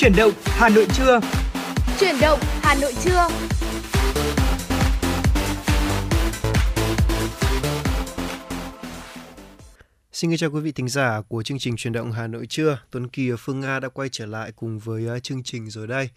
[0.00, 1.20] Chuyển động Hà Nội trưa.
[2.00, 3.28] Chuyển động Hà Nội trưa.
[10.12, 12.78] Xin chào quý vị thính giả của chương trình truyền động Hà Nội trưa.
[12.90, 15.86] Tuấn Kỳ và Phương Nga đã quay trở lại cùng với uh, chương trình rồi
[15.86, 16.08] đây.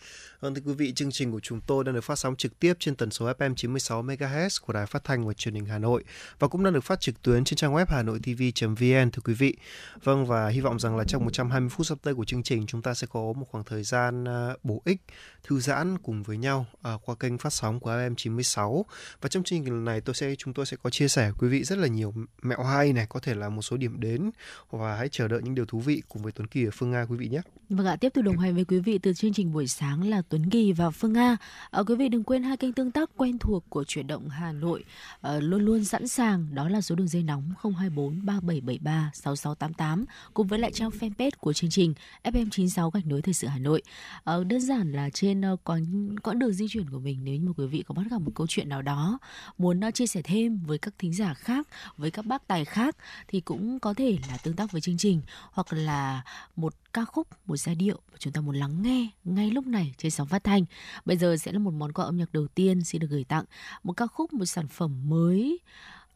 [0.41, 2.73] Vâng thưa quý vị, chương trình của chúng tôi đang được phát sóng trực tiếp
[2.79, 6.03] trên tần số FM 96 MHz của Đài Phát thanh và Truyền hình Hà Nội
[6.39, 9.55] và cũng đang được phát trực tuyến trên trang web hanoitv.vn thưa quý vị.
[10.03, 12.81] Vâng và hy vọng rằng là trong 120 phút sắp tới của chương trình chúng
[12.81, 15.01] ta sẽ có một khoảng thời gian à, bổ ích,
[15.43, 18.85] thư giãn cùng với nhau à, qua kênh phát sóng của FM 96.
[19.21, 21.63] Và trong chương trình này tôi sẽ chúng tôi sẽ có chia sẻ quý vị
[21.63, 24.31] rất là nhiều mẹo hay này, có thể là một số điểm đến
[24.71, 27.05] và hãy chờ đợi những điều thú vị cùng với Tuấn Kỳ ở Phương Nga
[27.05, 27.41] quý vị nhé.
[27.69, 30.21] Vâng ạ, tiếp tục đồng hành với quý vị từ chương trình buổi sáng là
[30.31, 31.31] Tuấn Kỳ và Phương Nga.
[31.31, 31.37] À,
[31.69, 34.51] ờ, quý vị đừng quên hai kênh tương tác quen thuộc của chuyển động Hà
[34.51, 34.83] Nội
[35.21, 40.47] à, luôn luôn sẵn sàng đó là số đường dây nóng 024 3773 6688 cùng
[40.47, 43.81] với lại trang fanpage của chương trình FM96 gạch nối thời sự Hà Nội.
[44.23, 47.47] À, đơn giản là trên uh, quãng quãng đường di chuyển của mình nếu như
[47.47, 49.19] mà quý vị có bắt gặp một câu chuyện nào đó
[49.57, 52.95] muốn uh, chia sẻ thêm với các thính giả khác, với các bác tài khác
[53.27, 56.21] thì cũng có thể là tương tác với chương trình hoặc là
[56.55, 59.93] một ca khúc, một giai điệu mà chúng ta muốn lắng nghe ngay lúc này
[59.97, 60.65] trên sóng phát thanh.
[61.05, 63.45] Bây giờ sẽ là một món quà âm nhạc đầu tiên xin được gửi tặng
[63.83, 65.59] một ca khúc, một sản phẩm mới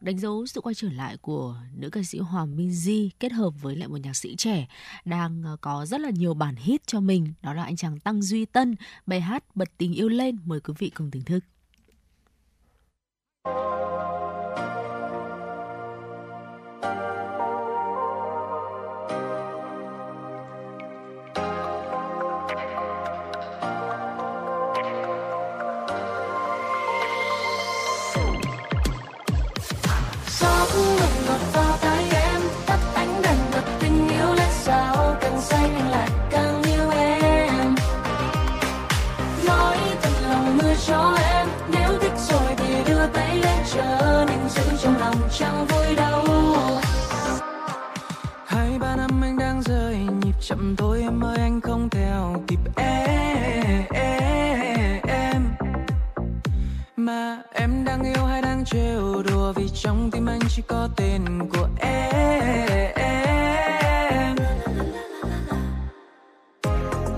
[0.00, 3.50] đánh dấu sự quay trở lại của nữ ca sĩ Hoàng Minh Di kết hợp
[3.62, 4.68] với lại một nhạc sĩ trẻ
[5.04, 8.22] đang ờ, có rất là nhiều bản hit cho mình đó là anh chàng Tăng
[8.22, 11.44] Duy Tân bài hát bật tình yêu lên mời quý vị cùng thưởng thức.
[45.38, 46.24] Chẳng vui đâu.
[48.46, 52.58] Hai ba năm anh đang rơi nhịp chậm thôi em ơi anh không theo kịp
[52.76, 53.84] em.
[56.96, 61.48] Mà em đang yêu hay đang trêu đùa vì trong tim anh chỉ có tên
[61.52, 62.96] của em.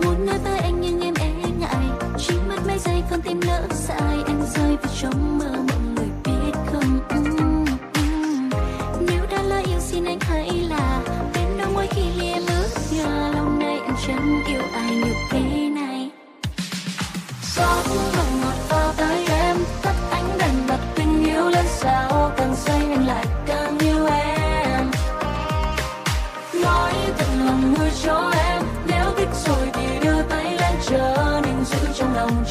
[0.05, 1.85] Muốn nói với anh nhưng em e ngại
[2.19, 5.78] chỉ mất mấy giây con tim lỡ dại anh rơi vào trong mơ mộng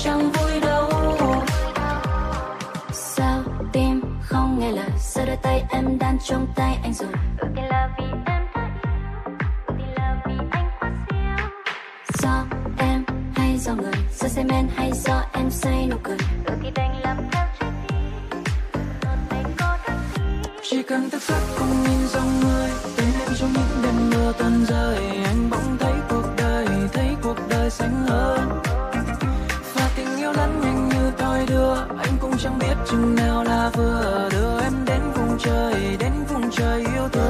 [0.04, 0.90] chẳng vui đâu.
[2.92, 3.44] Sao
[3.74, 4.90] tim không nghe lời?
[5.00, 7.12] Giờ đôi tay em đang trong tay anh rồi?
[7.56, 8.48] Do là vì em
[13.58, 13.94] do người?
[14.20, 15.24] Do xem men hay do
[36.60, 37.27] đến vùng trời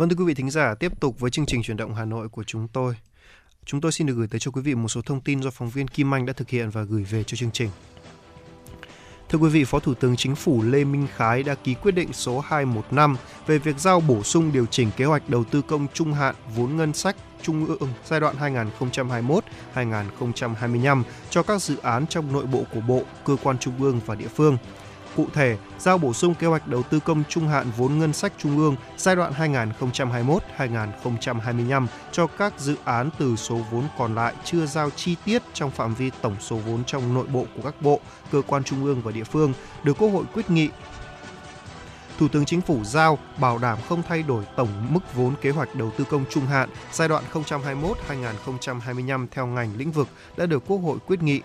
[0.00, 2.28] Vâng thưa quý vị thính giả, tiếp tục với chương trình chuyển động Hà Nội
[2.28, 2.94] của chúng tôi.
[3.64, 5.70] Chúng tôi xin được gửi tới cho quý vị một số thông tin do phóng
[5.70, 7.70] viên Kim Anh đã thực hiện và gửi về cho chương trình.
[9.28, 12.12] Thưa quý vị, Phó Thủ tướng Chính phủ Lê Minh Khái đã ký quyết định
[12.12, 13.16] số 215
[13.46, 16.76] về việc giao bổ sung điều chỉnh kế hoạch đầu tư công trung hạn vốn
[16.76, 18.36] ngân sách trung ương ừ, giai đoạn
[19.74, 24.14] 2021-2025 cho các dự án trong nội bộ của Bộ, cơ quan trung ương và
[24.14, 24.58] địa phương.
[25.16, 28.32] Cụ thể, giao bổ sung kế hoạch đầu tư công trung hạn vốn ngân sách
[28.38, 29.32] trung ương giai đoạn
[30.58, 35.70] 2021-2025 cho các dự án từ số vốn còn lại chưa giao chi tiết trong
[35.70, 38.00] phạm vi tổng số vốn trong nội bộ của các bộ,
[38.32, 39.52] cơ quan trung ương và địa phương
[39.82, 40.68] được Quốc hội quyết nghị.
[42.18, 45.74] Thủ tướng Chính phủ giao bảo đảm không thay đổi tổng mức vốn kế hoạch
[45.74, 50.78] đầu tư công trung hạn giai đoạn 2021-2025 theo ngành lĩnh vực đã được Quốc
[50.78, 51.40] hội quyết nghị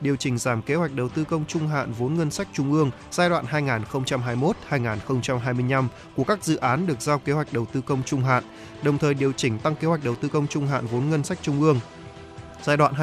[0.00, 2.90] điều chỉnh giảm kế hoạch đầu tư công trung hạn vốn ngân sách trung ương
[3.10, 3.44] giai đoạn
[4.70, 5.86] 2021-2025
[6.16, 8.44] của các dự án được giao kế hoạch đầu tư công trung hạn,
[8.82, 11.38] đồng thời điều chỉnh tăng kế hoạch đầu tư công trung hạn vốn ngân sách
[11.42, 11.80] trung ương
[12.62, 12.94] giai đoạn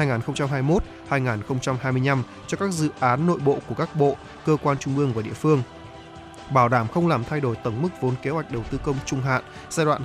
[1.10, 4.16] 2021-2025 cho các dự án nội bộ của các bộ,
[4.46, 5.62] cơ quan trung ương và địa phương.
[6.50, 9.20] Bảo đảm không làm thay đổi tổng mức vốn kế hoạch đầu tư công trung
[9.20, 10.02] hạn giai đoạn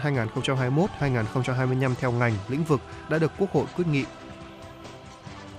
[0.99, 4.05] 2021-2025 theo ngành, lĩnh vực đã được Quốc hội quyết nghị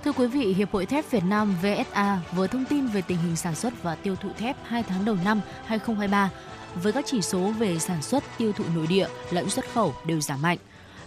[0.05, 3.35] Thưa quý vị, Hiệp hội Thép Việt Nam VSA vừa thông tin về tình hình
[3.35, 6.29] sản xuất và tiêu thụ thép 2 tháng đầu năm 2023
[6.75, 10.21] với các chỉ số về sản xuất, tiêu thụ nội địa lẫn xuất khẩu đều
[10.21, 10.57] giảm mạnh.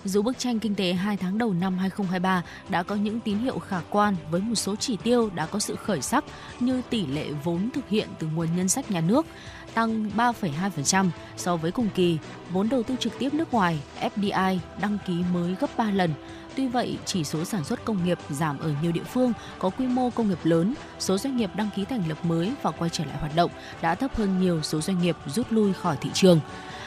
[0.05, 3.59] Dù bức tranh kinh tế 2 tháng đầu năm 2023 đã có những tín hiệu
[3.59, 6.25] khả quan với một số chỉ tiêu đã có sự khởi sắc
[6.61, 9.27] như tỷ lệ vốn thực hiện từ nguồn ngân sách nhà nước
[9.75, 12.19] tăng 3,2% so với cùng kỳ,
[12.50, 16.15] vốn đầu tư trực tiếp nước ngoài FDI đăng ký mới gấp 3 lần,
[16.59, 19.87] Tuy vậy, chỉ số sản xuất công nghiệp giảm ở nhiều địa phương có quy
[19.87, 23.05] mô công nghiệp lớn, số doanh nghiệp đăng ký thành lập mới và quay trở
[23.05, 23.51] lại hoạt động
[23.83, 26.41] đã thấp hơn nhiều số doanh nghiệp rút lui khỏi thị trường.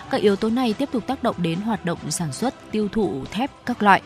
[0.09, 3.25] Các yếu tố này tiếp tục tác động đến hoạt động sản xuất, tiêu thụ
[3.31, 4.01] thép các loại.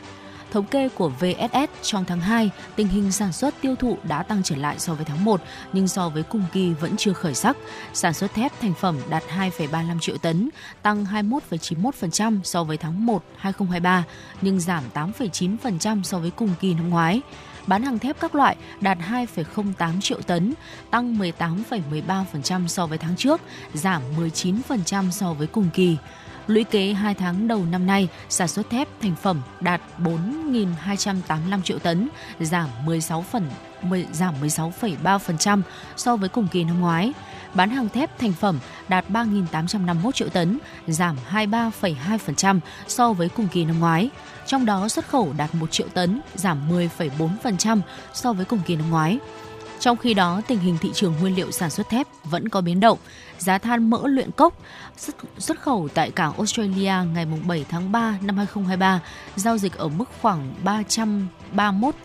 [0.52, 4.44] Thống kê của VSS trong tháng 2, tình hình sản xuất tiêu thụ đã tăng
[4.44, 5.42] trở lại so với tháng 1,
[5.74, 7.58] nhưng so với cùng kỳ vẫn chưa khởi sắc.
[7.94, 10.50] Sản xuất thép thành phẩm đạt 2,35 triệu tấn,
[10.82, 14.04] tăng 21,91% so với tháng 1 2023,
[14.42, 17.22] nhưng giảm 8,9% so với cùng kỳ năm ngoái
[17.68, 20.54] bán hàng thép các loại đạt 2,08 triệu tấn,
[20.90, 23.42] tăng 18,13% so với tháng trước,
[23.74, 25.98] giảm 19% so với cùng kỳ.
[26.48, 31.80] Lũy kế 2 tháng đầu năm nay, sản xuất thép thành phẩm đạt 4.285 triệu
[31.80, 32.10] tấn,
[32.40, 33.50] giảm 16 phần
[34.12, 35.62] giảm 16,3%
[35.96, 37.14] so với cùng kỳ năm ngoái.
[37.54, 43.66] Bán hàng thép thành phẩm đạt 3.851 triệu tấn, giảm 23,2% so với cùng kỳ
[43.66, 44.10] năm ngoái.
[44.46, 47.80] Trong đó xuất khẩu đạt 1 triệu tấn, giảm 10,4%
[48.14, 49.20] so với cùng kỳ năm ngoái.
[49.80, 52.80] Trong khi đó, tình hình thị trường nguyên liệu sản xuất thép vẫn có biến
[52.80, 52.98] động.
[53.38, 54.62] Giá than mỡ luyện cốc
[55.38, 59.02] xuất khẩu tại cảng Australia ngày 7 tháng 3 năm 2023
[59.36, 61.96] giao dịch ở mức khoảng 331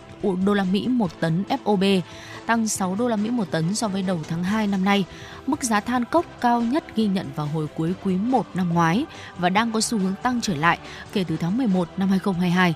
[0.44, 2.00] đô la Mỹ một tấn FOB,
[2.46, 5.04] tăng 6 đô la Mỹ một tấn so với đầu tháng 2 năm nay.
[5.46, 9.04] Mức giá than cốc cao nhất ghi nhận vào hồi cuối quý 1 năm ngoái
[9.38, 10.78] và đang có xu hướng tăng trở lại
[11.12, 12.74] kể từ tháng 11 năm 2022.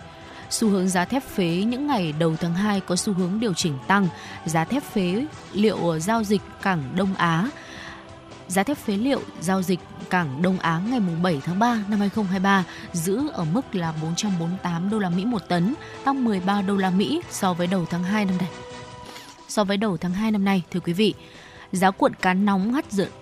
[0.54, 3.78] Xu hướng giá thép phế những ngày đầu tháng 2 có xu hướng điều chỉnh
[3.87, 4.08] tăng.
[4.44, 7.49] Giá thép phế liệu giao dịch cảng Đông Á
[8.49, 9.80] Giá thép phế liệu giao dịch
[10.11, 14.99] cảng Đông Á ngày 7 tháng 3 năm 2023 giữ ở mức là 448 đô
[14.99, 18.37] la Mỹ một tấn, tăng 13 đô la Mỹ so với đầu tháng 2 năm
[18.38, 18.49] nay.
[19.49, 21.14] So với đầu tháng 2 năm nay, thưa quý vị,
[21.73, 22.73] giá cuộn cán nóng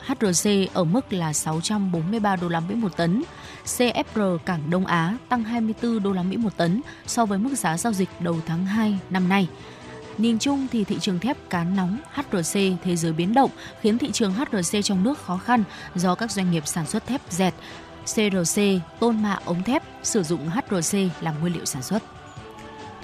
[0.06, 3.22] HRC ở mức là 643 đô la Mỹ một tấn.
[3.66, 7.78] CFR cảng Đông Á tăng 24 đô la Mỹ một tấn so với mức giá
[7.78, 9.49] giao dịch đầu tháng 2 năm nay.
[10.19, 13.50] Nhìn chung thì thị trường thép cán nóng HRC thế giới biến động
[13.81, 15.64] khiến thị trường HRC trong nước khó khăn
[15.95, 17.54] do các doanh nghiệp sản xuất thép dẹt,
[18.04, 18.62] CRC,
[19.00, 22.02] tôn mạ ống thép sử dụng HRC làm nguyên liệu sản xuất.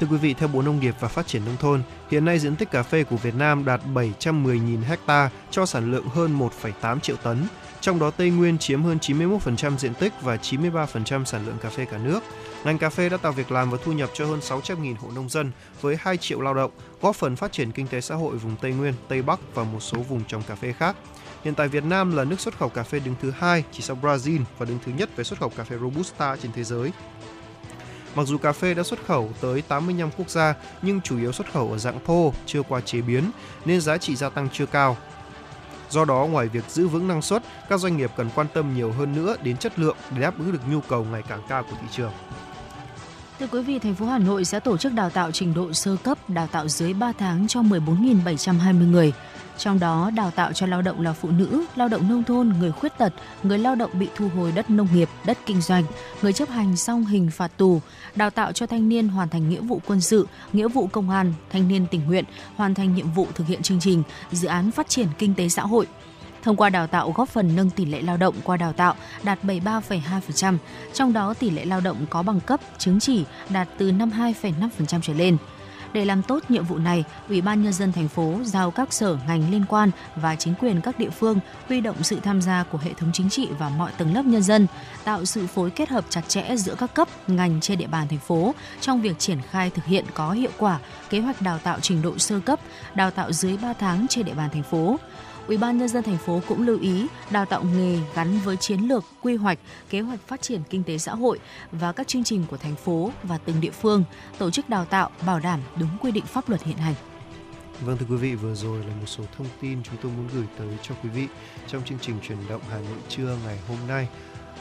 [0.00, 2.56] Thưa quý vị, theo Bộ Nông nghiệp và Phát triển Nông thôn, hiện nay diện
[2.56, 7.16] tích cà phê của Việt Nam đạt 710.000 ha cho sản lượng hơn 1,8 triệu
[7.16, 7.46] tấn.
[7.80, 11.84] Trong đó Tây Nguyên chiếm hơn 91% diện tích và 93% sản lượng cà phê
[11.84, 12.20] cả nước.
[12.64, 15.28] Ngành cà phê đã tạo việc làm và thu nhập cho hơn 600.000 hộ nông
[15.28, 16.70] dân với 2 triệu lao động,
[17.00, 19.80] góp phần phát triển kinh tế xã hội vùng Tây Nguyên, Tây Bắc và một
[19.80, 20.96] số vùng trồng cà phê khác.
[21.44, 23.98] Hiện tại Việt Nam là nước xuất khẩu cà phê đứng thứ hai chỉ sau
[24.02, 26.90] Brazil và đứng thứ nhất về xuất khẩu cà phê Robusta trên thế giới.
[28.14, 31.52] Mặc dù cà phê đã xuất khẩu tới 85 quốc gia nhưng chủ yếu xuất
[31.52, 33.30] khẩu ở dạng thô, chưa qua chế biến
[33.64, 34.96] nên giá trị gia tăng chưa cao.
[35.90, 38.92] Do đó, ngoài việc giữ vững năng suất, các doanh nghiệp cần quan tâm nhiều
[38.92, 41.76] hơn nữa đến chất lượng để đáp ứng được nhu cầu ngày càng cao của
[41.80, 42.12] thị trường.
[43.38, 45.96] Thưa quý vị, thành phố Hà Nội sẽ tổ chức đào tạo trình độ sơ
[46.04, 49.12] cấp, đào tạo dưới 3 tháng cho 14.720 người.
[49.58, 52.72] Trong đó, đào tạo cho lao động là phụ nữ, lao động nông thôn, người
[52.72, 53.12] khuyết tật,
[53.42, 55.84] người lao động bị thu hồi đất nông nghiệp, đất kinh doanh,
[56.22, 57.80] người chấp hành xong hình phạt tù,
[58.14, 61.32] đào tạo cho thanh niên hoàn thành nghĩa vụ quân sự, nghĩa vụ công an,
[61.50, 62.24] thanh niên tình nguyện,
[62.56, 65.62] hoàn thành nhiệm vụ thực hiện chương trình, dự án phát triển kinh tế xã
[65.62, 65.86] hội,
[66.42, 69.38] Thông qua đào tạo góp phần nâng tỷ lệ lao động qua đào tạo đạt
[69.44, 70.56] 73,2%,
[70.92, 75.12] trong đó tỷ lệ lao động có bằng cấp, chứng chỉ đạt từ 52,5% trở
[75.12, 75.36] lên.
[75.92, 79.16] Để làm tốt nhiệm vụ này, Ủy ban nhân dân thành phố giao các sở
[79.26, 82.78] ngành liên quan và chính quyền các địa phương huy động sự tham gia của
[82.78, 84.66] hệ thống chính trị và mọi tầng lớp nhân dân,
[85.04, 88.18] tạo sự phối kết hợp chặt chẽ giữa các cấp, ngành trên địa bàn thành
[88.18, 90.78] phố trong việc triển khai thực hiện có hiệu quả
[91.10, 92.60] kế hoạch đào tạo trình độ sơ cấp,
[92.94, 94.96] đào tạo dưới 3 tháng trên địa bàn thành phố.
[95.48, 98.80] Ủy ban nhân dân thành phố cũng lưu ý đào tạo nghề gắn với chiến
[98.80, 99.58] lược, quy hoạch,
[99.90, 101.38] kế hoạch phát triển kinh tế xã hội
[101.72, 104.04] và các chương trình của thành phố và từng địa phương,
[104.38, 106.94] tổ chức đào tạo bảo đảm đúng quy định pháp luật hiện hành.
[107.80, 110.44] Vâng thưa quý vị, vừa rồi là một số thông tin chúng tôi muốn gửi
[110.58, 111.26] tới cho quý vị
[111.66, 114.08] trong chương trình chuyển động Hà Nội trưa ngày hôm nay.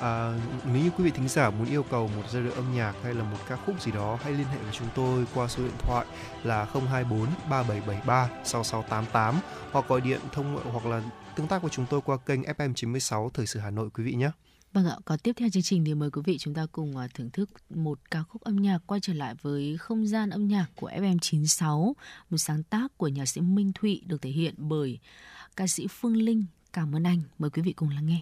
[0.02, 0.40] À,
[0.74, 3.14] nếu như quý vị thính giả muốn yêu cầu một giai điệu âm nhạc hay
[3.14, 5.78] là một ca khúc gì đó hãy liên hệ với chúng tôi qua số điện
[5.80, 6.06] thoại
[6.44, 9.36] là 024 3773 6688
[9.72, 11.02] hoặc gọi điện thông hoặc là
[11.36, 14.14] tương tác với chúng tôi qua kênh FM 96 Thời sự Hà Nội quý vị
[14.14, 14.32] nhé.
[14.74, 17.08] Vâng ạ, có tiếp theo chương trình thì mời quý vị chúng ta cùng à,
[17.14, 20.66] thưởng thức một ca khúc âm nhạc quay trở lại với không gian âm nhạc
[20.76, 21.94] của FM96,
[22.30, 25.00] một sáng tác của nhạc sĩ Minh Thụy được thể hiện bởi
[25.56, 26.46] ca sĩ Phương Linh.
[26.74, 28.22] Cảm ơn anh, mời quý vị cùng lắng nghe.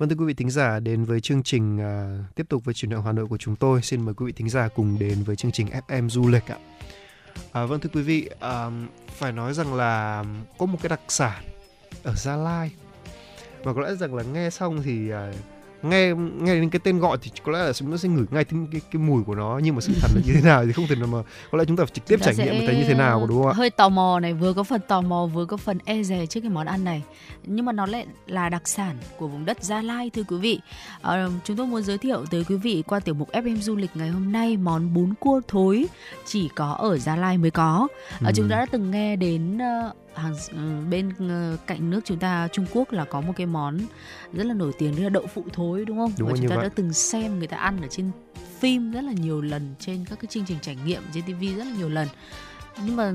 [0.00, 2.90] Vâng thưa quý vị thính giả đến với chương trình à, tiếp tục với chuyển
[2.90, 3.82] động Hà Nội của chúng tôi.
[3.82, 6.56] Xin mời quý vị thính giả cùng đến với chương trình FM du lịch ạ.
[7.52, 8.70] À, vâng thưa quý vị, à,
[9.08, 10.24] phải nói rằng là
[10.58, 11.42] có một cái đặc sản
[12.02, 12.70] ở Gia Lai
[13.62, 15.32] và có lẽ rằng là nghe xong thì à,
[15.82, 18.44] nghe nghe đến cái tên gọi thì có lẽ là chúng ta sẽ ngửi ngay
[18.44, 20.72] cái, cái, cái mùi của nó nhưng mà sự thật là như thế nào thì
[20.72, 21.18] không thể nào mà
[21.52, 23.46] có lẽ chúng ta phải trực tiếp trải nghiệm thấy như thế nào đúng không
[23.52, 23.54] ạ?
[23.56, 26.40] hơi tò mò này vừa có phần tò mò vừa có phần e dè trước
[26.40, 27.02] cái món ăn này
[27.46, 30.60] nhưng mà nó lại là đặc sản của vùng đất Gia Lai thưa quý vị
[31.00, 33.90] Ờ, chúng tôi muốn giới thiệu tới quý vị qua tiểu mục FM du lịch
[33.94, 35.86] ngày hôm nay món bún cua thối
[36.26, 37.88] chỉ có ở Gia Lai mới có
[38.20, 38.32] Ờ, Ừ.
[38.36, 42.48] chúng ta đã từng nghe đến ờ, hàng ờ, bên ờ, cạnh nước chúng ta
[42.52, 43.78] Trung Quốc là có một cái món
[44.32, 46.56] rất là nổi tiếng đó là đậu phụ thối đúng không Đúng và chúng ta
[46.56, 46.64] vậy.
[46.64, 48.10] đã từng xem người ta ăn ở trên
[48.58, 51.64] phim rất là nhiều lần trên các cái chương trình trải nghiệm trên TV rất
[51.64, 52.08] là nhiều lần
[52.84, 53.12] nhưng mà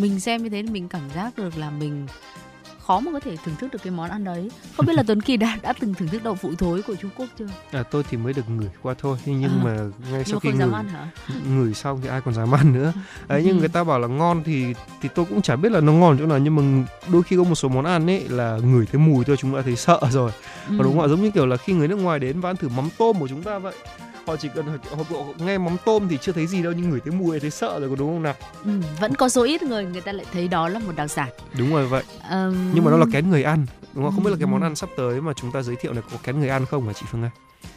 [0.00, 2.06] mình xem như thế thì mình cảm giác được là mình
[2.86, 4.50] khó mà có thể thưởng thức được cái món ăn đấy.
[4.76, 7.10] Không biết là Tuấn Kỳ đã đã từng thưởng thức đậu phụ thối của Trung
[7.16, 7.46] Quốc chưa?
[7.72, 9.60] À, tôi thì mới được ngửi qua thôi nhưng, nhưng À.
[9.64, 9.76] mà
[10.12, 10.68] ngay sau khi ngửi
[11.56, 12.92] ngửi xong thì ai còn dám ăn nữa.
[13.28, 13.60] Ấy nhưng Ừ.
[13.60, 16.26] người ta bảo là ngon thì thì tôi cũng chả biết là nó ngon chỗ
[16.26, 19.24] nào nhưng mà đôi khi có một số món ăn ấy là ngửi thấy mùi
[19.24, 20.30] thôi chúng ta thấy sợ rồi.
[20.68, 20.74] Ừ.
[20.78, 21.08] và đúng không ạ?
[21.08, 23.28] Giống như kiểu là khi người nước ngoài đến và ăn thử mắm tôm của
[23.28, 23.74] chúng ta vậy
[24.26, 24.76] họ chỉ cần họ,
[25.10, 27.80] họ, nghe mắm tôm thì chưa thấy gì đâu nhưng ngửi thấy mùi thấy sợ
[27.80, 28.34] rồi có đúng không nào?
[28.64, 31.28] Ừ, vẫn có số ít người người ta lại thấy đó là một đặc sản.
[31.58, 32.02] Đúng rồi vậy.
[32.30, 34.14] Ờm, nhưng mà nó là kén người ăn đúng không?
[34.14, 34.50] Không biết là cái Ừ.
[34.52, 36.86] món ăn sắp tới mà chúng ta giới thiệu này có kén người ăn không
[36.86, 37.30] hả chị Phương Anh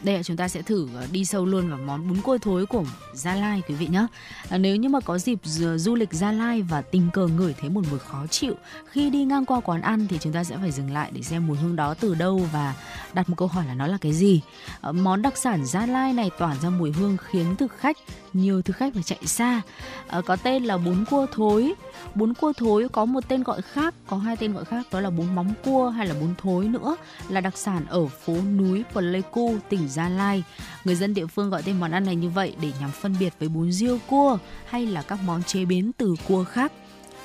[0.04, 2.66] đây là chúng ta sẽ thử ờ, đi sâu luôn vào món bún cua thối
[2.66, 4.08] của Gia Lai quý vị nhé.
[4.50, 7.70] À, nếu như mà có dịp du, lịch Gia Lai và tình cờ ngửi thấy
[7.70, 8.54] một mùi khó chịu
[8.92, 11.48] khi đi ngang qua quán ăn thì chúng ta sẽ phải dừng lại để xem
[11.48, 12.76] mùi hương đó từ đâu và
[13.14, 14.42] đặt một câu hỏi là nó là cái gì.
[14.82, 17.98] Ờ, món đặc sản Gia Lai này tỏa ra mùi hương khiến thực khách
[18.34, 19.62] nhiều thực khách phải chạy xa.
[20.08, 21.74] à, có tên là bún cua thối.
[22.16, 25.10] Bún cua thối có một tên gọi khác, có hai tên gọi khác đó là
[25.10, 26.96] bún móng cua hay là bún thối nữa
[27.30, 30.44] là đặc sản ở phố núi Pleiku, tỉnh Gia Lai.
[30.84, 33.34] Người dân địa phương gọi tên món ăn này như vậy để nhằm phân biệt
[33.40, 36.72] với bún riêu cua hay là các món chế biến từ cua khác.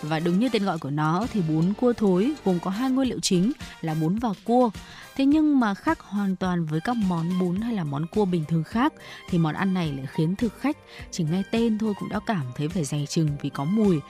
[0.02, 3.08] Và đúng như tên gọi của nó thì bún cua thối gồm có hai nguyên
[3.08, 4.70] liệu chính là bún và cua.
[5.16, 8.44] Thế nhưng mà khác hoàn toàn với các món bún hay là món cua bình
[8.48, 8.92] thường khác
[9.30, 10.76] thì món ăn này lại khiến thực khách
[11.10, 14.00] chỉ nghe tên thôi cũng đã cảm thấy phải dè chừng vì có mùi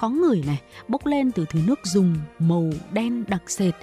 [0.00, 3.74] khó ngửi này, bốc lên từ thứ nước dùng màu đen đặc sệt.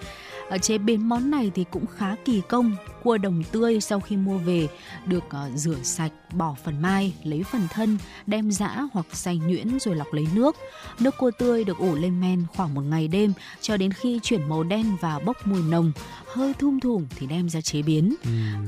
[0.50, 2.76] Ở chế biến món này thì cũng khá kỳ công.
[3.08, 4.67] Cua đồng tươi sau khi mua về
[5.06, 9.80] được ờ, rửa sạch, bỏ phần mai, lấy phần thân, đem giã hoặc xay nhuyễn
[9.80, 10.56] rồi lọc lấy nước.
[11.00, 14.50] Nước cua tươi được ủ lên men khoảng một ngày đêm cho đến khi chuyển
[14.50, 15.91] màu đen và bốc mùi nồng,
[16.28, 18.15] hơi thum thủm thì đem ra chế biến.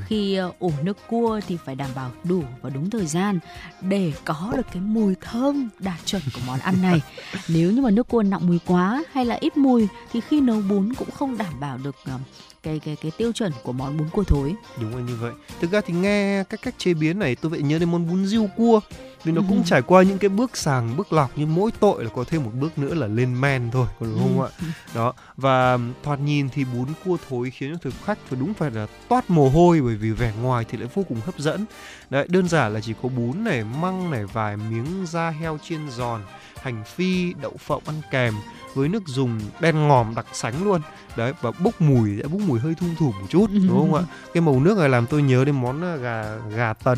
[0.06, 3.40] Khi ờ, ủ nước cua thì phải đảm bảo đủ và đúng thời gian
[3.82, 7.02] để có được cái mùi thơm đạt chuẩn của món ăn này.
[7.48, 10.62] Nếu như mà nước cua nặng mùi quá hay là ít mùi thì khi nấu
[10.70, 12.20] bún cũng không đảm bảo được ờ,
[12.64, 14.56] cái cái cái tiêu chuẩn của món bún cua thối.
[14.82, 15.34] Đúng là như vậy.
[15.62, 18.26] Thực ra thì nghe các cách chế biến này, tôi vậy nhớ đến món bún
[18.26, 18.80] riêu cua
[19.24, 22.10] vì nó cũng trải qua những cái bước sàng bước lọc nhưng mỗi tội là
[22.16, 24.50] có thêm một bước nữa là lên men thôi đúng không ạ?
[24.96, 28.72] Đó và thoạt nhìn thì bún cua thối khiến cho thực khách phải đúng phải
[28.72, 31.66] là toát mồ hôi bởi vì vẻ ngoài thì lại vô cùng hấp dẫn.
[32.10, 35.90] Đấy đơn giản là chỉ có bún này măng này vài miếng da heo chiên
[35.90, 36.22] giòn
[36.62, 38.34] hành phi đậu phộng ăn kèm
[38.74, 40.82] với nước dùng đen ngòm đặc sánh luôn.
[41.18, 44.04] Đấy và bốc mùi sẽ bốc mùi hơi thum thủm một chút đúng không ạ?
[44.34, 46.98] Cái màu nước này làm tôi nhớ đến món à, gà gà tần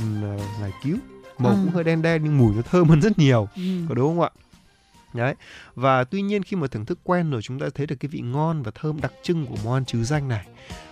[0.62, 0.98] ngải cứu
[1.44, 1.58] màu À.
[1.64, 3.48] cũng hơi đen đen nhưng mùi nó thơm hơn rất nhiều.
[3.56, 3.62] Ừ.
[3.90, 4.30] có đúng không ạ?
[5.14, 5.36] Đấy.
[5.76, 8.20] Và tuy nhiên khi mà thưởng thức quen rồi chúng ta thấy được cái vị
[8.20, 10.46] ngon và thơm đặc trưng của món ăn chứ danh này.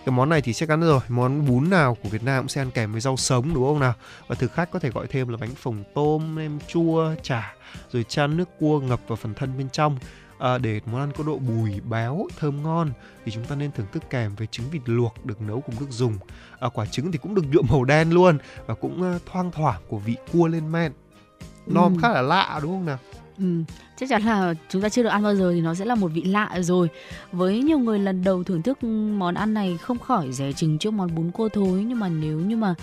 [0.05, 2.61] Cái món này thì chắc chắn rồi món bún nào của Việt Nam cũng sẽ
[2.61, 3.93] ăn kèm với rau sống đúng không nào?
[4.27, 7.53] Và thực khách có thể gọi thêm là bánh phồng tôm nem chua chả
[7.91, 9.97] rồi chan nước cua ngập vào phần thân bên trong
[10.39, 12.91] à, để món ăn có độ bùi béo thơm ngon
[13.25, 15.87] thì chúng ta nên thưởng thức kèm với trứng vịt luộc được nấu cùng nước
[15.89, 16.13] dùng
[16.59, 19.97] à, quả trứng thì cũng được nhuộm màu đen luôn và cũng thoang thoảng của
[19.97, 20.91] vị cua lên men
[21.67, 21.99] nom Ừ.
[22.01, 22.97] khá là lạ đúng không nào
[23.41, 23.63] Ừ,
[23.97, 26.07] chắc chắn là chúng ta chưa được ăn bao giờ thì nó sẽ là một
[26.07, 26.89] vị lạ rồi.
[27.31, 30.93] Với nhiều người lần đầu thưởng thức món ăn này không khỏi rẻ chừng trước
[30.93, 32.73] món bún cua thối nhưng mà nếu như mà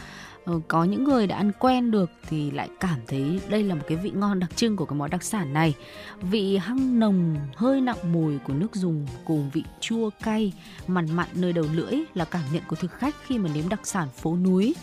[0.46, 3.80] Ờ, có những người đã ăn quen được thì lại cảm thấy đây là một
[3.88, 5.74] cái vị ngon đặc trưng của cái món đặc sản này.
[6.20, 10.52] Vị hăng nồng hơi nặng mùi của nước dùng cùng vị chua cay
[10.87, 13.80] mặn mặn nơi đầu lưỡi là cảm nhận của thực khách khi mà nếm đặc
[13.85, 14.74] sản phố núi.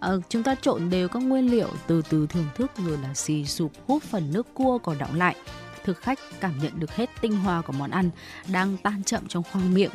[0.00, 3.44] à, chúng ta trộn đều các nguyên liệu từ từ thưởng thức rồi là xì
[3.44, 5.36] sụp hút phần nước cua còn đọng lại
[5.84, 8.10] thực khách cảm nhận được hết tinh hoa của món ăn
[8.52, 9.90] đang tan chậm trong khoang miệng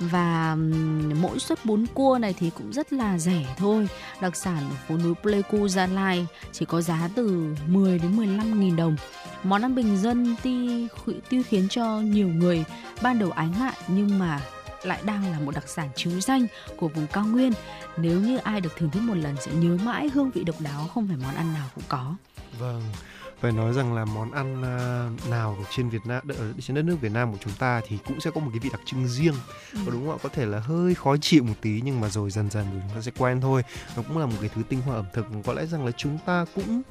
[0.00, 0.56] và
[1.20, 3.88] mỗi suất bún cua này thì cũng rất là rẻ thôi.
[4.20, 8.60] Đặc sản ở phố núi Pleiku Gia Lai chỉ có giá từ 10 đến 15
[8.60, 8.96] nghìn đồng.
[9.42, 10.86] Món ăn bình dân tuy,
[11.30, 12.64] tuy khiến cho nhiều người.
[13.02, 14.40] Ban đầu ái ngại nhưng mà
[14.82, 17.52] lại đang là một đặc sản chứ danh của vùng cao nguyên.
[17.96, 20.88] Nếu như ai được thưởng thức một lần sẽ nhớ mãi hương vị độc đáo
[20.94, 22.14] không phải món ăn nào cũng có.
[22.58, 22.82] Vâng,
[23.40, 26.82] phải nói rằng là món ăn à, nào ở trên Việt Nam ở trên đất
[26.82, 29.08] nước Việt Nam của chúng ta thì cũng sẽ có một cái vị đặc trưng
[29.08, 29.34] riêng.
[29.72, 30.20] Có đúng không ạ?
[30.22, 33.00] Có thể là hơi khó chịu một tí nhưng mà rồi dần dần chúng ta
[33.00, 33.62] sẽ quen thôi.
[33.96, 36.18] Nó cũng là một cái thứ tinh hoa ẩm thực có lẽ rằng là chúng
[36.26, 36.82] ta cũng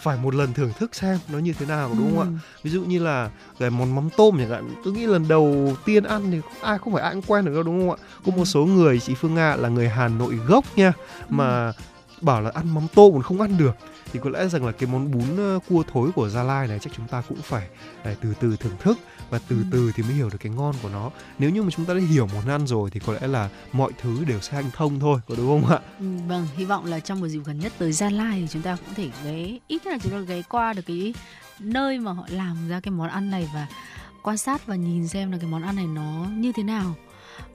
[0.00, 2.40] phải một lần thưởng thức xem nó như thế nào đúng không ạ?
[2.62, 6.04] Ví dụ như là cái món mắm tôm chẳng hạn, tôi nghĩ lần đầu tiên
[6.04, 8.06] ăn thì ai không phải ai cũng quen được đâu đúng không ạ?
[8.26, 10.92] Có một số người chị Phương Nga là người Hà Nội gốc nha
[11.28, 11.72] mà
[12.20, 13.76] bảo là ăn mắm tôm còn không ăn được
[14.12, 16.92] thì có lẽ rằng là cái món bún cua thối của Gia Lai này chắc
[16.96, 17.68] chúng ta cũng phải
[18.04, 18.98] phải từ từ thưởng thức
[19.30, 19.62] và từ Ừ.
[19.72, 21.10] từ thì mới hiểu được cái ngon của nó.
[21.38, 23.92] Nếu như mà chúng ta đã hiểu món ăn rồi thì có lẽ là mọi
[24.02, 25.80] thứ đều sẽ hanh thông thôi, có đúng không ạ?
[26.00, 28.62] Ừ, vâng, hy vọng là trong một dịp gần nhất tới Gia Lai thì chúng
[28.62, 31.14] ta cũng thể ghé ít nhất là chúng ta ghé qua được cái
[31.60, 33.66] nơi mà họ làm ra cái món ăn này và
[34.22, 36.94] quan sát và nhìn xem là cái món ăn này nó như thế nào.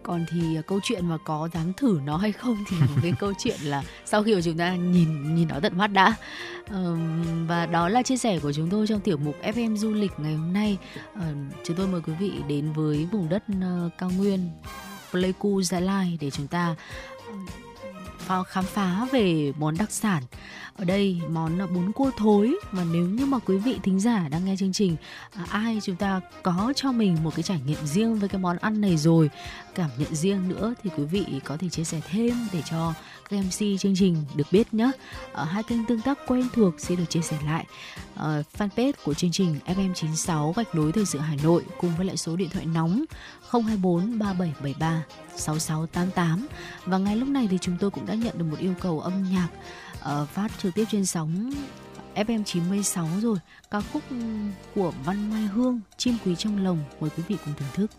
[0.04, 3.14] Còn thì à, câu chuyện mà có dám thử nó hay không thì một cái
[3.20, 6.16] câu chuyện là sau khi mà chúng ta nhìn nhìn nó tận mắt đã.
[7.48, 10.34] Và đó là chia sẻ của chúng tôi trong tiểu mục FM du lịch ngày
[10.34, 10.78] hôm nay.
[11.16, 11.26] Ờ,
[11.64, 14.50] chúng tôi mời quý vị đến với vùng đất ờ, cao nguyên
[15.12, 16.76] Pleiku Gia Lai để chúng ta
[18.48, 20.24] khám phá về món đặc sản.
[20.76, 22.56] Ở đây món là bún cua thối.
[22.72, 24.96] Và nếu như mà quý vị thính giả đang nghe chương trình
[25.36, 28.58] à, ai chúng ta có cho mình một cái trải nghiệm riêng với cái món
[28.58, 29.30] ăn này rồi
[29.76, 32.94] cảm nhận riêng nữa thì quý vị có thể chia sẻ thêm để cho
[33.30, 34.92] các MC chương trình được biết nhé.
[35.34, 37.66] Ở hai kênh tương tác quen thuộc sẽ được chia sẻ lại.
[38.16, 42.18] Ờ, fanpage của chương trình FM96 gạch nối thời sự Hà Nội cùng với lại
[42.18, 43.06] số điện thoại nóng
[43.62, 45.04] 024 3773
[45.36, 46.48] 6688
[46.86, 49.24] và ngay lúc này thì chúng tôi cũng đã nhận được một yêu cầu âm
[49.32, 49.48] nhạc
[50.00, 51.52] uh, phát trực tiếp trên sóng
[52.16, 53.38] FM 96 rồi.
[53.72, 54.04] Ca khúc
[54.76, 57.92] của Văn Mai Hương Chim quý trong lồng mời quý vị cùng thưởng thức.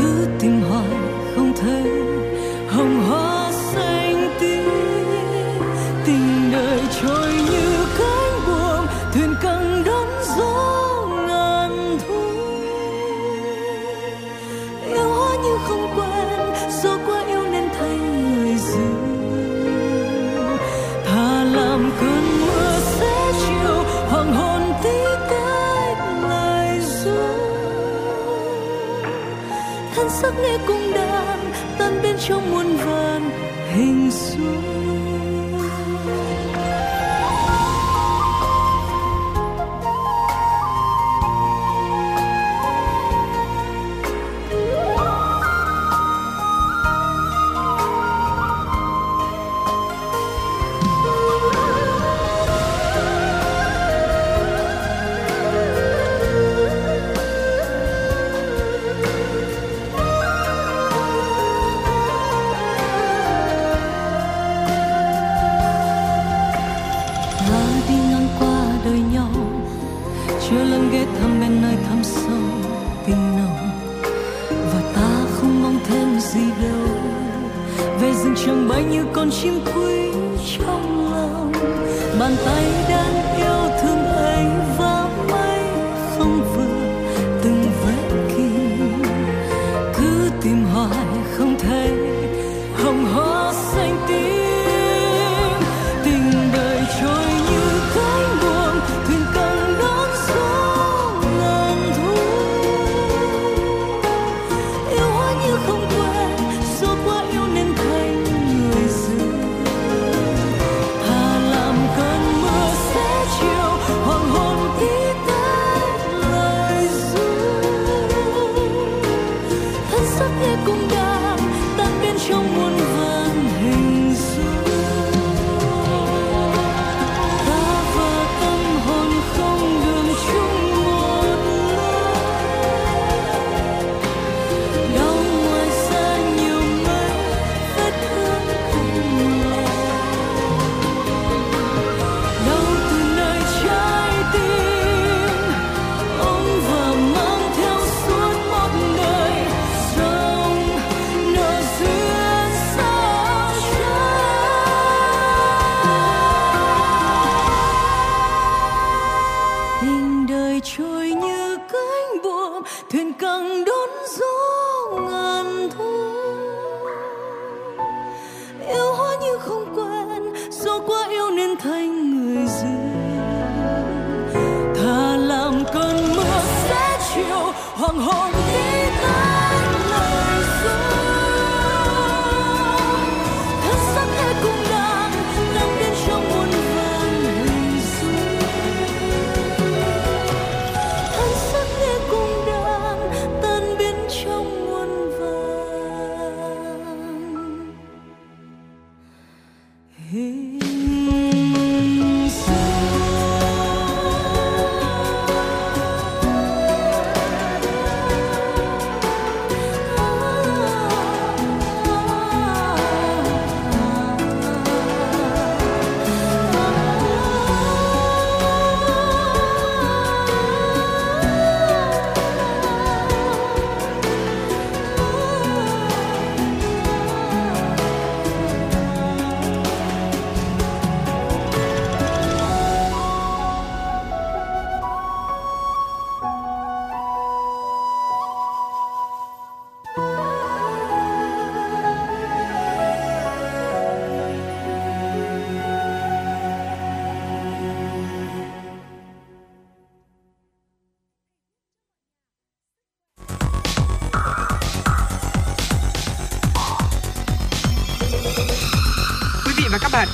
[0.00, 0.69] 约定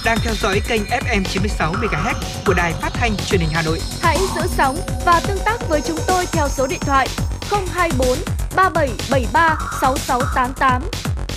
[0.06, 2.14] đang theo dõi kênh FM 96 MHz
[2.46, 3.78] của đài phát thanh truyền hình Hà Nội.
[4.00, 7.08] Hãy giữ sóng và tương tác với chúng tôi theo số điện thoại
[7.50, 8.08] 024
[8.56, 10.82] 3773 6688.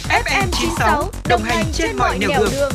[0.10, 2.50] FM 96 đồng, đồng hành trên, trên mọi nẻo đường.
[2.52, 2.72] đường.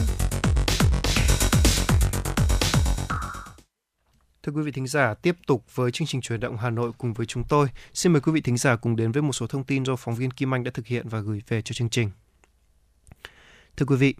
[4.42, 7.12] Thưa quý vị thính giả, tiếp tục với chương trình truyền động Hà Nội cùng
[7.12, 7.68] với chúng tôi.
[7.92, 10.14] Xin mời quý vị thính giả cùng đến với một số thông tin do phóng
[10.14, 12.10] viên Kim Anh đã thực hiện và gửi về cho chương trình.
[13.76, 14.14] Thưa quý vị,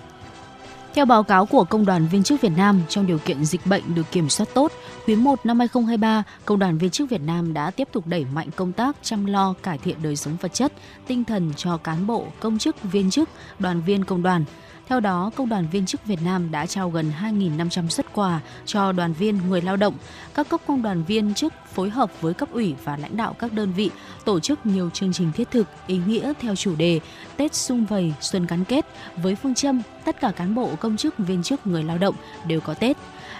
[0.93, 3.95] Theo báo cáo của Công đoàn viên chức Việt Nam, trong điều kiện dịch bệnh
[3.95, 4.71] được kiểm soát tốt,
[5.07, 8.49] quý 1 năm 2023, Công đoàn viên chức Việt Nam đã tiếp tục đẩy mạnh
[8.55, 10.73] công tác chăm lo cải thiện đời sống vật chất,
[11.07, 13.29] tinh thần cho cán bộ, công chức, viên chức,
[13.59, 14.45] đoàn viên công đoàn.
[14.93, 18.91] Theo đó, Công đoàn viên chức Việt Nam đã trao gần 2.500 xuất quà cho
[18.91, 19.93] đoàn viên người lao động.
[20.33, 23.53] Các cấp công đoàn viên chức phối hợp với cấp ủy và lãnh đạo các
[23.53, 23.89] đơn vị
[24.25, 26.99] tổ chức nhiều chương trình thiết thực, ý nghĩa theo chủ đề
[27.37, 28.85] Tết sung vầy xuân gắn kết
[29.17, 32.15] với phương châm tất cả cán bộ công chức viên chức người lao động
[32.47, 32.97] đều có Tết.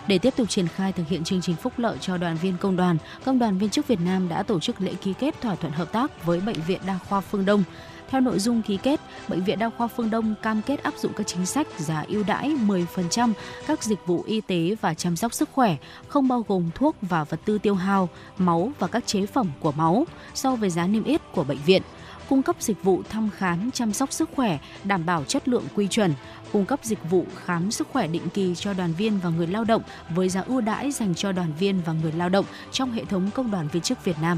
[0.07, 2.75] Để tiếp tục triển khai thực hiện chương trình phúc lợi cho đoàn viên công
[2.75, 5.73] đoàn, Công đoàn viên chức Việt Nam đã tổ chức lễ ký kết thỏa thuận
[5.73, 7.63] hợp tác với Bệnh viện Đa khoa Phương Đông.
[8.13, 11.13] Theo nội dung ký kết, Bệnh viện Đa khoa Phương Đông cam kết áp dụng
[11.13, 13.33] các chính sách giá ưu đãi 10%
[13.67, 17.23] các dịch vụ y tế và chăm sóc sức khỏe, không bao gồm thuốc và
[17.23, 21.03] vật tư tiêu hao, máu và các chế phẩm của máu so với giá niêm
[21.03, 21.81] yết của bệnh viện
[22.29, 25.87] cung cấp dịch vụ thăm khám chăm sóc sức khỏe đảm bảo chất lượng quy
[25.87, 26.13] chuẩn,
[26.51, 29.63] cung cấp dịch vụ khám sức khỏe định kỳ cho đoàn viên và người lao
[29.63, 33.05] động với giá ưu đãi dành cho đoàn viên và người lao động trong hệ
[33.05, 34.37] thống công đoàn viên chức Việt Nam.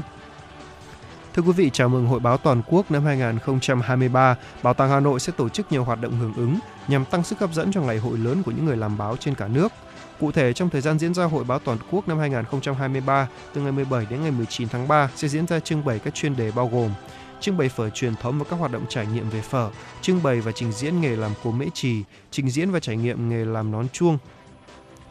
[1.36, 5.20] Thưa quý vị, chào mừng Hội báo Toàn quốc năm 2023, Bảo tàng Hà Nội
[5.20, 7.98] sẽ tổ chức nhiều hoạt động hưởng ứng nhằm tăng sức hấp dẫn cho ngày
[7.98, 9.72] hội lớn của những người làm báo trên cả nước.
[10.20, 13.72] Cụ thể, trong thời gian diễn ra Hội báo Toàn quốc năm 2023, từ ngày
[13.72, 16.68] 17 đến ngày 19 tháng 3 sẽ diễn ra trưng bày các chuyên đề bao
[16.72, 16.90] gồm
[17.40, 19.70] trưng bày phở truyền thống và các hoạt động trải nghiệm về phở,
[20.00, 23.28] trưng bày và trình diễn nghề làm cố mễ trì, trình diễn và trải nghiệm
[23.28, 24.18] nghề làm nón chuông.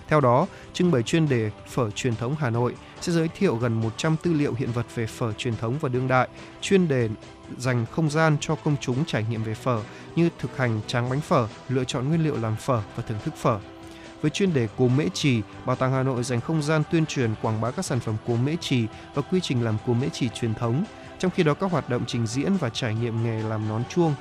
[0.08, 3.82] Theo đó, trưng bày chuyên đề phở truyền thống Hà Nội sẽ giới thiệu gần
[3.82, 6.28] 100 tư liệu hiện vật về phở truyền thống và đương đại,
[6.62, 7.10] chuyên đề
[7.58, 9.82] dành không gian cho công chúng trải nghiệm về phở
[10.16, 13.34] như thực hành tráng bánh phở, lựa chọn nguyên liệu làm phở và thưởng thức
[13.38, 13.60] phở.
[14.22, 17.36] Với chuyên đề cố mễ trì, Bảo tàng Hà Nội dành không gian tuyên truyền
[17.42, 20.30] quảng bá các sản phẩm cố mễ trì và quy trình làm cố mễ trì
[20.30, 20.86] truyền thống,
[21.20, 24.16] trong khi đó các hoạt động trình diễn và trải nghiệm nghề làm nón chuông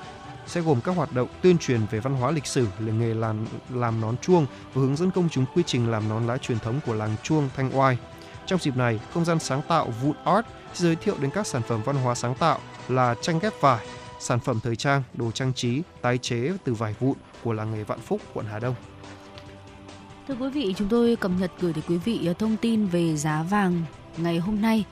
[0.46, 3.46] sẽ gồm các hoạt động tuyên truyền về văn hóa lịch sử là nghề làm
[3.70, 6.80] làm nón chuông và hướng dẫn công chúng quy trình làm nón lá truyền thống
[6.86, 7.98] của làng chuông Thanh Oai.
[8.46, 11.62] Trong dịp này, không gian sáng tạo Wood Art sẽ giới thiệu đến các sản
[11.68, 13.86] phẩm văn hóa sáng tạo là tranh ghép vải,
[14.20, 17.84] sản phẩm thời trang, đồ trang trí, tái chế từ vải vụn của làng nghề
[17.84, 18.74] Vạn Phúc, quận Hà Đông.
[20.28, 23.42] Thưa quý vị, chúng tôi cập nhật gửi đến quý vị thông tin về giá
[23.42, 23.82] vàng
[24.16, 24.84] ngày hôm nay.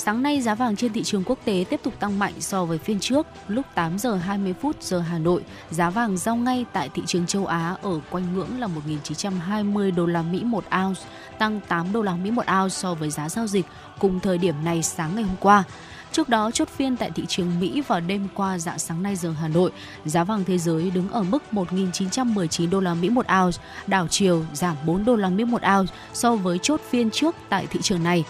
[0.00, 2.78] Sáng nay giá vàng trên thị trường quốc tế tiếp tục tăng mạnh so với
[2.78, 3.26] phiên trước.
[3.48, 7.26] Lúc 8 giờ 20 phút giờ Hà Nội, giá vàng giao ngay tại thị trường
[7.26, 11.00] châu Á ở quanh ngưỡng là 1.920 đô la Mỹ một ounce,
[11.38, 13.66] tăng 8 đô la Mỹ một ounce so với giá giao dịch
[13.98, 15.64] cùng thời điểm này sáng ngày hôm qua.
[16.12, 19.34] Trước đó, chốt phiên tại thị trường Mỹ vào đêm qua dạng sáng nay giờ
[19.40, 19.70] Hà Nội,
[20.04, 24.44] giá vàng thế giới đứng ở mức 1.919 đô la Mỹ một ounce, đảo chiều
[24.52, 28.02] giảm 4 đô la Mỹ một ounce so với chốt phiên trước tại thị trường
[28.02, 28.24] này.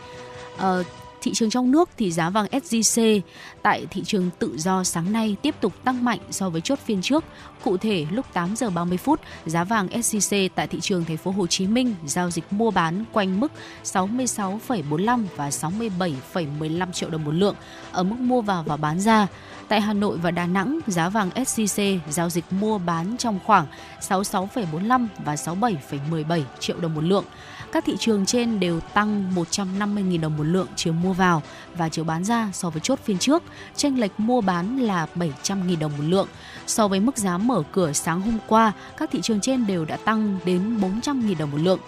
[0.57, 0.87] Uh,
[1.23, 3.21] thị trường trong nước thì giá vàng SJC
[3.63, 7.03] tại thị trường tự do sáng nay tiếp tục tăng mạnh so với chốt phiên
[7.03, 7.25] trước.
[7.65, 11.31] Cụ thể lúc 8 giờ 30 phút, giá vàng SJC tại thị trường thành phố
[11.31, 13.53] Hồ Chí Minh giao dịch mua bán quanh mức
[13.85, 17.55] 66,45 và 67,15 triệu đồng một lượng
[17.93, 19.27] ở mức mua vào và bán ra.
[19.69, 23.67] Tại Hà Nội và Đà Nẵng, giá vàng SJC giao dịch mua bán trong khoảng
[24.01, 27.25] 66,45 và 67,17 triệu đồng một lượng.
[27.73, 31.43] Các thị trường trên đều tăng 150.000 đồng một lượng chiều mua vào
[31.77, 33.43] và chiều bán ra so với chốt phiên trước.
[33.77, 36.29] chênh lệch mua bán là 700.000 đồng một lượng.
[36.67, 39.97] So với mức giá mở cửa sáng hôm qua, các thị trường trên đều đã
[39.97, 41.81] tăng đến 400.000 đồng một lượng.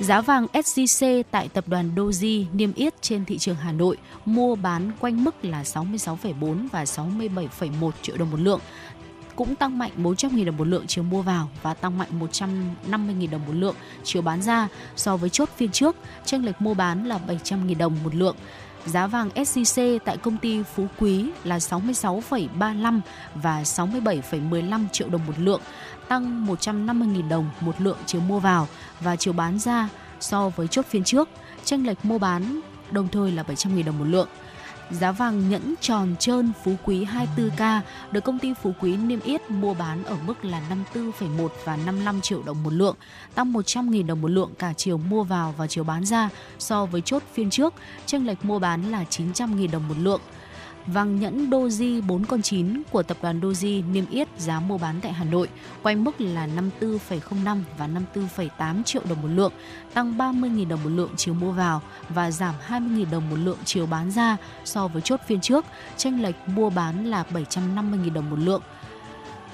[0.00, 4.54] Giá vàng SJC tại tập đoàn Doji niêm yết trên thị trường Hà Nội mua
[4.54, 8.60] bán quanh mức là 66,4 và 67,1 triệu đồng một lượng
[9.38, 13.46] cũng tăng mạnh 400.000 đồng một lượng chiều mua vào và tăng mạnh 150.000 đồng
[13.46, 13.74] một lượng
[14.04, 17.96] chiều bán ra so với chốt phiên trước, chênh lệch mua bán là 700.000 đồng
[18.04, 18.36] một lượng.
[18.86, 23.00] Giá vàng SJC tại công ty Phú Quý là 66,35
[23.34, 25.60] và 67,15 triệu đồng một lượng,
[26.08, 28.68] tăng 150.000 đồng một lượng chiều mua vào
[29.00, 29.88] và chiều bán ra
[30.20, 31.28] so với chốt phiên trước,
[31.64, 32.60] chênh lệch mua bán
[32.90, 34.28] đồng thời là 700.000 đồng một lượng.
[34.90, 37.80] Giá vàng nhẫn tròn trơn Phú Quý 24K
[38.12, 40.62] được công ty Phú Quý niêm yết mua bán ở mức là
[40.94, 42.96] 54,1 và 55 triệu đồng một lượng,
[43.34, 46.28] tăng 100.000 đồng một lượng cả chiều mua vào và chiều bán ra
[46.58, 47.74] so với chốt phiên trước,
[48.06, 50.20] chênh lệch mua bán là 900.000 đồng một lượng.
[50.92, 55.00] Vàng nhẫn Doji 4 con 9 của tập đoàn Doji niêm yết giá mua bán
[55.02, 55.48] tại Hà Nội
[55.82, 56.46] quanh mức là
[56.80, 59.52] 54,05 và 54,8 triệu đồng một lượng,
[59.94, 63.86] tăng 30.000 đồng một lượng chiều mua vào và giảm 20.000 đồng một lượng chiều
[63.86, 65.64] bán ra so với chốt phiên trước,
[65.96, 68.62] tranh lệch mua bán là 750.000 đồng một lượng.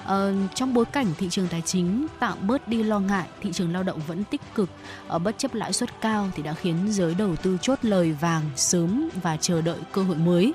[0.05, 3.73] Ờ, trong bối cảnh thị trường tài chính tạm bớt đi lo ngại, thị trường
[3.73, 4.69] lao động vẫn tích cực
[5.07, 8.43] ở bất chấp lãi suất cao thì đã khiến giới đầu tư chốt lời vàng
[8.55, 10.53] sớm và chờ đợi cơ hội mới.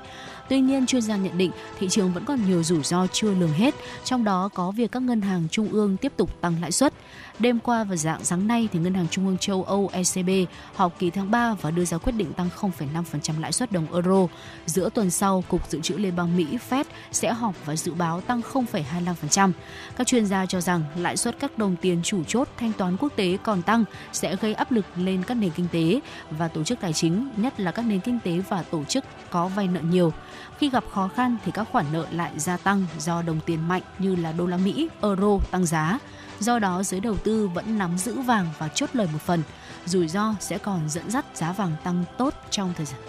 [0.51, 3.53] Tuy nhiên, chuyên gia nhận định thị trường vẫn còn nhiều rủi ro chưa lường
[3.53, 6.93] hết, trong đó có việc các ngân hàng trung ương tiếp tục tăng lãi suất.
[7.39, 10.29] Đêm qua và dạng sáng nay thì Ngân hàng Trung ương châu Âu ECB
[10.75, 14.27] họp kỳ tháng 3 và đưa ra quyết định tăng 0,5% lãi suất đồng euro.
[14.65, 18.21] Giữa tuần sau, Cục Dự trữ Liên bang Mỹ Fed sẽ họp và dự báo
[18.21, 19.51] tăng 0,25%.
[19.95, 23.13] Các chuyên gia cho rằng lãi suất các đồng tiền chủ chốt thanh toán quốc
[23.15, 25.99] tế còn tăng sẽ gây áp lực lên các nền kinh tế
[26.31, 29.47] và tổ chức tài chính, nhất là các nền kinh tế và tổ chức có
[29.47, 30.13] vay nợ nhiều.
[30.57, 33.81] Khi gặp khó khăn thì các khoản nợ lại gia tăng do đồng tiền mạnh
[33.99, 35.99] như là đô la Mỹ, euro tăng giá.
[36.41, 39.43] Do đó, giới đầu tư vẫn nắm giữ vàng và chốt lời một phần.
[39.85, 42.99] Rủi ro sẽ còn dẫn dắt giá vàng tăng tốt trong thời gian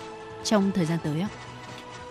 [0.45, 1.28] trong thời gian tới ạ.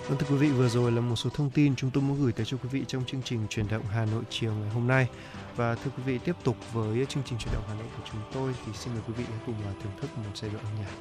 [0.07, 2.31] Vâng thưa quý vị, vừa rồi là một số thông tin chúng tôi muốn gửi
[2.31, 5.07] tới cho quý vị trong chương trình truyền động Hà Nội chiều ngày hôm nay.
[5.55, 8.21] Và thưa quý vị, tiếp tục với chương trình truyền động Hà Nội của chúng
[8.33, 10.75] tôi thì xin mời quý vị hãy cùng à, thưởng thức một giai đoạn âm
[10.79, 10.91] nhạc.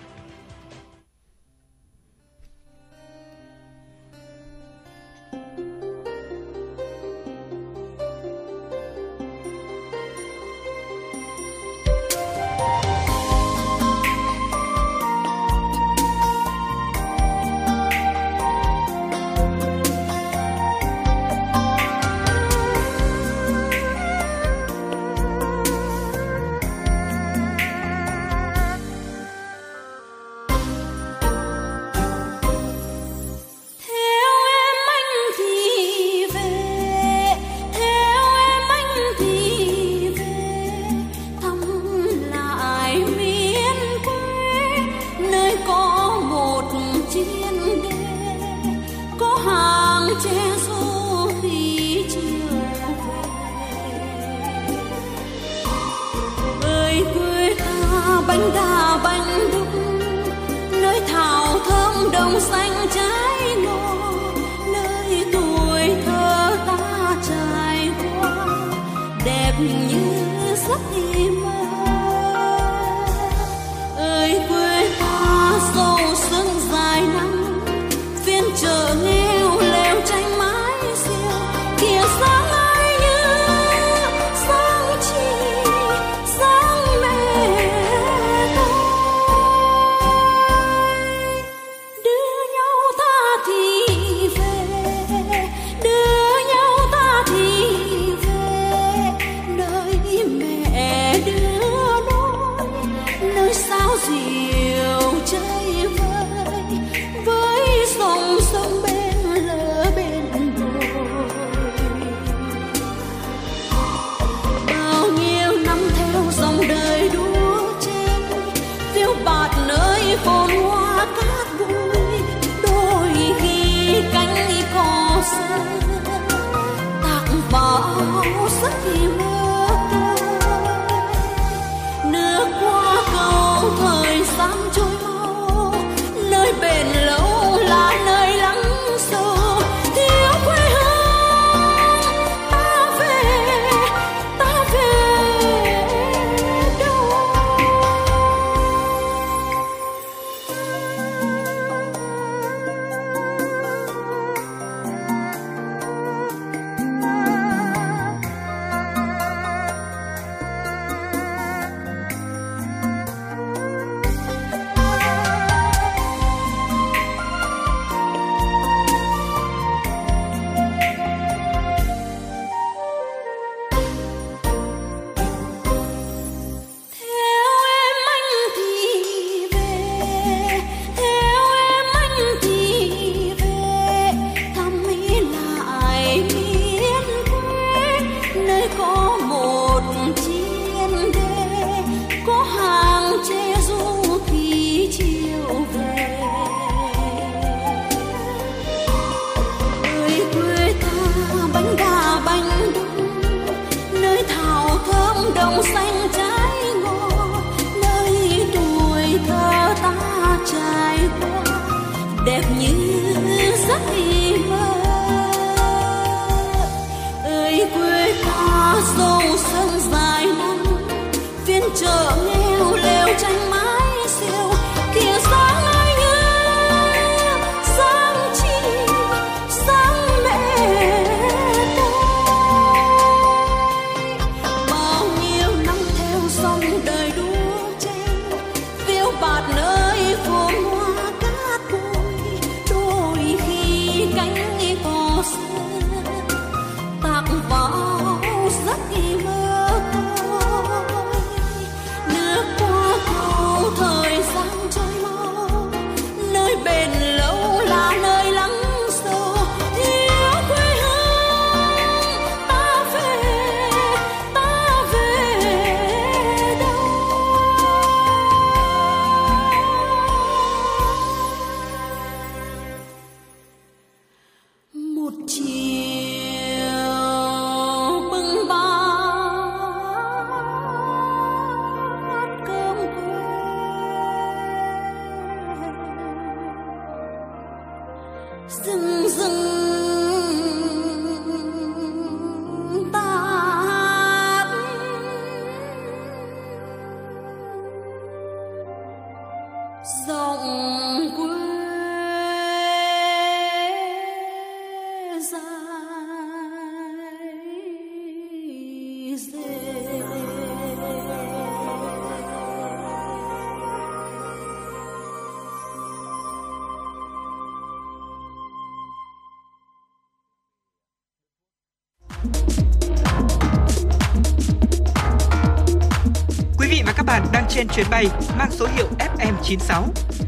[327.80, 328.06] chuyến bay
[328.38, 329.82] mang số hiệu FM96.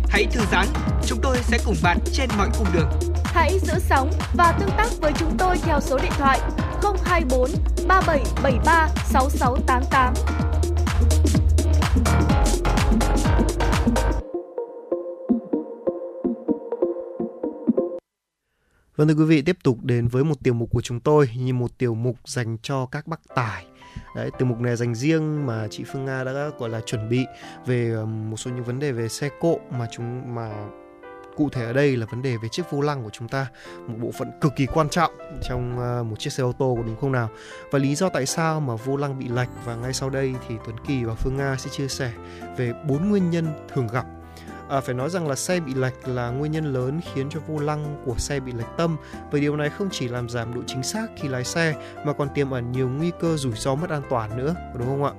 [0.09, 0.67] Hãy thư giãn,
[1.07, 2.89] chúng tôi sẽ cùng bạn trên mọi cung đường.
[3.25, 6.41] Hãy giữ sóng và tương tác với chúng tôi theo số điện thoại
[7.05, 7.51] 024
[7.89, 10.15] 3773 6688.
[18.97, 21.55] Vâng thưa quý vị, tiếp tục đến với một tiểu mục của chúng tôi như
[21.55, 23.72] một tiểu mục dành cho các bác tài.
[24.17, 27.25] Đấy, từ mục này dành riêng mà chị Phương Nga đã gọi là chuẩn bị
[27.67, 30.51] về một số những vấn đề về xe cộ mà chúng mà
[31.37, 33.47] cụ thể ở đây là vấn đề về chiếc vô lăng của chúng ta,
[33.87, 35.11] một bộ phận cực kỳ quan trọng
[35.43, 37.29] trong ờ, một chiếc xe ô tô của đúng không nào?
[37.71, 40.55] Và lý do tại sao mà vô lăng bị lệch và ngay sau đây thì
[40.65, 42.13] Tuấn Kỳ và Phương Nga sẽ chia sẻ
[42.57, 44.07] về bốn nguyên nhân thường gặp
[44.69, 47.59] À, phải nói rằng là xe bị lệch là nguyên nhân lớn khiến cho vô
[47.59, 48.97] lăng của xe bị lệch tâm
[49.31, 52.29] và điều này không chỉ làm giảm độ chính xác khi lái xe mà còn
[52.35, 55.13] tiềm ẩn nhiều nguy cơ rủi ro mất an toàn nữa đúng không ạ?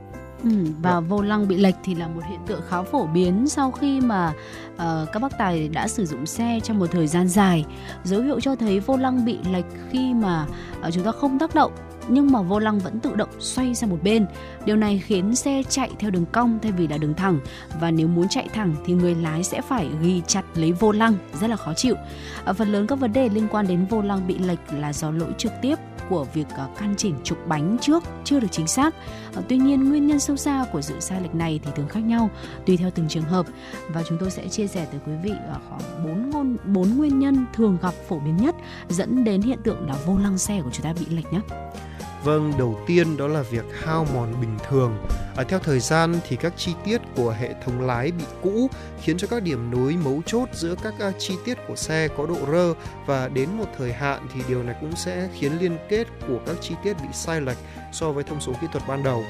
[0.44, 0.50] Ừ,
[0.82, 4.02] và vô lăng bị lệch thì là một hiện tượng khá phổ biến sau khi
[4.02, 4.34] mà
[4.74, 4.82] uh,
[5.14, 7.66] các bác tài đã sử dụng xe trong một thời gian dài.
[8.04, 10.46] Dấu hiệu cho thấy vô lăng bị lệch khi mà
[10.88, 11.72] uh, chúng ta không tác động
[12.10, 14.26] nhưng mà vô lăng vẫn tự động xoay sang một bên.
[14.66, 17.40] Điều này khiến xe chạy theo đường cong thay vì là đường thẳng
[17.80, 21.14] và nếu muốn chạy thẳng thì người lái sẽ phải ghi chặt lấy vô lăng,
[21.42, 21.96] rất là khó chịu.
[22.46, 25.12] Ở phần lớn các vấn đề liên quan đến vô lăng bị lệch là do
[25.12, 25.76] lỗi trực tiếp
[26.10, 28.96] của việc à, căn chỉnh trục bánh trước chưa được chính xác.
[29.36, 32.00] À, tuy nhiên nguyên nhân sâu xa của sự sai lệch này thì thường khác
[32.00, 32.30] nhau
[32.66, 33.46] tùy theo từng trường hợp
[33.90, 35.34] và chúng tôi sẽ chia sẻ tới quý vị
[35.70, 38.56] khoảng 4 ngôn bốn nguyên nhân thường gặp phổ biến nhất
[38.90, 41.40] dẫn đến hiện tượng là vô lăng xe của chúng ta bị lệch nhé.
[42.24, 44.98] Vâng, đầu tiên đó là việc hao mòn bình thường.
[45.36, 48.70] À, theo thời gian thì các chi tiết của hệ thống lái bị cũ
[49.02, 52.26] khiến cho các điểm nối mấu chốt giữa các uh, chi tiết của xe có
[52.26, 52.74] độ rơ
[53.06, 56.56] và đến một thời hạn thì điều này cũng sẽ khiến liên kết của các
[56.62, 57.58] chi tiết bị sai lệch
[57.92, 59.24] so với thông số kỹ thuật ban đầu.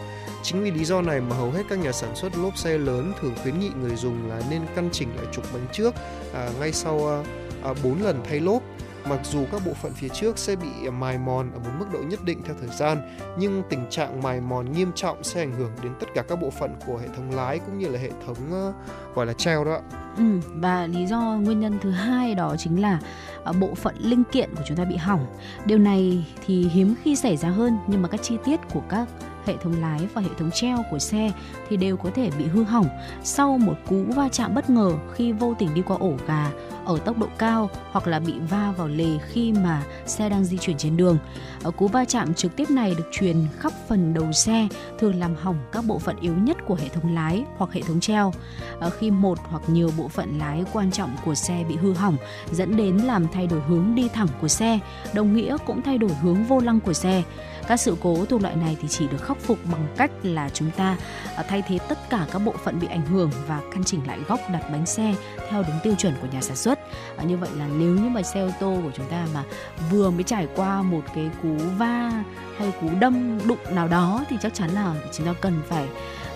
[0.43, 3.13] Chính vì lý do này mà hầu hết các nhà sản xuất lốp xe lớn
[3.21, 5.95] thường khuyến nghị người dùng là nên căn chỉnh lại trục bánh trước
[6.33, 7.23] à, ngay sau
[7.63, 8.63] à, 4 lần thay lốp
[9.09, 11.99] Mặc dù các bộ phận phía trước sẽ bị mài mòn ở một mức độ
[11.99, 15.71] nhất định theo thời gian, nhưng tình trạng mài mòn nghiêm trọng sẽ ảnh hưởng
[15.83, 18.37] đến tất cả các bộ phận của hệ thống lái cũng như là hệ thống
[18.51, 18.73] ờ,
[19.15, 19.79] gọi là treo đó.
[20.17, 20.23] Ừ,
[20.55, 22.99] và lý do nguyên nhân thứ hai đó chính là
[23.43, 25.25] ờ, bộ phận linh kiện của chúng ta bị hỏng.
[25.65, 29.07] Điều này thì hiếm khi xảy ra hơn nhưng mà các chi tiết của các
[29.45, 31.31] hệ thống lái và hệ thống treo của xe
[31.69, 32.87] thì đều có thể bị hư hỏng
[33.23, 36.51] sau một cú va chạm bất ngờ khi vô tình đi qua ổ gà
[36.85, 40.57] ở tốc độ cao hoặc là bị va vào lề khi mà xe đang di
[40.57, 41.17] chuyển trên đường.
[41.63, 44.67] Ở cú va chạm trực tiếp này được truyền khắp phần đầu xe,
[44.99, 47.99] thường làm hỏng các bộ phận yếu nhất của hệ thống lái hoặc hệ thống
[47.99, 48.33] treo.
[48.79, 52.17] Ở khi một hoặc nhiều bộ phận lái quan trọng của xe bị hư hỏng
[52.51, 54.79] dẫn đến làm thay đổi hướng đi thẳng của xe,
[55.13, 57.23] đồng nghĩa cũng thay đổi hướng vô lăng của xe.
[57.67, 60.71] Các sự cố thuộc loại này thì chỉ được khắc phục bằng cách là chúng
[60.71, 60.97] ta
[61.35, 64.19] à, thay thế tất cả các bộ phận bị ảnh hưởng và căn chỉnh lại
[64.27, 65.15] góc đặt bánh xe
[65.49, 66.79] theo đúng tiêu chuẩn của nhà sản xuất.
[67.17, 69.43] À, như vậy là nếu như mà xe ô tô của chúng ta mà
[69.91, 72.11] vừa mới trải qua một cái cú va
[72.57, 75.87] hay cú đâm đụng nào đó thì chắc chắn là chúng ta cần phải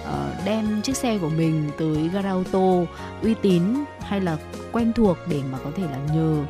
[0.05, 2.85] ờ, đem chiếc xe của mình tới gara ô tô
[3.21, 3.63] uy tín
[3.99, 4.37] hay là
[4.71, 6.43] quen thuộc để mà có thể là nhờ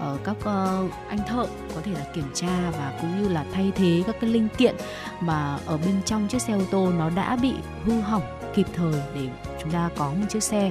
[0.00, 3.72] uh, các uh, anh thợ có thể là kiểm tra và cũng như là thay
[3.76, 4.76] thế các cái linh kiện
[5.20, 8.22] mà ở bên trong chiếc xe ô tô nó đã bị hư hỏng
[8.54, 9.28] kịp thời để
[9.62, 10.70] chúng ta có một chiếc xe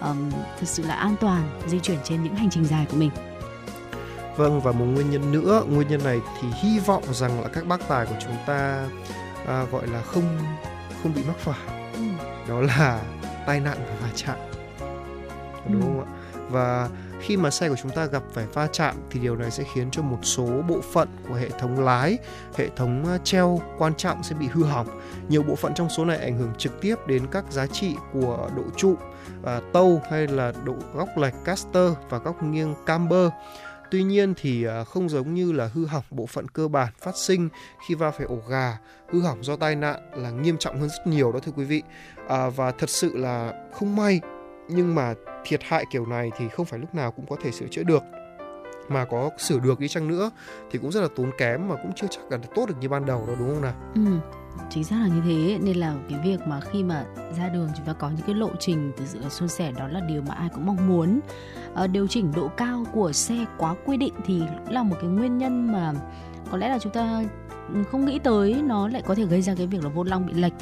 [0.00, 3.10] um, thực sự là an toàn di chuyển trên những hành trình dài của mình.
[4.36, 7.66] Vâng và một nguyên nhân nữa, nguyên nhân này thì hy vọng rằng là các
[7.66, 8.86] bác tài của chúng ta
[9.46, 10.38] à, gọi là không
[11.02, 11.58] không bị mắc phải.
[11.94, 12.02] Ừ.
[12.48, 13.00] Đó là
[13.46, 14.36] tai nạn và va chạm.
[15.68, 15.86] Đúng ừ.
[15.86, 16.08] không ạ?
[16.50, 16.88] Và
[17.20, 19.90] khi mà xe của chúng ta gặp phải va chạm thì điều này sẽ khiến
[19.90, 22.18] cho một số bộ phận của hệ thống lái,
[22.56, 25.00] hệ thống treo quan trọng sẽ bị hư hỏng.
[25.28, 28.50] Nhiều bộ phận trong số này ảnh hưởng trực tiếp đến các giá trị của
[28.56, 28.94] độ trụ,
[29.42, 33.28] và tâu hay là độ góc lệch caster và góc nghiêng camber.
[33.90, 37.16] Tuy nhiên thì à, không giống như là hư hỏng bộ phận cơ bản phát
[37.16, 37.48] sinh
[37.88, 41.06] khi va phải ổ gà, hư hỏng do tai nạn là nghiêm trọng hơn rất
[41.06, 41.82] nhiều đó thưa quý vị.
[42.28, 44.20] À, và thật sự là không may
[44.68, 45.14] nhưng mà
[45.44, 48.02] thiệt hại kiểu này thì không phải lúc nào cũng có thể sửa chữa được.
[48.88, 50.30] Mà có sửa được đi chăng nữa
[50.70, 53.06] thì cũng rất là tốn kém mà cũng chưa chắc là tốt được như ban
[53.06, 53.72] đầu đâu đúng không nào?
[53.94, 54.00] Ừ,
[54.70, 55.58] chính xác là như thế.
[55.62, 57.04] Nên là cái việc mà khi mà
[57.38, 60.00] ra đường chúng ta có những cái lộ trình từ sự suôn sẻ đó là
[60.00, 61.20] điều mà ai cũng mong muốn.
[61.74, 65.38] À, điều chỉnh độ cao của xe quá quy định thì là một cái nguyên
[65.38, 65.92] nhân mà
[66.50, 67.22] có lẽ là chúng ta
[67.90, 70.32] không nghĩ tới nó lại có thể gây ra cái việc là vô lăng bị
[70.32, 70.52] lệch.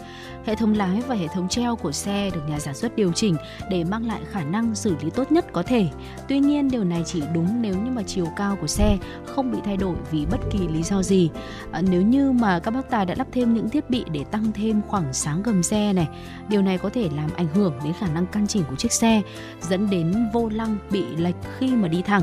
[0.47, 3.37] Hệ thống lái và hệ thống treo của xe được nhà sản xuất điều chỉnh
[3.71, 5.89] để mang lại khả năng xử lý tốt nhất có thể.
[6.29, 9.59] Tuy nhiên điều này chỉ đúng nếu như mà chiều cao của xe không bị
[9.65, 11.31] thay đổi vì bất kỳ lý do gì.
[11.73, 14.53] À, nếu như mà các bác tài đã lắp thêm những thiết bị để tăng
[14.53, 16.09] thêm khoảng sáng gầm xe này
[16.49, 19.23] điều này có thể làm ảnh hưởng đến khả năng căn chỉnh của chiếc xe
[19.61, 22.23] dẫn đến vô lăng bị lệch khi mà đi thẳng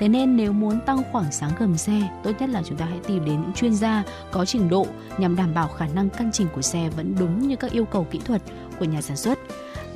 [0.00, 2.98] thế nên nếu muốn tăng khoảng sáng gầm xe, tốt nhất là chúng ta hãy
[3.06, 4.86] tìm đến những chuyên gia có trình độ
[5.18, 8.06] nhằm đảm bảo khả năng căn chỉnh của xe vẫn đúng như các yêu cầu
[8.10, 8.42] kỹ thuật
[8.78, 9.38] của nhà sản xuất.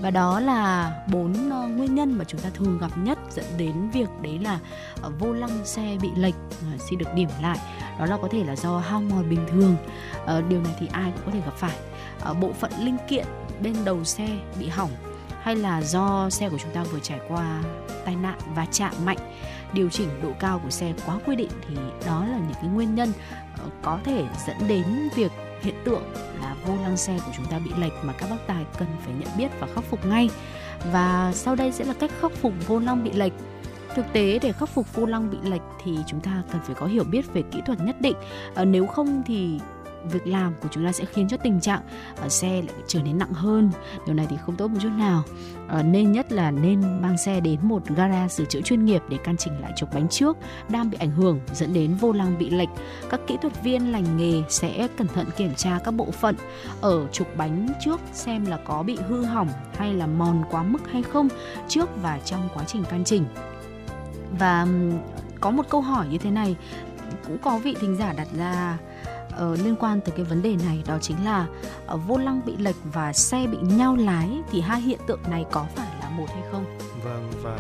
[0.01, 3.91] Và đó là bốn ờ, nguyên nhân mà chúng ta thường gặp nhất dẫn đến
[3.91, 4.59] việc đấy là
[5.03, 7.59] ờ, vô lăng xe bị lệch ờ, xin được điểm lại.
[7.99, 9.77] Đó là có thể là do hao mòn bình thường.
[10.49, 11.77] Điều này thì ai cũng có thể gặp phải.
[12.41, 13.27] Bộ phận linh kiện
[13.63, 14.29] bên đầu xe
[14.59, 14.91] bị hỏng
[15.43, 17.63] hay là do xe của chúng ta vừa trải qua
[18.05, 19.19] tai nạn và chạm mạnh
[19.75, 22.95] điều chỉnh độ cao của xe quá quy định thì đó là những cái nguyên
[22.95, 23.13] nhân
[23.59, 26.03] ờ, có thể dẫn đến việc hiện tượng
[26.41, 29.15] là vô lăng xe của chúng ta bị lệch mà các bác tài cần phải
[29.15, 30.31] nhận biết và khắc phục ngay.
[30.93, 33.33] Và sau đây sẽ là cách khắc phục vô lăng bị lệch.
[33.95, 36.87] Thực tế để khắc phục vô lăng bị lệch thì chúng ta cần phải có
[36.87, 38.17] hiểu biết về kỹ thuật nhất định.
[38.55, 39.61] Ờ, nếu không thì
[40.11, 41.81] việc làm của chúng ta sẽ khiến cho tình trạng
[42.25, 43.71] uh, xe lại trở nên nặng hơn.
[44.07, 45.23] Điều này thì không tốt một chút nào.
[45.79, 49.19] Uh, nên nhất là nên mang xe đến một gara sửa chữa chuyên nghiệp để
[49.25, 50.37] căn chỉnh lại trục bánh trước
[50.69, 52.69] đang bị ảnh hưởng dẫn đến vô lăng bị lệch.
[53.11, 56.37] Các kỹ thuật viên lành nghề sẽ cẩn thận kiểm tra các bộ phận
[56.81, 60.91] ở trục bánh trước xem là có bị hư hỏng hay là mòn quá mức
[60.93, 61.29] hay không
[61.69, 63.25] trước và trong quá trình căn chỉnh.
[64.39, 64.67] Và
[65.41, 66.57] có một câu hỏi như thế này
[67.27, 68.79] cũng có vị thính giả đặt ra
[69.37, 71.47] ờ, liên quan tới cái vấn đề này đó chính là
[71.87, 75.45] ờ, vô lăng bị lệch và xe bị nhao lái thì hai hiện tượng này
[75.53, 76.79] có phải là một hay không?
[77.05, 77.57] Vâng và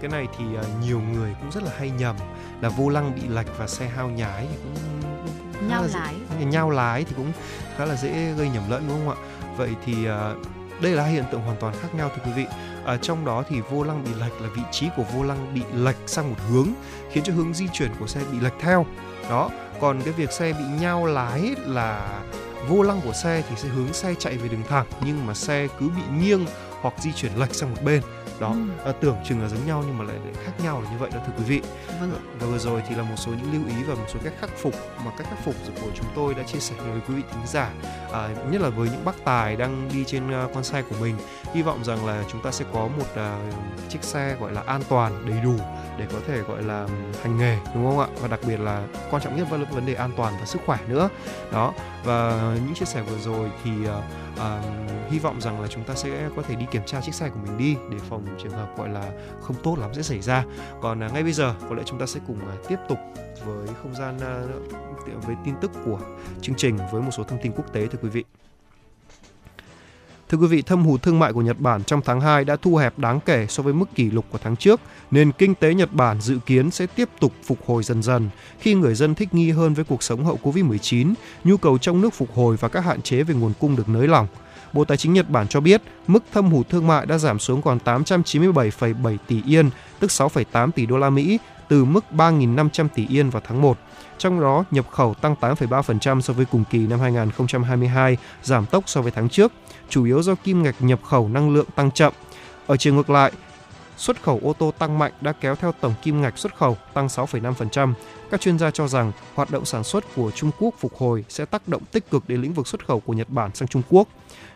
[0.00, 2.16] cái này thì à, nhiều người cũng rất là hay nhầm
[2.60, 4.74] là vô lăng bị lệch và xe hao nhái thì cũng
[5.68, 6.44] Nhao là dễ- lái.
[6.44, 7.32] nhau lái thì cũng
[7.76, 9.22] khá là dễ gây nhầm lẫn đúng không ạ?
[9.56, 10.34] Vậy thì à,
[10.80, 12.46] đây là hai hiện tượng hoàn toàn khác nhau thưa quý vị.
[12.84, 15.62] À, trong đó thì vô lăng bị lệch là vị trí của vô lăng bị
[15.74, 16.68] lệch sang một hướng
[17.10, 18.86] khiến cho hướng di chuyển của xe bị lệch theo.
[19.30, 19.50] Đó,
[19.80, 22.20] còn cái việc xe bị nhau lái là
[22.68, 25.68] vô lăng của xe thì sẽ hướng xe chạy về đường thẳng, nhưng mà xe
[25.80, 26.46] cứ bị nghiêng
[26.80, 28.02] hoặc di chuyển lệch sang một bên.
[28.40, 28.90] Đó, Ừ.
[28.90, 31.10] à, tưởng chừng là giống nhau nhưng mà lại, lại khác nhau là như vậy
[31.14, 31.62] đó thưa quý vị.
[32.00, 32.12] Vâng.
[32.40, 34.50] Và vừa rồi thì là một số những lưu ý và một số cách khắc
[34.58, 34.74] phục
[35.04, 37.70] mà cách khắc phục của chúng tôi đã chia sẻ với quý vị thính giả
[38.12, 41.16] à, nhất là với những bác tài đang đi trên à, con xe của mình
[41.54, 43.38] hy vọng rằng là chúng ta sẽ có một à,
[43.88, 45.54] chiếc xe gọi là an toàn đầy đủ
[45.98, 46.86] để có thể gọi là
[47.22, 49.86] hành nghề đúng không ạ và đặc biệt là quan trọng nhất vẫn là vấn
[49.86, 51.08] đề an toàn và sức khỏe nữa
[51.52, 51.72] đó
[52.04, 56.28] và những chia sẻ vừa rồi thì uh, hy vọng rằng là chúng ta sẽ
[56.36, 58.88] có thể đi kiểm tra chiếc xe của mình đi để phòng trường hợp gọi
[58.88, 60.44] là không tốt lắm sẽ xảy ra
[60.80, 62.98] còn uh, ngay bây giờ có lẽ chúng ta sẽ cùng uh, tiếp tục
[63.44, 66.00] với không gian uh, với tin tức của
[66.42, 68.24] chương trình với một số thông tin quốc tế thưa quý vị.
[70.30, 72.76] Thưa quý vị, thâm hụt thương mại của Nhật Bản trong tháng 2 đã thu
[72.76, 75.92] hẹp đáng kể so với mức kỷ lục của tháng trước, nên kinh tế Nhật
[75.92, 79.50] Bản dự kiến sẽ tiếp tục phục hồi dần dần khi người dân thích nghi
[79.50, 81.14] hơn với cuộc sống hậu Covid-19,
[81.44, 84.08] nhu cầu trong nước phục hồi và các hạn chế về nguồn cung được nới
[84.08, 84.26] lỏng.
[84.72, 87.62] Bộ Tài chính Nhật Bản cho biết mức thâm hụt thương mại đã giảm xuống
[87.62, 89.70] còn 897,7 tỷ yên,
[90.00, 93.78] tức 6,8 tỷ đô la Mỹ từ mức 3.500 tỷ yên vào tháng 1.
[94.20, 99.02] Trong đó, nhập khẩu tăng 8,3% so với cùng kỳ năm 2022, giảm tốc so
[99.02, 99.52] với tháng trước,
[99.88, 102.12] chủ yếu do kim ngạch nhập khẩu năng lượng tăng chậm.
[102.66, 103.32] Ở chiều ngược lại,
[103.96, 107.06] xuất khẩu ô tô tăng mạnh đã kéo theo tổng kim ngạch xuất khẩu tăng
[107.06, 107.92] 6,5%.
[108.30, 111.44] Các chuyên gia cho rằng hoạt động sản xuất của Trung Quốc phục hồi sẽ
[111.44, 114.08] tác động tích cực đến lĩnh vực xuất khẩu của Nhật Bản sang Trung Quốc.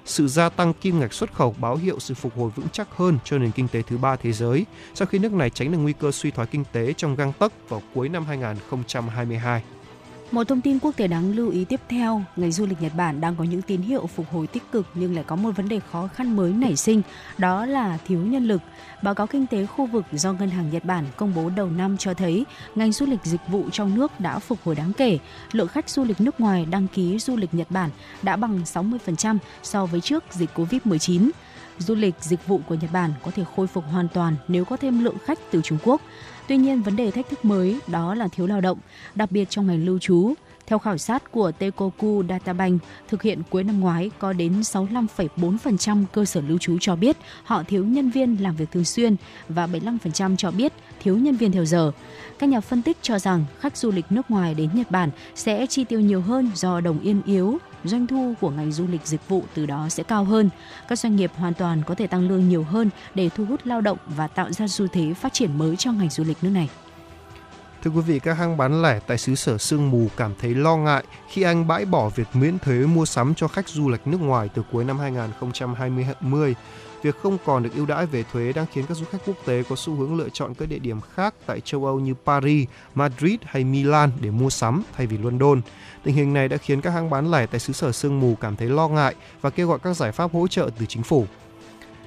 [0.04, 3.18] Sự gia tăng kim ngạch xuất khẩu báo hiệu sự phục hồi vững chắc hơn
[3.24, 5.92] cho nền kinh tế thứ ba thế giới, sau khi nước này tránh được nguy
[5.92, 9.62] cơ suy thoái kinh tế trong gang tấc vào cuối năm 2022.
[10.34, 13.20] Một thông tin quốc tế đáng lưu ý tiếp theo, ngành du lịch Nhật Bản
[13.20, 15.80] đang có những tín hiệu phục hồi tích cực nhưng lại có một vấn đề
[15.92, 17.02] khó khăn mới nảy sinh,
[17.38, 18.62] đó là thiếu nhân lực.
[19.02, 21.96] Báo cáo kinh tế khu vực do Ngân hàng Nhật Bản công bố đầu năm
[21.96, 25.18] cho thấy ngành du lịch dịch vụ trong nước đã phục hồi đáng kể.
[25.52, 27.90] Lượng khách du lịch nước ngoài đăng ký du lịch Nhật Bản
[28.22, 31.30] đã bằng 60% so với trước dịch Covid-19.
[31.78, 34.76] Du lịch dịch vụ của Nhật Bản có thể khôi phục hoàn toàn nếu có
[34.76, 36.00] thêm lượng khách từ Trung Quốc.
[36.48, 38.78] Tuy nhiên, vấn đề thách thức mới đó là thiếu lao động,
[39.14, 40.34] đặc biệt trong ngành lưu trú.
[40.66, 46.24] Theo khảo sát của Teikoku Databank thực hiện cuối năm ngoái, có đến 65,4% cơ
[46.24, 49.16] sở lưu trú cho biết họ thiếu nhân viên làm việc thường xuyên
[49.48, 50.72] và 75% cho biết
[51.02, 51.92] thiếu nhân viên theo giờ.
[52.38, 55.66] Các nhà phân tích cho rằng khách du lịch nước ngoài đến Nhật Bản sẽ
[55.66, 59.28] chi tiêu nhiều hơn do đồng yên yếu, doanh thu của ngành du lịch dịch
[59.28, 60.50] vụ từ đó sẽ cao hơn.
[60.88, 63.80] Các doanh nghiệp hoàn toàn có thể tăng lương nhiều hơn để thu hút lao
[63.80, 66.68] động và tạo ra xu thế phát triển mới cho ngành du lịch nước này.
[67.84, 70.76] Thưa quý vị, các hãng bán lẻ tại xứ sở sương mù cảm thấy lo
[70.76, 74.20] ngại khi Anh bãi bỏ việc miễn thuế mua sắm cho khách du lịch nước
[74.20, 76.54] ngoài từ cuối năm 2020.
[77.04, 79.62] Việc không còn được ưu đãi về thuế đang khiến các du khách quốc tế
[79.68, 83.34] có xu hướng lựa chọn các địa điểm khác tại châu Âu như Paris, Madrid
[83.44, 85.60] hay Milan để mua sắm thay vì London.
[86.02, 88.56] Tình hình này đã khiến các hãng bán lẻ tại xứ sở sương mù cảm
[88.56, 91.26] thấy lo ngại và kêu gọi các giải pháp hỗ trợ từ chính phủ.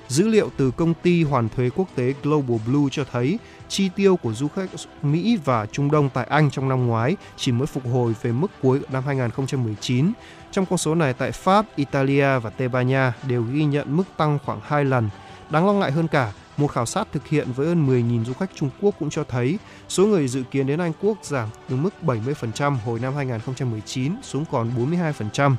[0.08, 3.40] Dữ liệu từ công ty hoàn thuế quốc tế Global Blue cho thấy
[3.70, 4.70] chi tiêu của du khách
[5.02, 8.52] Mỹ và Trung Đông tại Anh trong năm ngoái chỉ mới phục hồi về mức
[8.62, 10.12] cuối năm 2019.
[10.58, 14.04] Trong con số này tại Pháp, Italia và Tây Ban Nha đều ghi nhận mức
[14.18, 15.10] tăng khoảng 2 lần.
[15.50, 18.50] Đáng lo ngại hơn cả, một khảo sát thực hiện với hơn 10.000 du khách
[18.56, 21.90] Trung Quốc cũng cho thấy số người dự kiến đến Anh Quốc giảm từ mức
[22.02, 25.56] 70% hồi năm 2019 xuống còn 42%.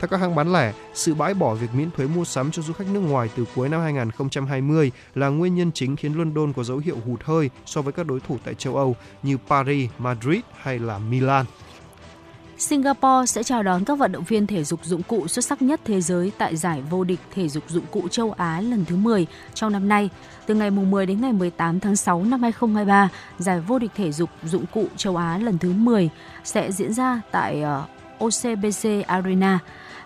[0.00, 2.72] Theo các hãng bán lẻ, sự bãi bỏ việc miễn thuế mua sắm cho du
[2.72, 6.78] khách nước ngoài từ cuối năm 2020 là nguyên nhân chính khiến London có dấu
[6.78, 10.78] hiệu hụt hơi so với các đối thủ tại châu Âu như Paris, Madrid hay
[10.78, 11.46] là Milan.
[12.60, 15.80] Singapore sẽ chào đón các vận động viên thể dục dụng cụ xuất sắc nhất
[15.84, 19.26] thế giới tại giải vô địch thể dục dụng cụ châu Á lần thứ 10
[19.54, 20.10] trong năm nay.
[20.46, 23.08] Từ ngày 10 đến ngày 18 tháng 6 năm 2023,
[23.38, 26.10] giải vô địch thể dục dụng cụ châu Á lần thứ 10
[26.44, 27.84] sẽ diễn ra tại ờ,
[28.18, 29.58] OCBC Arena.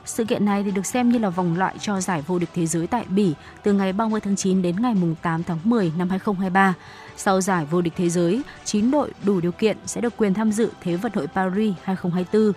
[0.04, 2.66] Sự kiện này thì được xem như là vòng loại cho giải vô địch thế
[2.66, 6.74] giới tại Bỉ từ ngày 30 tháng 9 đến ngày 8 tháng 10 năm 2023.
[7.16, 10.52] Sau giải vô địch thế giới, 9 đội đủ điều kiện sẽ được quyền tham
[10.52, 12.52] dự Thế vận hội Paris 2024.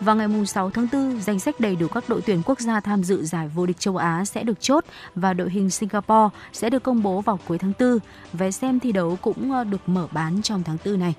[0.00, 3.04] Vào ngày 6 tháng 4, danh sách đầy đủ các đội tuyển quốc gia tham
[3.04, 4.84] dự giải vô địch châu Á sẽ được chốt
[5.14, 7.98] và đội hình Singapore sẽ được công bố vào cuối tháng 4.
[8.32, 11.14] Vé xem thi đấu cũng ờ, được mở bán trong tháng 4 này.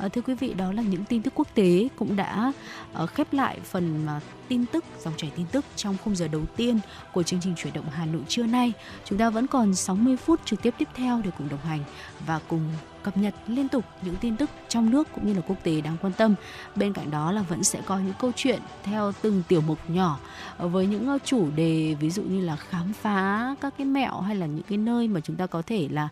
[0.00, 2.52] À, thưa quý vị, đó là những tin tức quốc tế cũng đã
[2.92, 6.42] ờ, khép lại phần ờ, tin tức dòng chảy tin tức trong khung giờ đầu
[6.56, 6.78] tiên
[7.12, 8.72] của chương trình chuyển động Hà Nội trưa nay.
[9.04, 11.84] Chúng ta vẫn còn 60 phút trực tiếp tiếp theo để cùng đồng hành
[12.26, 12.60] và cùng
[13.02, 15.96] cập nhật liên tục những tin tức trong nước cũng như là quốc tế đáng
[16.02, 16.34] quan tâm.
[16.76, 20.18] Bên cạnh đó là vẫn sẽ có những câu chuyện theo từng tiểu mục nhỏ
[20.58, 24.46] với những chủ đề ví dụ như là khám phá các cái mẹo hay là
[24.46, 26.08] những cái nơi mà chúng ta có thể là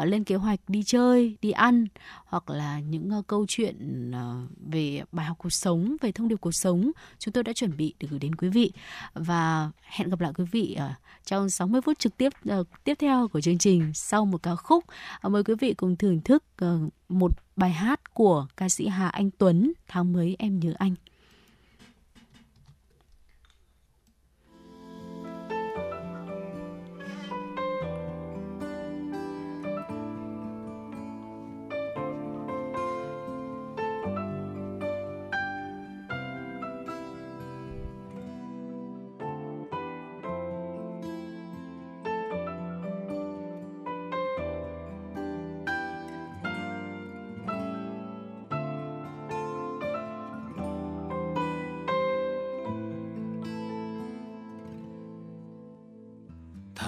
[0.00, 1.86] uh, lên kế hoạch đi chơi, đi ăn
[2.26, 6.36] hoặc là những uh, câu chuyện uh, về bài học cuộc sống, về thông điệp
[6.40, 8.72] cuộc sống chúng tôi đã chuẩn bị để gửi đến quý vị
[9.14, 10.90] và hẹn gặp lại quý vị uh,
[11.24, 14.84] trong 60 phút trực tiếp uh, tiếp theo của chương trình sau một ca khúc.
[15.26, 19.08] Uh, mời quý vị cùng thưởng thức uh, một bài hát của ca sĩ Hà
[19.08, 20.94] Anh Tuấn tháng mới em nhớ anh.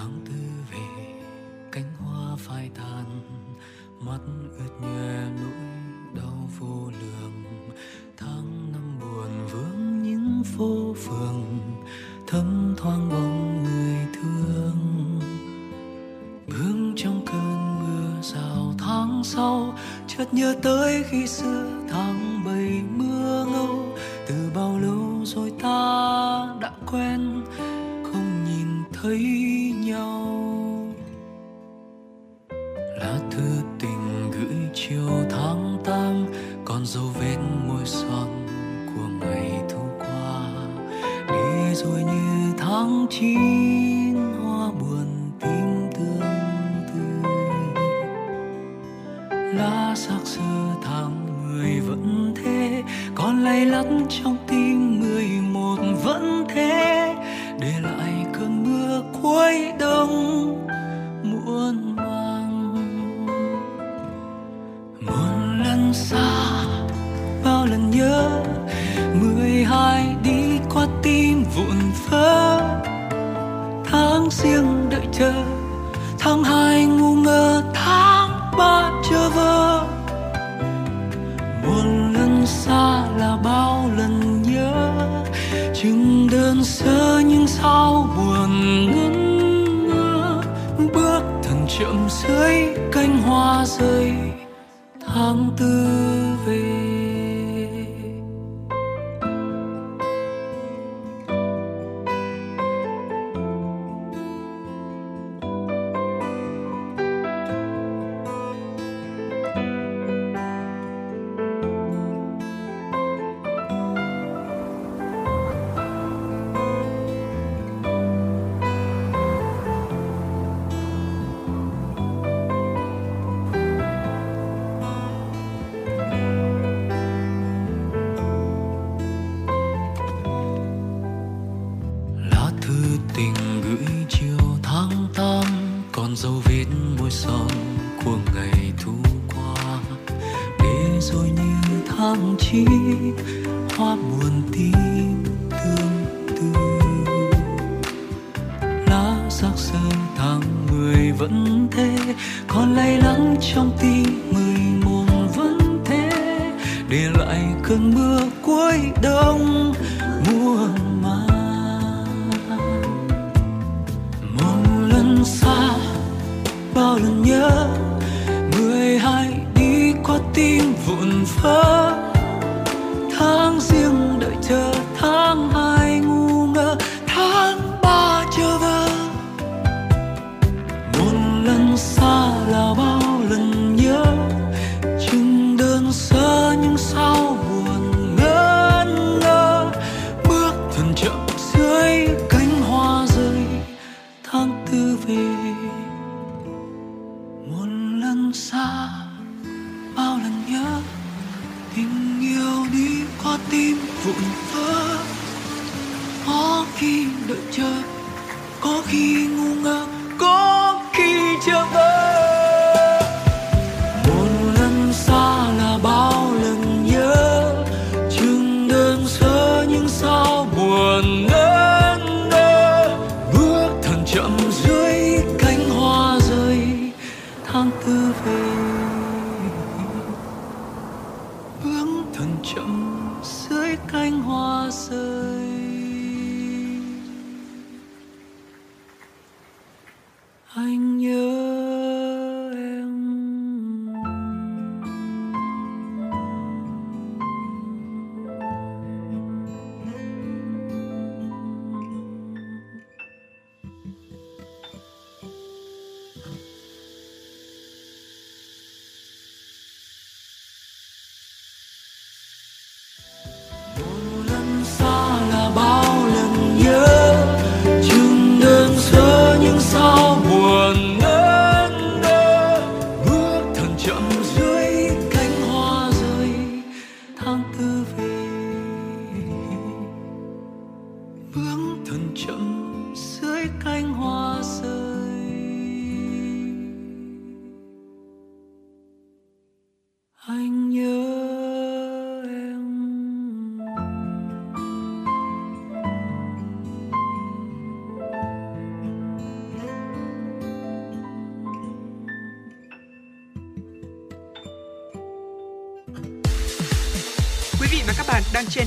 [0.07, 0.34] Tháng tư
[0.72, 1.12] về,
[1.72, 3.04] cánh hoa phai tàn,
[4.00, 4.18] mắt
[4.59, 5.52] ướt nhòe nỗi
[6.14, 7.44] đau vô lường.
[8.16, 11.59] Tháng năm buồn vương những phố phường,
[12.26, 15.20] thấm thoáng bóng người thương.
[16.46, 23.05] Bước trong cơn mưa rào tháng sau, chợt nhớ tới khi xưa tháng bảy mươi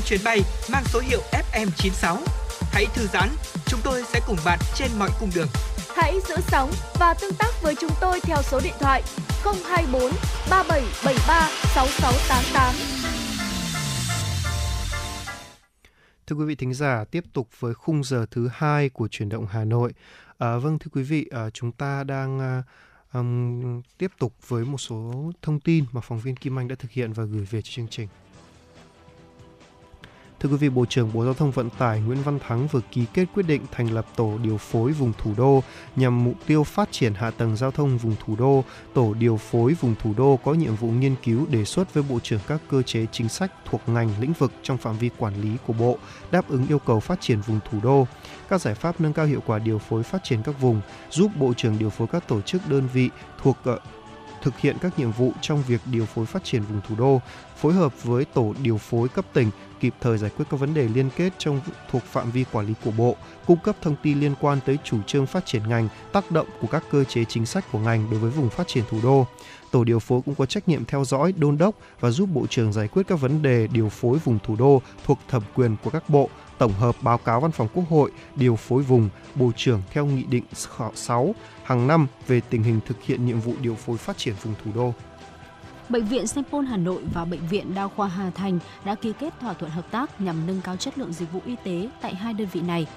[0.10, 0.42] chuyến bay
[0.72, 2.18] mang số hiệu FM96.
[2.72, 3.30] Hãy thư giãn,
[3.66, 5.48] chúng tôi sẽ cùng bạn trên mọi cung đường.
[5.96, 9.04] Hãy giữ sóng và tương tác với chúng tôi theo số điện thoại
[9.44, 10.02] 024
[10.50, 12.76] 3773 6688.
[16.28, 19.48] Thưa quý vị thính giả, tiếp tục với khung giờ thứ hai của chuyển động
[19.50, 19.94] Hà Nội.
[20.38, 22.64] À, vâng thưa quý vị, à, chúng ta đang à,
[23.14, 26.92] ừm, tiếp tục với một số thông tin mà phóng viên Kim Anh đã thực
[26.92, 28.08] hiện và gửi về cho chương trình.
[30.40, 33.06] Thưa quý vị, Bộ trưởng Bộ Giao thông Vận tải Nguyễn Văn Thắng vừa ký
[33.14, 35.64] kết quyết định thành lập tổ điều phối vùng thủ đô
[35.96, 38.64] nhằm mục tiêu phát triển hạ tầng giao thông vùng thủ đô.
[38.94, 42.20] Tổ điều phối vùng thủ đô có nhiệm vụ nghiên cứu đề xuất với Bộ
[42.24, 45.50] trưởng các cơ chế chính sách thuộc ngành lĩnh vực trong phạm vi quản lý
[45.68, 45.98] của Bộ,
[46.32, 48.08] đáp ứng yêu cầu phát triển vùng thủ đô.
[48.50, 50.82] Các giải pháp nâng cao hiệu quả điều phối phát triển các vùng,
[51.12, 53.10] giúp Bộ trưởng điều phối các tổ chức đơn vị
[53.42, 53.80] thuộc ờ,
[54.42, 57.22] thực hiện các nhiệm vụ trong việc điều phối phát triển vùng thủ đô,
[57.58, 60.88] phối hợp với tổ điều phối cấp tỉnh kịp thời giải quyết các vấn đề
[60.88, 61.62] liên kết trong
[61.92, 63.16] thuộc phạm vi quản lý của Bộ,
[63.48, 66.68] cung cấp thông tin liên quan tới chủ trương phát triển ngành, tác động của
[66.68, 69.28] các cơ chế chính sách của ngành đối với vùng phát triển thủ đô.
[69.72, 72.74] Tổ điều phối cũng có trách nhiệm theo dõi, đôn đốc và giúp Bộ trưởng
[72.74, 76.10] giải quyết các vấn đề điều phối vùng thủ đô thuộc thẩm quyền của các
[76.10, 80.06] bộ, tổng hợp báo cáo Văn phòng Quốc hội, điều phối vùng, Bộ trưởng theo
[80.06, 80.44] Nghị định
[80.96, 84.54] 6 hàng năm về tình hình thực hiện nhiệm vụ điều phối phát triển vùng
[84.66, 84.94] thủ đô.
[85.90, 89.34] Bệnh viện Sempol Hà Nội và Bệnh viện Đa khoa Hà Thành đã ký kết
[89.42, 92.34] thỏa thuận hợp tác nhằm nâng cao chất lượng dịch vụ y tế tại hai
[92.34, 92.88] đơn vị này.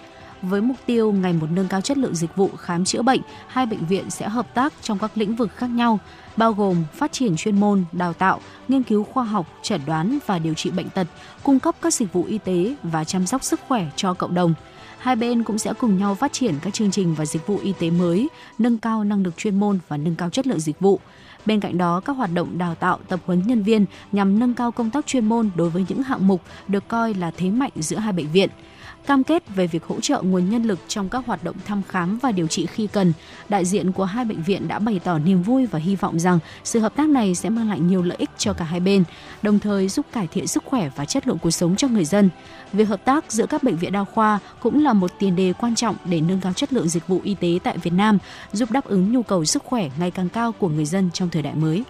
[0.42, 3.66] Với mục tiêu ngày một nâng cao chất lượng dịch vụ khám chữa bệnh, hai
[3.66, 5.98] bệnh viện sẽ hợp tác trong các lĩnh vực khác nhau,
[6.36, 10.38] bao gồm phát triển chuyên môn, đào tạo, nghiên cứu khoa học, chẩn đoán và
[10.38, 11.06] điều trị bệnh tật,
[11.42, 14.54] cung cấp các dịch vụ y tế và chăm sóc sức khỏe cho cộng đồng.
[14.98, 17.72] Hai bên cũng sẽ cùng nhau phát triển các chương trình và dịch vụ y
[17.78, 18.28] tế mới,
[18.58, 21.00] nâng cao năng lực chuyên môn và nâng cao chất lượng dịch vụ.
[21.46, 24.72] Bên cạnh đó, các hoạt động đào tạo tập huấn nhân viên nhằm nâng cao
[24.72, 27.96] công tác chuyên môn đối với những hạng mục được coi là thế mạnh giữa
[27.96, 28.50] hai bệnh viện
[29.06, 32.18] cam kết về việc hỗ trợ nguồn nhân lực trong các hoạt động thăm khám
[32.18, 33.12] và điều trị khi cần.
[33.48, 36.38] Đại diện của hai bệnh viện đã bày tỏ niềm vui và hy vọng rằng
[36.64, 39.04] sự hợp tác này sẽ mang lại nhiều lợi ích cho cả hai bên,
[39.42, 42.30] đồng thời giúp cải thiện sức khỏe và chất lượng cuộc sống cho người dân.
[42.72, 45.74] Việc hợp tác giữa các bệnh viện đa khoa cũng là một tiền đề quan
[45.74, 48.18] trọng để nâng cao chất lượng dịch vụ y tế tại Việt Nam,
[48.52, 51.42] giúp đáp ứng nhu cầu sức khỏe ngày càng cao của người dân trong thời
[51.42, 51.84] đại mới.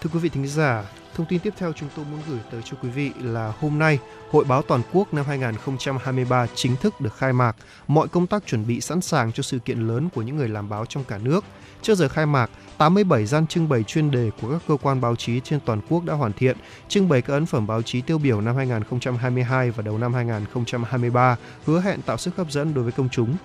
[0.00, 0.84] Thưa quý vị thính giả,
[1.18, 3.98] thông tin tiếp theo chúng tôi muốn gửi tới cho quý vị là hôm nay,
[4.30, 7.56] Hội báo toàn quốc năm 2023 chính thức được khai mạc.
[7.88, 10.68] Mọi công tác chuẩn bị sẵn sàng cho sự kiện lớn của những người làm
[10.68, 11.44] báo trong cả nước.
[11.82, 15.16] Trước giờ khai mạc, 87 gian trưng bày chuyên đề của các cơ quan báo
[15.16, 16.56] chí trên toàn quốc đã hoàn thiện,
[16.88, 21.36] trưng bày các ấn phẩm báo chí tiêu biểu năm 2022 và đầu năm 2023,
[21.66, 23.36] hứa hẹn tạo sức hấp dẫn đối với công chúng.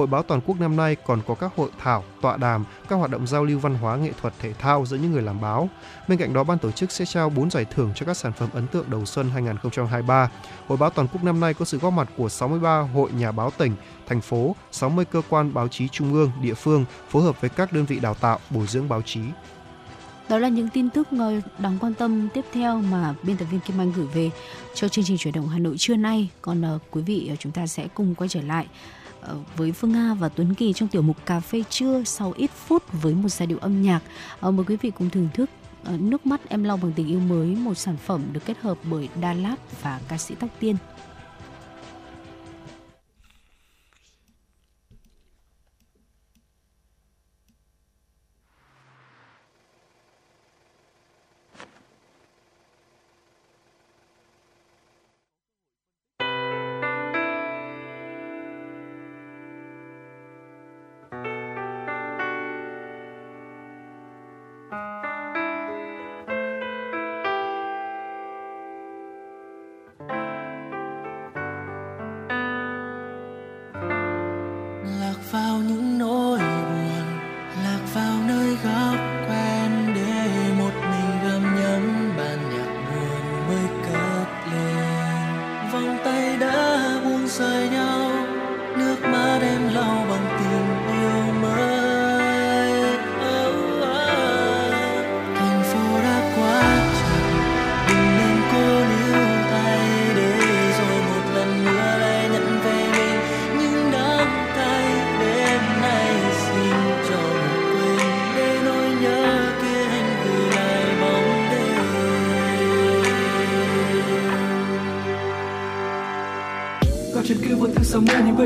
[0.00, 3.10] Hội báo toàn quốc năm nay còn có các hội thảo, tọa đàm, các hoạt
[3.10, 5.68] động giao lưu văn hóa nghệ thuật thể thao giữa những người làm báo.
[6.08, 8.48] Bên cạnh đó, ban tổ chức sẽ trao 4 giải thưởng cho các sản phẩm
[8.52, 10.30] ấn tượng đầu xuân 2023.
[10.66, 13.50] Hội báo toàn quốc năm nay có sự góp mặt của 63 hội nhà báo
[13.58, 13.72] tỉnh,
[14.06, 17.72] thành phố, 60 cơ quan báo chí trung ương, địa phương phối hợp với các
[17.72, 19.20] đơn vị đào tạo, bồi dưỡng báo chí.
[20.28, 21.08] Đó là những tin tức
[21.58, 24.30] đáng quan tâm tiếp theo mà biên tập viên Kim Anh gửi về
[24.74, 26.30] cho chương trình chuyển động Hà Nội trưa nay.
[26.42, 28.66] Còn ờ, quý vị ờ, chúng ta sẽ cùng quay trở lại
[29.20, 32.50] Ờ, với Phương Nga và Tuấn Kỳ trong tiểu mục Cà phê trưa sau ít
[32.50, 34.00] phút với một giai điệu âm nhạc.
[34.40, 35.50] Ờ, mời quý vị cùng thưởng thức
[35.84, 38.78] ờ, Nước mắt em lau bằng tình yêu mới, một sản phẩm được kết hợp
[38.90, 40.76] bởi Đà Lạt và ca sĩ Tóc Tiên.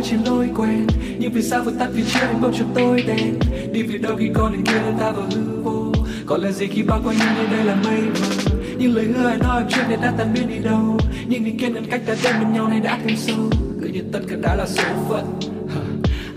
[0.05, 0.86] Chỉ lối quen.
[1.18, 3.38] Nhưng vì sao vừa tắt vì chưa anh bỗng cho tôi đen.
[3.72, 5.92] Đi về đâu khi con đường kia đưa ta vào hư vô.
[6.26, 9.28] Còn là gì khi bao quanh những nơi đây là mây mờ những lời hứa
[9.28, 10.99] ai nói chuyện này đã tan biến đi đâu.
[11.26, 13.51] Những định kiến ngăn cách đã đến bên nhau này đã thêm sâu.
[13.82, 15.38] Cứ như tất cả đã là số phận.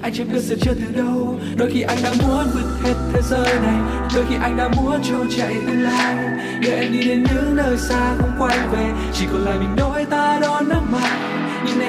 [0.02, 1.40] Anh chưa biết sẽ chưa từ đâu.
[1.58, 3.76] Đôi khi anh đã muốn vượt hết thế giới này.
[4.16, 6.16] Đôi khi anh đã muốn trôi chạy tương lai.
[6.62, 8.90] Để em đi đến những nơi xa không quay về.
[9.14, 11.07] Chỉ còn lại mình đôi ta đón nắng mắt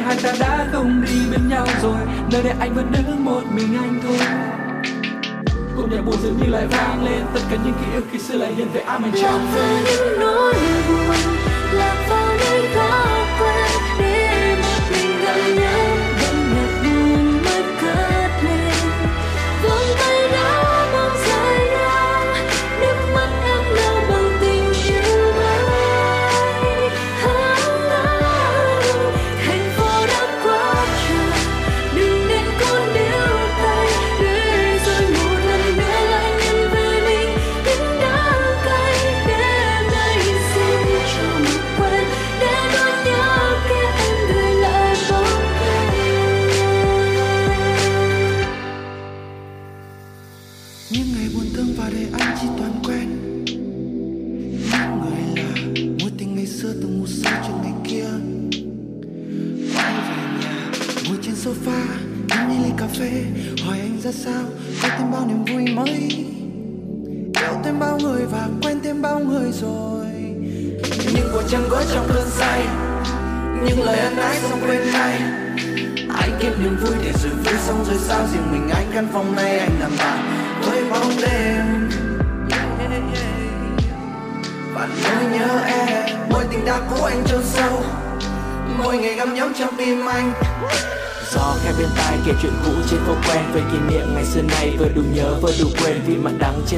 [0.09, 1.97] hai ta đã không đi bên nhau rồi.
[2.33, 4.19] Nơi đây anh vẫn đứng một mình anh thôi.
[5.77, 7.23] Cùng nhạc buồn dường như lại vang lên.
[7.35, 10.55] Tất cả những ký ức khi xưa lại hiện về ám ảnh trong những nỗi
[10.89, 11.17] buồn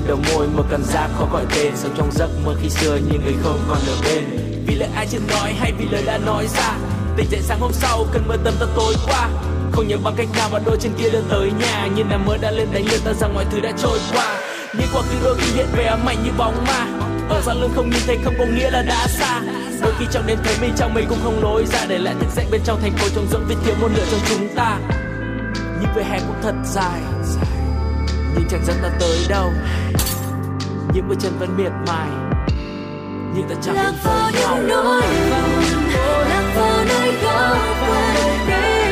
[0.01, 1.73] trên đầu môi, một cảm giác khó gọi tên.
[1.77, 4.25] Sống trong giấc mơ khi xưa nhưng người không còn ở bên.
[4.67, 6.77] Vì lời ai chưa nói hay vì lời đã nói ra
[7.17, 9.29] tỉnh dậy sáng hôm sau cơn mưa tâm ta tối qua.
[9.73, 12.37] Không nhớ bằng cách nào mà đôi chân kia đưa tới nhà, như là mơ
[12.41, 14.41] đã lên đánh lừa ta rằng mọi thứ đã trôi qua.
[14.75, 16.87] Nhưng quá khứ đôi khi hiện về ám ảnh như bóng ma.
[17.29, 19.41] Ở xa lưng không nhìn thấy không có nghĩa là đã xa.
[19.83, 21.87] Đôi khi trong đêm thấy mình trong mình cũng không lối ra.
[21.89, 24.21] Để lại thức dậy bên trong thành phố trống rỗng vì thiếu một nửa trong
[24.29, 24.79] chúng ta.
[25.81, 27.01] Nhưng về hè cũng thật dài.
[28.35, 29.53] Nhưng chẳng dẫn ta tới đâu
[31.01, 32.09] những bước chân vẫn miệt mài
[33.35, 34.31] nhưng ta chẳng lạc vào.
[34.33, 35.03] những nỗi
[35.93, 37.59] buồn lạc vào nơi góc
[37.89, 38.90] quên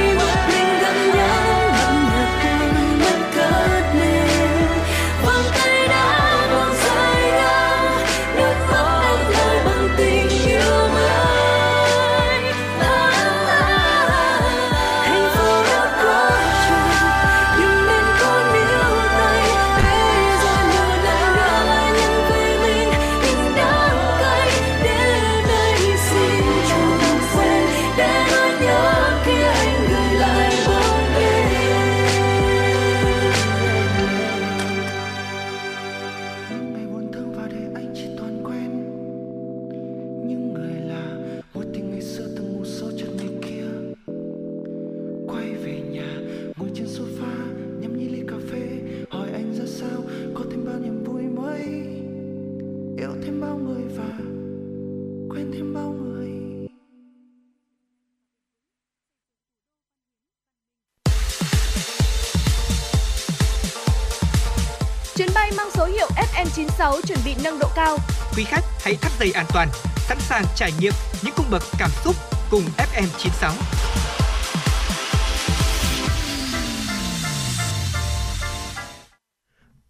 [69.19, 70.93] dây an toàn, sẵn sàng trải nghiệm
[71.23, 72.15] những cung bậc cảm xúc
[72.51, 73.53] cùng FM96.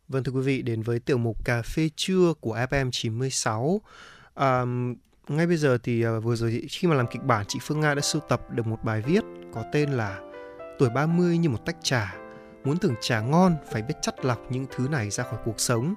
[0.08, 3.80] Vâng thưa quý vị, đến với tiểu mục cà phê trưa của FM 96.
[4.34, 4.64] À,
[5.28, 7.94] ngay bây giờ thì ờ, vừa rồi khi mà làm kịch bản chị Phương Nga
[7.94, 9.24] đã sưu tập được một bài viết
[9.54, 10.18] có tên là
[10.78, 12.14] Tuổi 30 như một tách trà,
[12.64, 15.94] muốn thưởng trà ngon phải biết chắt lọc những thứ này ra khỏi cuộc sống.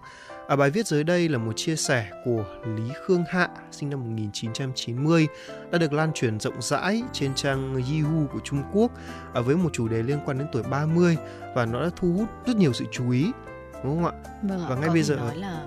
[0.51, 3.99] À, bài viết dưới đây là một chia sẻ của Lý Khương Hạ, sinh năm
[3.99, 5.27] 1990,
[5.71, 8.91] đã được lan truyền rộng rãi trên trang Yahoo của Trung Quốc
[9.33, 11.17] à, với một chủ đề liên quan đến tuổi 30
[11.55, 13.31] và nó đã thu hút rất nhiều sự chú ý
[13.83, 14.31] đúng không ạ?
[14.43, 15.63] Vâng ạ, Và ngay bây giờ- nói là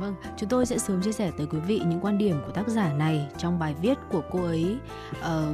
[0.00, 2.68] Vâng, chúng tôi sẽ sớm chia sẻ tới quý vị những quan điểm của tác
[2.68, 4.76] giả này trong bài viết của cô ấy.
[5.20, 5.52] Ờ,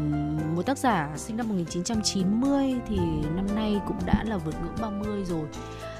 [0.55, 2.97] một tác giả sinh năm 1990 thì
[3.37, 5.45] năm nay cũng đã là vượt ngưỡng 30 rồi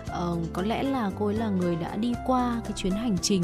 [0.09, 3.43] uh, có lẽ là cô ấy là người đã đi qua cái chuyến hành trình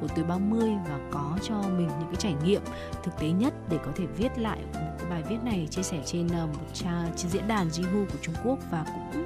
[0.00, 2.62] của tuổi 30 và có cho mình những cái trải nghiệm
[3.04, 6.02] thực tế nhất để có thể viết lại một cái bài viết này chia sẻ
[6.06, 9.24] trên uh, một trang trên diễn đàn Jihu của Trung Quốc và cũng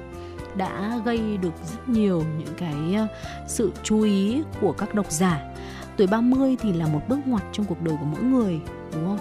[0.55, 3.07] đã gây được rất nhiều những cái ờ,
[3.47, 5.41] sự chú ý của các độc giả.
[5.97, 8.59] Tuổi 30 thì là một bước ngoặt trong cuộc đời của mỗi người,
[8.93, 9.19] đúng không?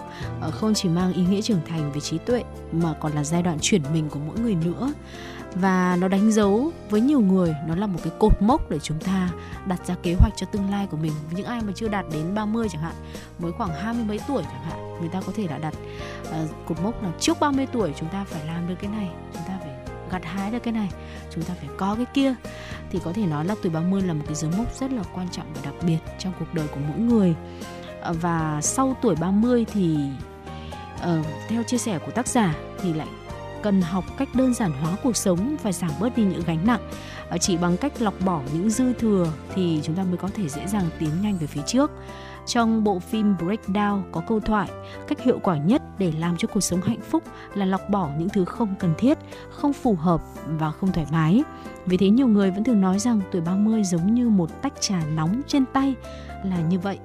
[0.51, 3.59] Không chỉ mang ý nghĩa trưởng thành về trí tuệ mà còn là giai đoạn
[3.60, 4.93] chuyển mình của mỗi người nữa.
[5.55, 8.98] Và nó đánh dấu với nhiều người nó là một cái cột mốc để chúng
[8.98, 9.31] ta
[9.66, 11.12] đặt ra kế hoạch cho tương lai của mình.
[11.31, 12.94] Những ai mà chưa đạt đến 30 chẳng hạn,
[13.39, 15.74] mới khoảng hai mươi mấy tuổi chẳng hạn, người ta có thể đã đặt
[16.22, 19.43] uh, cột mốc là trước 30 tuổi chúng ta phải làm được cái này, chúng
[19.48, 19.70] ta phải
[20.10, 20.89] gặt hái được cái này
[21.31, 22.35] chúng ta phải có cái kia
[22.90, 25.28] thì có thể nói là tuổi 30 là một cái dấu mốc rất là quan
[25.28, 27.35] trọng và đặc biệt trong cuộc đời của mỗi người
[28.01, 29.97] ờ, và sau tuổi 30 thì
[30.97, 33.09] uh, theo chia sẻ của tác giả thì lại
[33.62, 36.81] cần học cách đơn giản hóa cuộc sống và giảm bớt đi những gánh nặng
[37.28, 40.49] ờ, chỉ bằng cách lọc bỏ những dư thừa thì chúng ta mới có thể
[40.49, 41.91] dễ dàng tiến nhanh về phía trước
[42.47, 44.69] trong bộ phim Breakdown có câu thoại
[45.09, 47.23] cách hiệu quả nhất để làm cho cuộc sống hạnh phúc
[47.55, 49.19] là lọc bỏ những thứ không cần thiết,
[49.51, 51.43] không phù hợp và không thoải mái.
[51.87, 55.03] Vì thế nhiều người vẫn thường nói rằng tuổi 30 giống như một tách trà
[55.15, 55.95] nóng trên tay
[56.45, 56.99] là như vậy.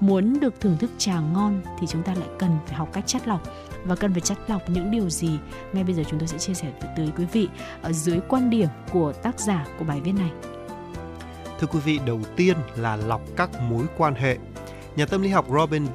[0.00, 3.28] Muốn được thưởng thức trà ngon thì chúng ta lại cần phải học cách chắt
[3.28, 3.42] lọc
[3.84, 5.38] và cần phải chắt lọc những điều gì
[5.72, 7.48] ngay bây giờ chúng tôi sẽ chia sẻ tới quý vị
[7.82, 10.30] ở dưới quan điểm của tác giả của bài viết này.
[11.60, 14.38] Thưa quý vị, đầu tiên là lọc các mối quan hệ.
[14.96, 15.86] Nhà tâm lý học Robin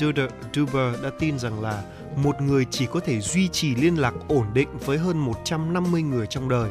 [0.54, 1.84] Duber đã tin rằng là
[2.16, 6.28] một người chỉ có thể duy trì liên lạc ổn định với hơn 150 người
[6.28, 6.70] trong đời.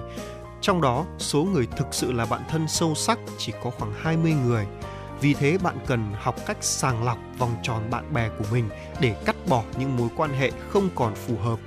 [0.61, 4.35] Trong đó, số người thực sự là bạn thân sâu sắc chỉ có khoảng 20
[4.47, 4.67] người.
[5.25, 8.69] Vì thế bạn cần học cách sàng lọc vòng tròn bạn bè của mình
[9.01, 11.59] để cắt bỏ những mối quan hệ không còn phù hợp.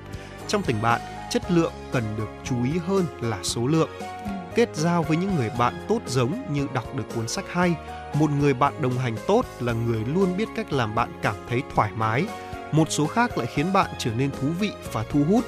[0.47, 1.01] Trong tình bạn,
[1.31, 3.89] chất lượng cần được chú ý hơn là số lượng.
[4.55, 7.75] Kết giao với những người bạn tốt giống như đọc được cuốn sách hay,
[8.13, 11.61] một người bạn đồng hành tốt là người luôn biết cách làm bạn cảm thấy
[11.75, 12.25] thoải mái.
[12.71, 15.45] Một số khác lại khiến bạn trở nên thú vị và thu hút.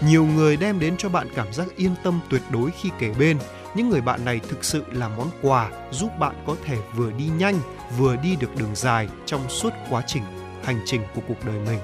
[0.00, 3.38] Nhiều người đem đến cho bạn cảm giác yên tâm tuyệt đối khi kể bên.
[3.76, 7.24] Những người bạn này thực sự là món quà giúp bạn có thể vừa đi
[7.38, 7.54] nhanh,
[7.98, 10.22] vừa đi được đường dài trong suốt quá trình
[10.62, 11.78] hành trình của cuộc đời mình.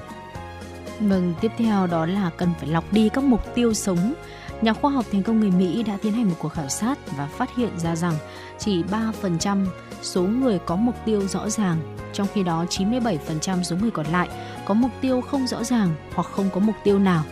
[0.99, 4.13] Vâng, tiếp theo đó là cần phải lọc đi các mục tiêu sống.
[4.61, 7.27] Nhà khoa học thành công người Mỹ đã tiến hành một cuộc khảo sát và
[7.27, 8.13] phát hiện ra rằng
[8.57, 9.65] chỉ 3%
[10.01, 14.29] số người có mục tiêu rõ ràng, trong khi đó 97% số người còn lại
[14.65, 17.23] có mục tiêu không rõ ràng hoặc không có mục tiêu nào.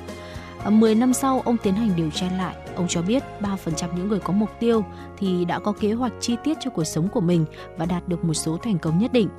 [0.64, 2.56] Ờ, 10 năm sau, ông tiến hành điều tra lại.
[2.82, 4.86] Ông cho biết 3% những người có mục tiêu
[5.18, 7.46] thì đã có kế hoạch chi tiết cho cuộc sống của mình
[7.78, 9.30] và đạt được một số thành công nhất định.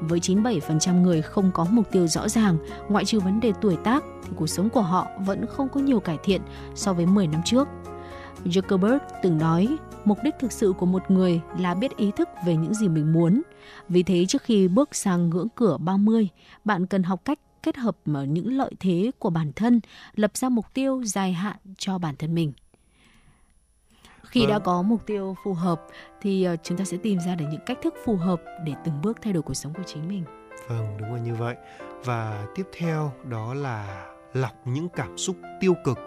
[0.00, 2.58] Với 97% người không có mục tiêu rõ ràng,
[2.88, 6.00] ngoại trừ vấn đề tuổi tác thì cuộc sống của họ vẫn không có nhiều
[6.00, 6.42] cải thiện
[6.74, 7.68] so với 10 năm trước.
[8.44, 12.56] Zuckerberg từng nói, mục đích thực sự của một người là biết ý thức về
[12.56, 13.42] những gì mình muốn.
[13.88, 16.28] Vì thế trước khi bước sang ngưỡng cửa 30,
[16.64, 19.80] bạn cần học cách kết hợp ờ, những lợi thế của bản thân,
[20.14, 22.52] lập ra mục tiêu dài hạn cho bản thân mình.
[24.30, 24.62] Khi đã Vâng.
[24.64, 25.86] có mục tiêu phù hợp
[26.20, 29.00] thì ờ, chúng ta sẽ tìm ra được những cách thức phù hợp để từng
[29.02, 30.24] bước thay đổi cuộc sống của chính mình.
[30.68, 31.56] Vâng, đúng là như vậy.
[32.04, 35.98] Và tiếp theo đó là lọc những cảm xúc tiêu cực.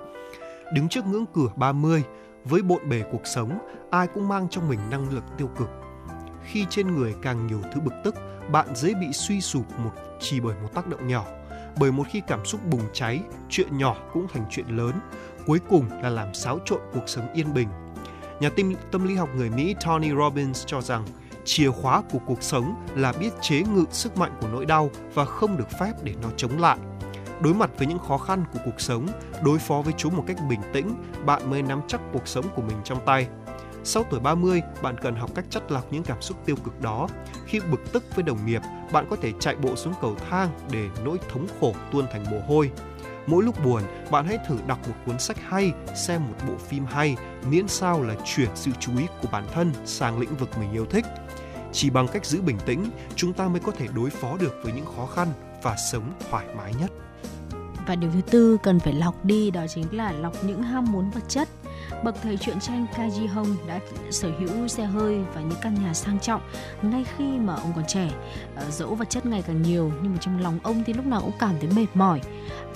[0.73, 2.03] Đứng trước ngưỡng cửa 30,
[2.45, 3.59] với bộn bề cuộc sống,
[3.91, 5.69] ai cũng mang trong mình năng lượng tiêu cực.
[6.43, 8.15] Khi trên người càng nhiều thứ bực tức,
[8.51, 11.25] bạn dễ bị suy sụp một chỉ bởi một tác động nhỏ.
[11.79, 14.93] Bởi một khi cảm xúc bùng cháy, chuyện nhỏ cũng thành chuyện lớn,
[15.45, 17.67] cuối cùng là làm xáo trộn cuộc sống yên bình.
[18.43, 21.05] Nhà tâm, tâm lý học người Mỹ Tony Robbins cho rằng
[21.45, 25.25] chìa khóa của cuộc sống là biết chế ngự sức mạnh của nỗi đau và
[25.25, 26.77] không được phép để nó chống lại.
[27.41, 29.07] Đối mặt với những khó khăn của cuộc sống,
[29.43, 30.95] đối phó với chúng một cách bình tĩnh,
[31.25, 33.27] bạn mới nắm chắc cuộc sống của mình trong tay.
[33.83, 37.07] Sau tuổi 30, bạn cần học cách chắt lọc những cảm xúc tiêu cực đó.
[37.45, 38.61] Khi bực tức với đồng nghiệp,
[38.91, 42.39] bạn có thể chạy bộ xuống cầu thang để nỗi thống khổ tuôn thành mồ
[42.47, 42.71] hôi.
[43.27, 46.85] Mỗi lúc buồn, bạn hãy thử đọc một cuốn sách hay, xem một bộ phim
[46.85, 47.15] hay,
[47.49, 50.85] miễn sao là chuyển sự chú ý của bản thân sang lĩnh vực mình yêu
[50.85, 51.05] thích.
[51.71, 52.85] Chỉ bằng cách giữ bình tĩnh,
[53.15, 55.27] chúng ta mới có thể đối phó được với những khó khăn
[55.63, 56.91] và sống thoải mái nhất.
[57.87, 61.09] Và điều thứ tư cần phải lọc đi đó chính là lọc những ham muốn
[61.09, 61.49] vật chất.
[62.03, 63.79] Bậc thầy truyện tranh Kaji Hong đã
[64.11, 66.41] sở hữu xe hơi và những căn nhà sang trọng
[66.81, 68.09] ngay khi mà ông còn trẻ.
[68.55, 71.21] Ờ, dẫu vật chất ngày càng nhiều nhưng mà trong lòng ông thì lúc nào
[71.21, 72.21] cũng cảm thấy mệt mỏi.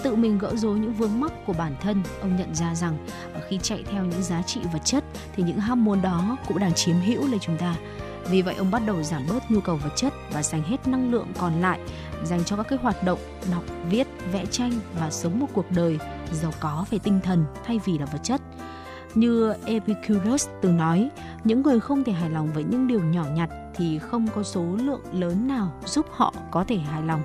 [0.04, 2.98] Tự mình gỡ rối những vướng mắc của bản thân, ông nhận ra rằng
[3.34, 5.04] ờ, khi chạy theo những giá trị vật chất
[5.36, 7.76] thì những ham muốn đó cũng đang chiếm hữu lấy chúng ta.
[8.30, 11.12] Vì vậy ông bắt đầu giảm bớt nhu cầu vật chất và dành hết năng
[11.12, 11.80] lượng còn lại
[12.24, 13.20] dành cho các cái hoạt động
[13.52, 16.00] đọc, viết, vẽ tranh và sống một cuộc đời
[16.32, 18.42] giàu có về tinh thần thay vì là vật chất.
[19.18, 21.10] Như Epicurus từng nói,
[21.44, 24.64] những người không thể hài lòng với những điều nhỏ nhặt thì không có số
[24.64, 27.22] lượng lớn nào giúp họ có thể hài lòng.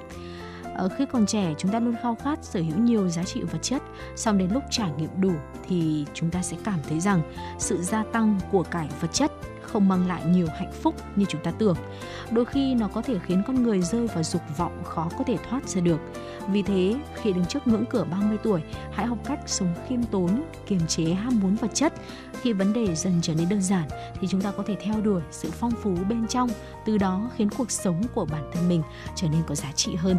[0.74, 3.58] Ở khi còn trẻ, chúng ta luôn khao khát sở hữu nhiều giá trị vật
[3.62, 3.82] chất,
[4.16, 5.32] xong đến lúc trải nghiệm đủ
[5.68, 7.22] thì chúng ta sẽ cảm thấy rằng
[7.58, 9.32] sự gia tăng của cải vật chất
[9.72, 11.76] không mang lại nhiều hạnh phúc như chúng ta tưởng.
[12.30, 15.36] Đôi khi nó có thể khiến con người rơi vào dục vọng khó có thể
[15.48, 16.00] thoát ra được.
[16.48, 18.62] Vì thế, khi đứng trước ngưỡng cửa 30 tuổi,
[18.92, 21.92] hãy học cách sống khiêm tốn, kiềm chế ham muốn vật chất.
[22.40, 23.88] Khi vấn đề dần trở nên đơn giản
[24.20, 26.50] thì chúng ta có thể theo đuổi sự phong phú bên trong,
[26.86, 28.82] từ đó khiến cuộc sống của bản thân mình
[29.14, 30.16] trở nên có giá trị hơn.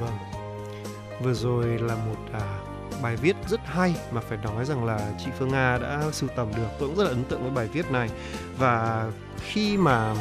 [0.00, 0.18] Vâng.
[1.22, 2.58] Vừa rồi là một à,
[3.02, 6.48] bài viết rất hay mà phải nói rằng là chị Phương Nga đã sưu tầm
[6.56, 6.68] được.
[6.78, 8.10] Tôi cũng rất là ấn tượng với bài viết này.
[8.58, 9.06] Và
[9.40, 10.14] khi mà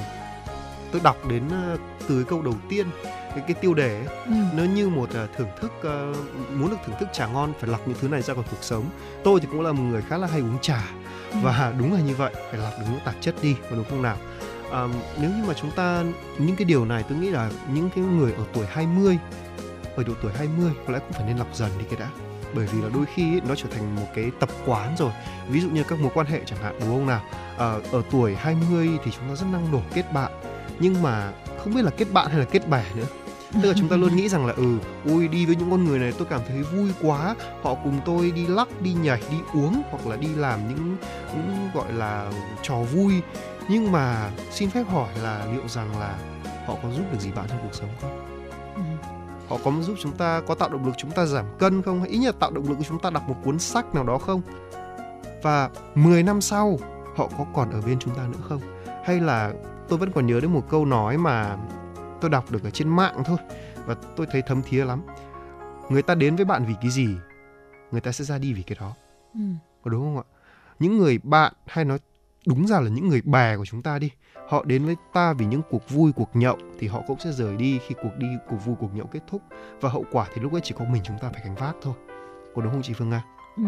[0.92, 1.76] tôi đọc đến à,
[2.08, 2.88] từ cái câu đầu tiên
[3.36, 4.32] cái cái tiêu đề ấy, Ừ.
[4.54, 6.14] nó như một à, thưởng thức à,
[6.54, 8.84] muốn được thưởng thức trà ngon phải lọc những thứ này ra khỏi cuộc sống.
[9.24, 10.84] Tôi thì cũng là một người khá là hay uống trà
[11.32, 11.38] Ừ.
[11.44, 14.02] và đúng là như vậy phải lọc được những tạp chất đi và đúng không
[14.02, 14.18] nào?
[14.72, 14.88] À,
[15.22, 16.04] nếu như mà chúng ta
[16.38, 19.18] những cái điều này tôi nghĩ là những cái người ở tuổi 20
[19.96, 22.08] ở độ tuổi 20 có lẽ cũng phải nên lọc dần đi cái đã
[22.56, 25.12] bởi vì là đôi khi ấy, nó trở thành một cái tập quán rồi.
[25.50, 27.22] Ví dụ như các mối quan hệ chẳng hạn đúng không nào?
[27.58, 30.32] À, ở tuổi 20 thì chúng ta rất năng nổ kết bạn.
[30.80, 31.32] Nhưng mà
[31.64, 33.06] không biết là kết bạn hay là kết bè nữa.
[33.62, 36.00] Tức là chúng ta luôn nghĩ rằng là ừ ui đi với những con người
[36.00, 37.36] này tôi cảm thấy vui quá.
[37.64, 40.98] Họ cùng tôi đi lắc đi nhảy đi uống hoặc là đi làm những,
[41.36, 43.14] những gọi là trò vui.
[43.70, 46.18] Nhưng mà xin phép hỏi là liệu rằng là
[46.68, 48.31] họ có giúp được gì bạn trong cuộc sống không?
[49.52, 52.00] Họ có giúp chúng ta có tạo động lực chúng ta giảm cân không?
[52.00, 54.18] Hay ít nhất tạo động lực cho chúng ta đọc một cuốn sách nào đó
[54.18, 54.42] không?
[55.44, 56.80] Và 10 năm sau
[57.16, 58.62] họ có còn ở bên chúng ta nữa không?
[59.04, 59.54] Hay là
[59.90, 61.58] tôi vẫn còn nhớ đến một câu nói mà
[62.22, 63.38] tôi đọc được ở trên mạng thôi
[63.86, 65.02] và tôi thấy thấm thía lắm.
[65.90, 67.08] Người ta đến với bạn vì cái gì?
[67.92, 68.94] Người ta sẽ ra đi vì cái đó.
[69.34, 69.42] Ừ.
[69.84, 70.26] có đúng không ạ?
[70.80, 72.00] Những người bạn hay nói
[72.48, 74.12] đúng ra là những người bè của chúng ta đi
[74.52, 77.58] họ đến với ta vì những cuộc vui, cuộc nhậu, thì họ cũng sẽ rời
[77.58, 79.42] đi khi cuộc đi, cuộc vui, cuộc nhậu kết thúc
[79.82, 81.94] và hậu quả thì lúc ấy chỉ có mình chúng ta phải gánh vác thôi
[82.56, 83.24] có đúng không chị Phương Nga
[83.58, 83.64] Ừ.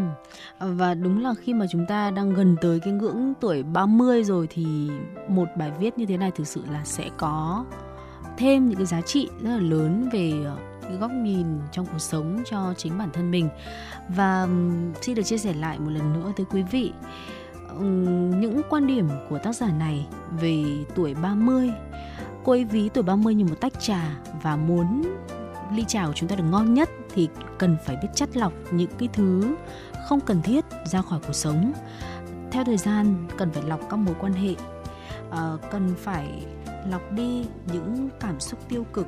[0.59, 4.23] À, và đúng là khi mà chúng ta đang gần tới cái ngưỡng tuổi 30
[4.23, 4.89] rồi thì
[5.27, 7.65] một bài viết như thế này thực sự là sẽ có
[8.37, 11.99] thêm những cái giá trị rất là lớn về ờ, cái góc nhìn trong cuộc
[11.99, 13.49] sống cho chính bản thân mình.
[14.09, 14.47] Và
[15.01, 16.91] xin được chia sẻ lại một lần nữa tới quý vị
[17.79, 17.85] Ừ,
[18.39, 20.07] những quan điểm của tác giả này
[20.39, 20.63] về
[20.95, 21.69] tuổi 30.
[22.43, 25.01] Cô ấy ví tuổi 30 như một tách trà và muốn
[25.75, 28.89] ly trà của chúng ta được ngon nhất thì cần phải biết chắt lọc những
[28.99, 29.55] cái thứ
[30.07, 31.73] không cần thiết ra khỏi cuộc sống.
[32.51, 34.55] Theo thời gian, cần phải lọc các mối quan hệ.
[35.29, 36.45] Ờ, cần phải
[36.91, 39.07] lọc đi những cảm xúc tiêu cực.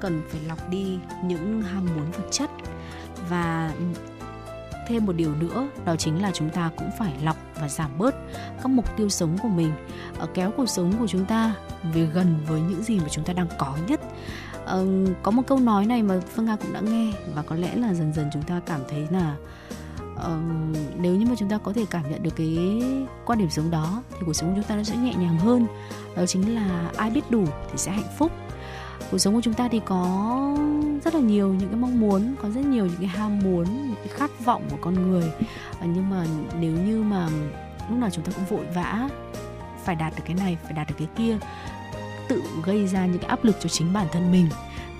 [0.00, 2.50] Cần phải lọc đi những ham muốn vật chất.
[3.28, 3.72] Và
[4.88, 8.14] thêm một điều nữa đó chính là chúng ta cũng phải lọc và giảm bớt
[8.56, 9.72] các mục tiêu sống của mình
[10.18, 11.54] ờ, kéo cuộc sống của chúng ta
[11.92, 14.00] về gần với những gì mà chúng ta đang có nhất.
[14.64, 14.86] Ờ,
[15.22, 17.94] có một câu nói này mà Phương Nga cũng đã nghe và có lẽ là
[17.94, 19.36] dần dần chúng ta cảm thấy là
[20.16, 20.38] ờ,
[20.96, 22.82] nếu như mà chúng ta có thể cảm nhận được cái
[23.24, 25.66] quan điểm sống đó thì cuộc sống của chúng ta nó sẽ nhẹ nhàng hơn.
[26.16, 28.32] Đó chính là ai biết đủ thì sẽ hạnh phúc
[29.10, 30.56] cuộc sống của chúng ta thì có
[31.04, 33.96] rất là nhiều những cái mong muốn có rất nhiều những cái ham muốn những
[33.96, 35.32] cái khát vọng của con người
[35.84, 36.26] Ờ, nhưng mà
[36.60, 37.28] nếu như mà
[37.90, 39.08] lúc nào chúng ta cũng vội vã
[39.84, 41.38] phải đạt được cái này phải đạt được cái kia
[42.28, 44.48] tự gây ra những cái áp lực cho chính bản thân mình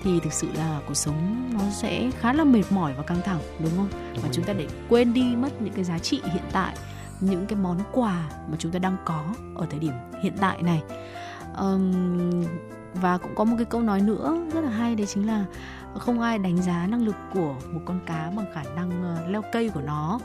[0.03, 3.39] thì thực sự là cuộc sống nó sẽ khá là mệt mỏi và căng thẳng
[3.59, 3.89] đúng không?
[4.13, 6.75] Đúng và chúng ta để quên đi mất những cái giá trị hiện tại,
[7.19, 9.23] những cái món quà mà chúng ta đang có
[9.55, 10.81] ở thời điểm hiện tại này.
[11.53, 12.43] Ờm,
[13.01, 15.45] và cũng có một cái câu nói nữa rất là hay, đấy chính là
[15.99, 19.41] không ai đánh giá năng lực của một con cá bằng khả năng ờ, leo
[19.51, 20.19] cây của nó.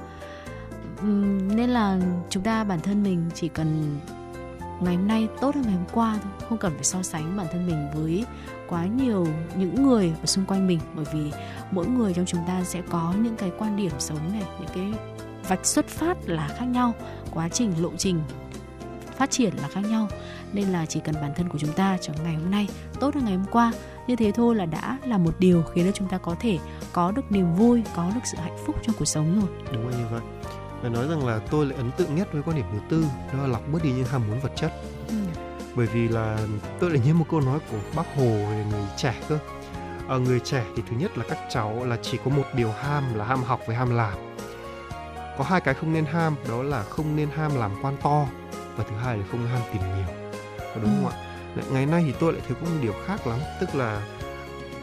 [1.54, 1.98] Nên là
[2.30, 3.98] chúng ta, bản thân mình chỉ cần
[4.80, 7.46] ngày hôm nay tốt hơn ngày hôm qua thôi, không cần phải so sánh bản
[7.52, 8.24] thân mình với
[8.68, 9.26] quá nhiều
[9.56, 11.32] những người ở xung quanh mình bởi vì
[11.70, 15.00] mỗi người trong chúng ta sẽ có những cái quan điểm sống này, những cái
[15.48, 16.94] vạch xuất phát là khác nhau,
[17.30, 18.22] quá trình, lộ trình
[19.20, 20.08] phát triển là khác nhau.
[20.52, 22.68] Nên là chỉ cần bản thân của chúng ta trong ngày hôm nay
[23.00, 23.72] tốt hơn ngày hôm qua.
[24.06, 26.58] Như thế thôi là đã là một điều khiến cho chúng ta có thể
[26.92, 29.50] có được niềm vui có được sự hạnh phúc trong cuộc sống rồi.
[29.72, 30.20] Đúng là như vậy.
[30.82, 33.42] Và nói rằng là tôi lại ấn tượng nhất với quan điểm thứ tư đó
[33.42, 34.72] là lọc bớt đi những ham muốn vật chất.
[35.08, 35.14] Ừ.
[35.74, 36.38] bởi vì là
[36.80, 39.38] tôi lại nhớ một câu nói của bác hồ về người trẻ cơ.
[40.08, 43.14] Ở người trẻ thì thứ nhất là các cháu là chỉ có một điều ham
[43.14, 44.14] là ham học với ham làm.
[45.38, 48.26] Có hai cái không nên ham đó là không nên ham làm quan to
[48.82, 50.14] và thứ hai là không ham tiền nhiều
[50.74, 51.16] có đúng không ạ?
[51.72, 54.02] Ngày nay thì tôi lại thấy có một điều khác lắm tức là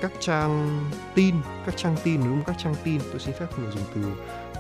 [0.01, 0.79] các trang
[1.15, 2.43] tin các trang tin đúng không?
[2.43, 4.01] các trang tin tôi xin phép không dùng từ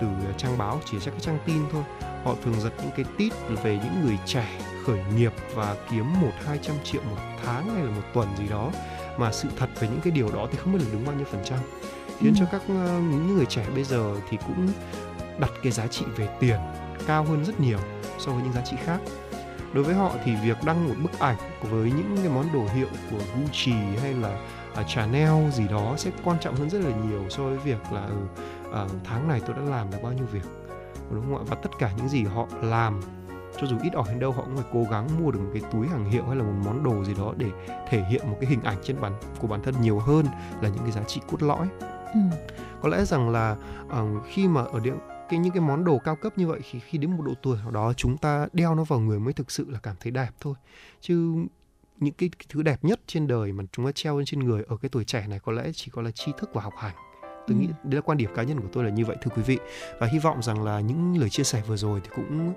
[0.01, 0.07] từ
[0.37, 1.83] trang báo chỉ chắc các trang tin thôi.
[2.23, 3.33] Họ thường giật những cái tít
[3.63, 4.47] về những người trẻ
[4.85, 8.47] khởi nghiệp và kiếm một hai trăm triệu một tháng hay là một tuần gì
[8.49, 8.71] đó
[9.17, 11.25] mà sự thật về những cái điều đó thì không biết là đúng bao nhiêu
[11.31, 11.59] phần trăm.
[12.19, 12.39] Khiến Ừ.
[12.39, 14.67] cho các ờ, những người trẻ bây giờ thì cũng
[15.39, 16.59] đặt cái giá trị về tiền
[17.07, 17.79] cao hơn rất nhiều
[18.19, 18.99] so với những giá trị khác
[19.77, 22.87] đối với họ thì việc đăng một bức ảnh với những cái món đồ hiệu
[23.11, 23.71] của Gucci
[24.01, 24.39] hay là
[24.75, 28.09] à, Chanel gì đó sẽ quan trọng hơn rất là nhiều so với việc là
[28.73, 30.43] à, tháng này tôi đã làm được bao nhiêu việc
[31.11, 33.01] đúng không ạ và tất cả những gì họ làm
[33.61, 35.61] cho dù ít ỏi đến đâu họ cũng phải cố gắng mua được một cái
[35.71, 37.47] túi hàng hiệu hay là một món đồ gì đó để
[37.89, 40.25] thể hiện một cái hình ảnh trên bản của bản thân nhiều hơn
[40.61, 41.67] là những cái giá trị cốt lõi
[42.13, 42.19] Ừ.
[42.81, 43.55] có lẽ rằng là
[43.89, 44.97] ờ, khi mà ở điện
[45.29, 47.57] cái những cái món đồ cao cấp như vậy khi khi đến một độ tuổi
[47.57, 50.29] nào đó chúng ta đeo nó vào người mới thực sự là cảm thấy đẹp
[50.41, 50.53] thôi
[51.01, 51.33] chứ
[51.99, 54.63] những cái, cái thứ đẹp nhất trên đời mà chúng ta treo lên trên người
[54.67, 56.95] ở cái tuổi trẻ này có lẽ chỉ có là tri thức và học hành
[57.47, 57.61] tôi Ừ.
[57.61, 59.57] nghĩ đấy là quan điểm cá nhân của tôi là như vậy thưa quý vị
[59.99, 62.53] và hy vọng rằng là những lời chia sẻ vừa rồi thì cũng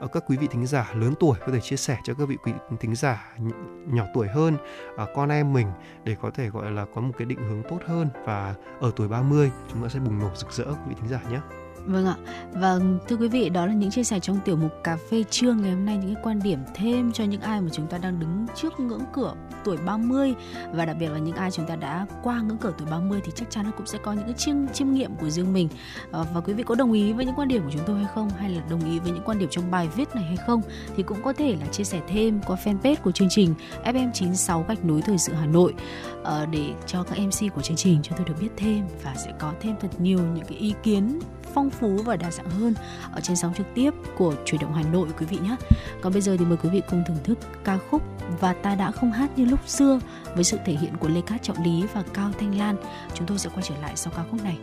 [0.00, 2.36] ờ, các quý vị thính giả lớn tuổi có thể chia sẻ cho các vị
[2.44, 4.56] quý thính giả nh- nhỏ tuổi hơn
[4.96, 5.66] ờ, con em mình
[6.04, 9.08] để có thể gọi là có một cái định hướng tốt hơn và ở tuổi
[9.08, 11.40] 30 chúng ta sẽ bùng nổ rực rỡ quý vị thính giả nhé.
[11.86, 12.16] Vâng ạ.
[12.52, 12.78] Và
[13.08, 15.70] thưa quý vị, đó là những chia sẻ trong tiểu mục cà phê trưa ngày
[15.70, 18.46] hôm nay những cái quan điểm thêm cho những ai mà chúng ta đang đứng
[18.54, 19.34] trước ngưỡng cửa
[19.64, 20.34] tuổi 30
[20.72, 23.32] và đặc biệt là những ai chúng ta đã qua ngưỡng cửa tuổi 30 thì
[23.34, 25.68] chắc chắn là cũng sẽ có những cái chiêm chiêm nghiệm của riêng mình.
[26.10, 28.08] Ờ, và quý vị có đồng ý với những quan điểm của chúng tôi hay
[28.14, 30.62] không hay là đồng ý với những quan điểm trong bài viết này hay không
[30.96, 33.54] thì cũng có thể là chia sẻ thêm qua fanpage của chương trình
[33.84, 35.74] FM96 gạch nối thời sự Hà Nội
[36.22, 39.32] ờ, để cho các MC của chương trình cho tôi được biết thêm và sẽ
[39.38, 41.18] có thêm thật nhiều những cái ý kiến
[41.54, 42.74] phong phú và đa dạng hơn
[43.12, 45.56] ở trên sóng trực tiếp của truyền động Hà Nội quý vị nhé.
[46.00, 48.02] Còn bây giờ thì mời quý vị cùng thưởng thức ca khúc
[48.40, 50.00] và ta đã không hát như lúc xưa
[50.34, 52.76] với sự thể hiện của Lê Cát Trọng Lý và Cao Thanh Lan.
[53.14, 54.58] Chúng tôi sẽ quay trở lại sau ca khúc này.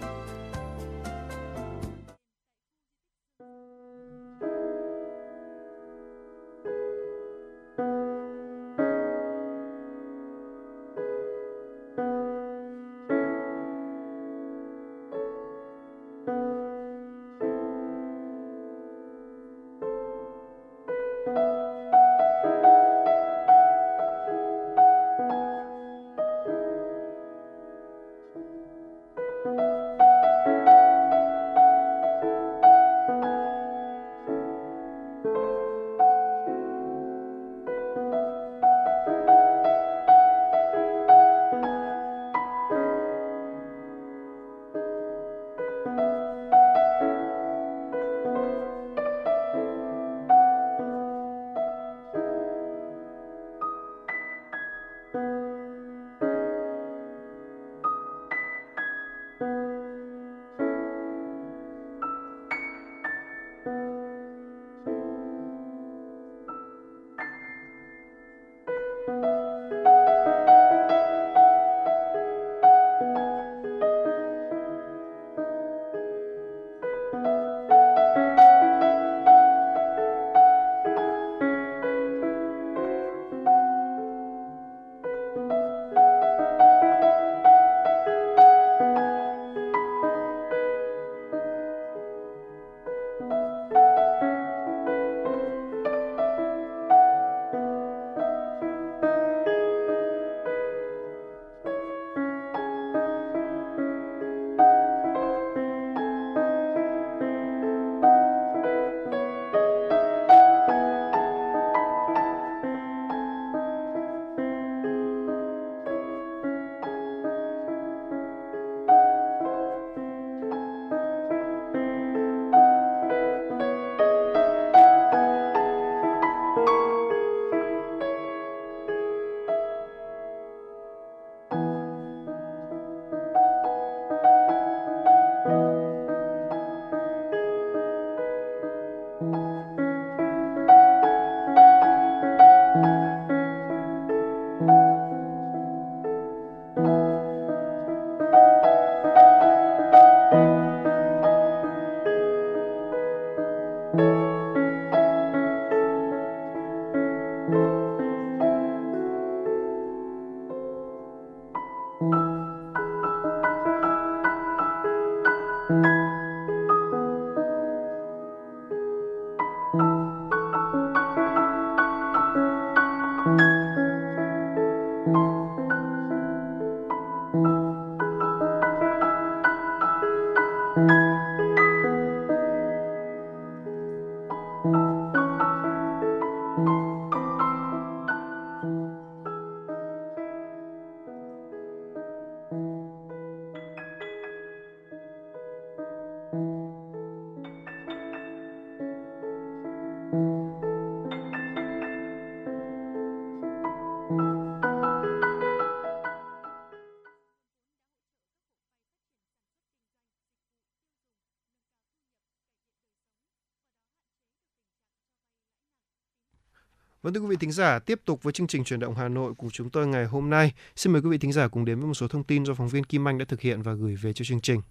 [217.01, 219.33] Vâng thưa quý vị thính giả, tiếp tục với chương trình truyền động Hà Nội
[219.37, 220.53] của chúng tôi ngày hôm nay.
[220.75, 222.67] Xin mời quý vị thính giả cùng đến với một số thông tin do phóng
[222.69, 224.61] viên Kim Anh đã thực hiện và gửi về cho chương trình.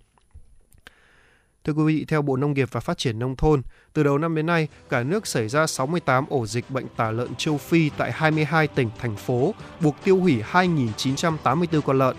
[1.65, 3.63] Thưa quý vị, theo Bộ Nông nghiệp và Phát triển Nông thôn,
[3.93, 7.35] từ đầu năm đến nay, cả nước xảy ra 68 ổ dịch bệnh tả lợn
[7.35, 12.17] châu Phi tại 22 tỉnh, thành phố, buộc tiêu hủy 2.984 con lợn.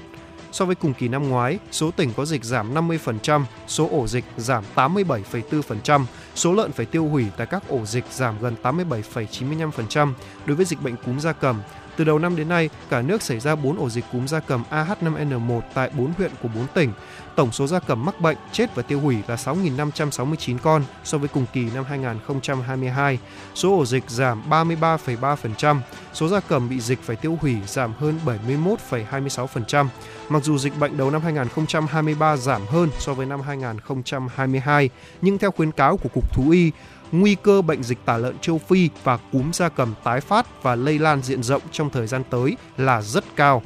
[0.51, 4.25] So với cùng kỳ năm ngoái, số tỉnh có dịch giảm 50%, số ổ dịch
[4.37, 6.05] giảm 87,4%,
[6.35, 10.13] số lợn phải tiêu hủy tại các ổ dịch giảm gần 87,95%
[10.45, 11.61] đối với dịch bệnh cúm gia cầm.
[11.97, 14.63] Từ đầu năm đến nay, cả nước xảy ra 4 ổ dịch cúm gia cầm
[14.71, 16.93] AH5N1 tại 4 huyện của 4 tỉnh.
[17.35, 21.27] Tổng số gia cầm mắc bệnh, chết và tiêu hủy là 6.569 con so với
[21.27, 23.19] cùng kỳ năm 2022.
[23.55, 25.79] Số ổ dịch giảm 33,3%,
[26.13, 29.87] số gia cầm bị dịch phải tiêu hủy giảm hơn 71,26%.
[30.29, 34.89] Mặc dù dịch bệnh đầu năm 2023 giảm hơn so với năm 2022,
[35.21, 36.71] nhưng theo khuyến cáo của Cục Thú y,
[37.11, 40.75] nguy cơ bệnh dịch tả lợn châu Phi và cúm gia cầm tái phát và
[40.75, 43.61] lây lan diện rộng trong thời gian tới là rất cao.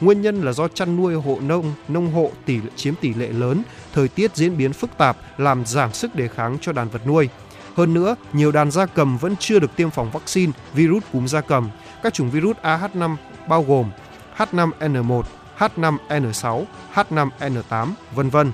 [0.00, 3.62] Nguyên nhân là do chăn nuôi hộ nông, nông hộ tỷ chiếm tỷ lệ lớn,
[3.92, 7.28] thời tiết diễn biến phức tạp làm giảm sức đề kháng cho đàn vật nuôi.
[7.76, 11.40] Hơn nữa, nhiều đàn gia cầm vẫn chưa được tiêm phòng vaccine virus cúm gia
[11.40, 11.70] cầm.
[12.02, 13.16] Các chủng virus AH5
[13.48, 13.90] bao gồm
[14.36, 15.22] H5N1,
[15.58, 16.64] H5N6,
[16.94, 18.52] H5N8, vân vân.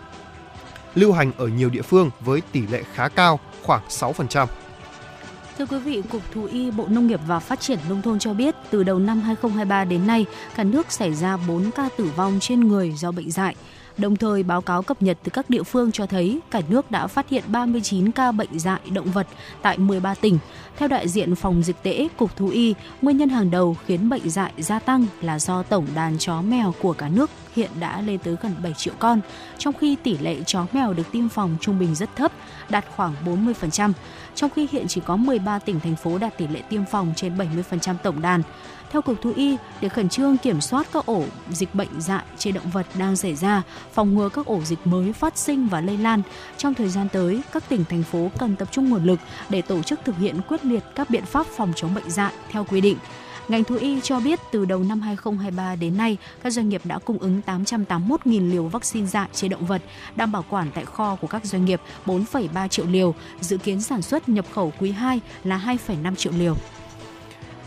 [0.94, 4.46] Lưu hành ở nhiều địa phương với tỷ lệ khá cao, khoảng 6%.
[5.58, 8.34] Thưa quý vị, Cục Thú y Bộ Nông nghiệp và Phát triển Nông thôn cho
[8.34, 10.26] biết, từ đầu năm 2023 đến nay,
[10.56, 13.56] cả nước xảy ra 4 ca tử vong trên người do bệnh dại.
[13.98, 17.06] Đồng thời, báo cáo cập nhật từ các địa phương cho thấy cả nước đã
[17.06, 19.26] phát hiện 39 ca bệnh dại động vật
[19.62, 20.38] tại 13 tỉnh.
[20.76, 24.30] Theo đại diện phòng dịch tễ Cục Thú y, nguyên nhân hàng đầu khiến bệnh
[24.30, 28.18] dại gia tăng là do tổng đàn chó mèo của cả nước hiện đã lên
[28.18, 29.20] tới gần 7 triệu con,
[29.58, 32.32] trong khi tỷ lệ chó mèo được tiêm phòng trung bình rất thấp,
[32.68, 33.92] đạt khoảng 40%,
[34.34, 37.36] trong khi hiện chỉ có 13 tỉnh thành phố đạt tỷ lệ tiêm phòng trên
[37.36, 38.42] 70% tổng đàn.
[38.94, 42.54] Theo Cục Thú y, để khẩn trương kiểm soát các ổ dịch bệnh dại trên
[42.54, 43.62] động vật đang xảy ra,
[43.92, 46.22] phòng ngừa các ổ dịch mới phát sinh và lây lan,
[46.56, 49.18] trong thời gian tới, các tỉnh thành phố cần tập trung nguồn lực
[49.48, 52.64] để tổ chức thực hiện quyết liệt các biện pháp phòng chống bệnh dại theo
[52.64, 52.96] quy định.
[53.48, 56.98] Ngành thú y cho biết từ đầu năm 2023 đến nay, các doanh nghiệp đã
[56.98, 59.82] cung ứng 881.000 liều vaccine dại trên động vật,
[60.16, 64.02] đang bảo quản tại kho của các doanh nghiệp 4,3 triệu liều, dự kiến sản
[64.02, 66.56] xuất nhập khẩu quý 2 là 2,5 triệu liều.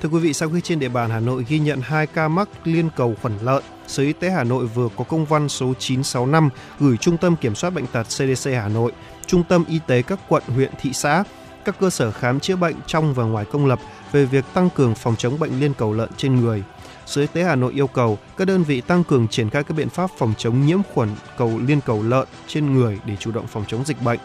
[0.02, 2.50] Thưa quý vị, sau khi trên địa bàn Hà Nội ghi nhận 2 ca mắc
[2.64, 6.50] liên cầu khuẩn lợn, Sở Y tế Hà Nội vừa có công văn số 965
[6.80, 8.92] gửi Trung tâm Kiểm soát Bệnh tật CDC Hà Nội,
[9.26, 11.24] Trung tâm Y tế các quận, huyện, thị xã,
[11.66, 13.80] các cơ sở khám chữa bệnh trong và ngoài công lập
[14.12, 16.64] về việc tăng cường phòng chống bệnh liên cầu lợn trên người.
[17.06, 19.78] Sở Y tế Hà Nội yêu cầu các đơn vị tăng cường triển khai các
[19.78, 23.48] biện pháp phòng chống nhiễm khuẩn cầu liên cầu lợn trên người để chủ động
[23.48, 24.20] phòng chống dịch bệnh.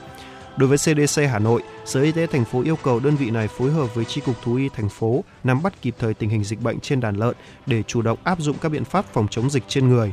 [0.57, 3.49] Đối với CDC Hà Nội, Sở Y tế thành phố yêu cầu đơn vị này
[3.49, 6.45] phối hợp với tri cục Thú y thành phố nắm bắt kịp thời tình hình
[6.45, 7.35] dịch bệnh trên đàn lợn
[7.67, 10.13] để chủ động áp dụng các biện pháp phòng chống dịch trên người.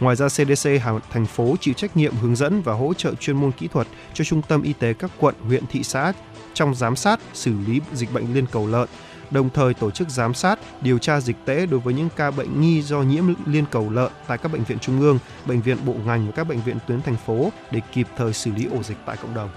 [0.00, 3.36] Ngoài ra, CDC Hà thành phố chịu trách nhiệm hướng dẫn và hỗ trợ chuyên
[3.36, 6.12] môn kỹ thuật cho trung tâm y tế các quận, huyện, thị xã
[6.54, 8.88] trong giám sát, xử lý dịch bệnh liên cầu lợn,
[9.30, 12.60] đồng thời tổ chức giám sát, điều tra dịch tễ đối với những ca bệnh
[12.60, 15.94] nghi do nhiễm liên cầu lợn tại các bệnh viện trung ương, bệnh viện bộ
[16.06, 18.98] ngành và các bệnh viện tuyến thành phố để kịp thời xử lý ổ dịch
[19.06, 19.50] tại cộng đồng.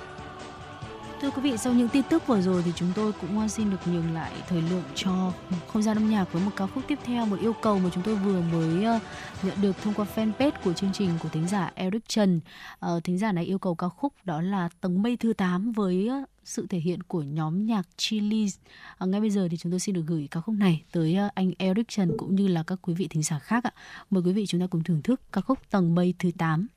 [1.21, 3.69] Thưa quý vị, sau những tin tức vừa rồi thì chúng tôi cũng ờ, xin
[3.69, 5.33] được nhường lại thời lượng cho
[5.67, 8.03] không gian âm nhạc với một ca khúc tiếp theo, một yêu cầu mà chúng
[8.03, 8.99] tôi vừa mới ờ,
[9.43, 12.39] nhận được thông qua fanpage của chương trình của thính giả Eric Trần.
[12.79, 16.09] Ờ, thính giả này yêu cầu ca khúc đó là Tầng mây thứ 8 với
[16.43, 18.47] sự thể hiện của nhóm nhạc Chili.
[18.97, 21.51] À, ngay bây giờ thì chúng tôi xin được gửi ca khúc này tới anh
[21.57, 23.71] Eric Trần cũng như là các quý vị thính giả khác ạ.
[24.09, 26.67] Mời quý vị chúng ta cùng thưởng thức ca khúc Tầng mây thứ 8.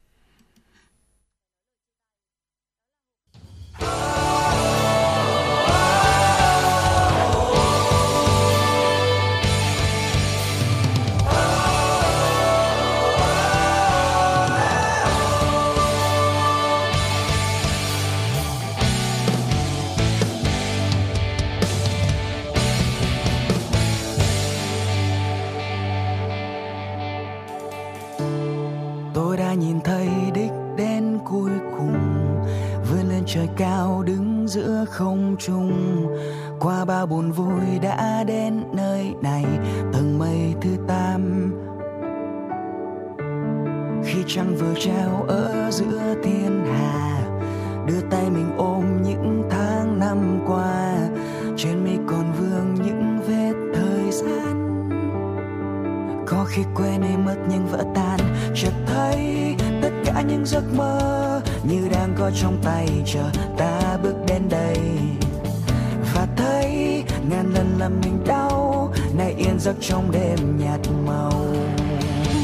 [29.61, 31.95] Nhìn thấy đích đến cuối cùng,
[32.91, 36.07] vươn lên trời cao đứng giữa không trung.
[36.61, 39.45] Qua bao buồn vui đã đến nơi này,
[39.93, 41.53] tầng mây thứ tám.
[44.05, 47.21] Khi trăng vừa treo ở giữa thiên hà,
[47.87, 50.95] đưa tay mình ôm những tháng năm qua,
[51.57, 54.60] trên mi còn vương những vết thời gian
[56.31, 58.19] có khi quên đi mất nhưng vỡ tan.
[58.55, 63.25] Chợt thấy tất cả những giấc mơ như đang có trong tay chờ
[63.59, 64.79] ta bước đến đây.
[66.15, 71.33] Và thấy ngàn lần làm mình đau, nay yên giấc trong đêm nhạt màu.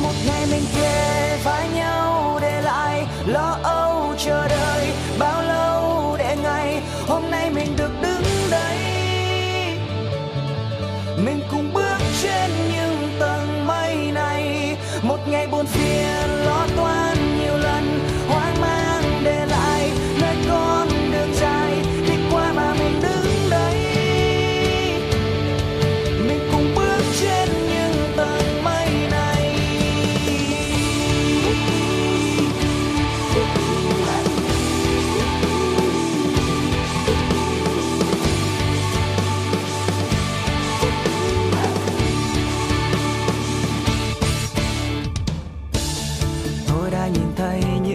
[0.02, 4.85] Một ngày mình kề vai nhau để lại lo âu chờ đợi.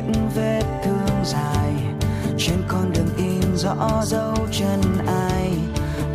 [0.07, 1.73] những vết thương dài.
[2.37, 5.51] Trên con đường in rõ dấu chân ai.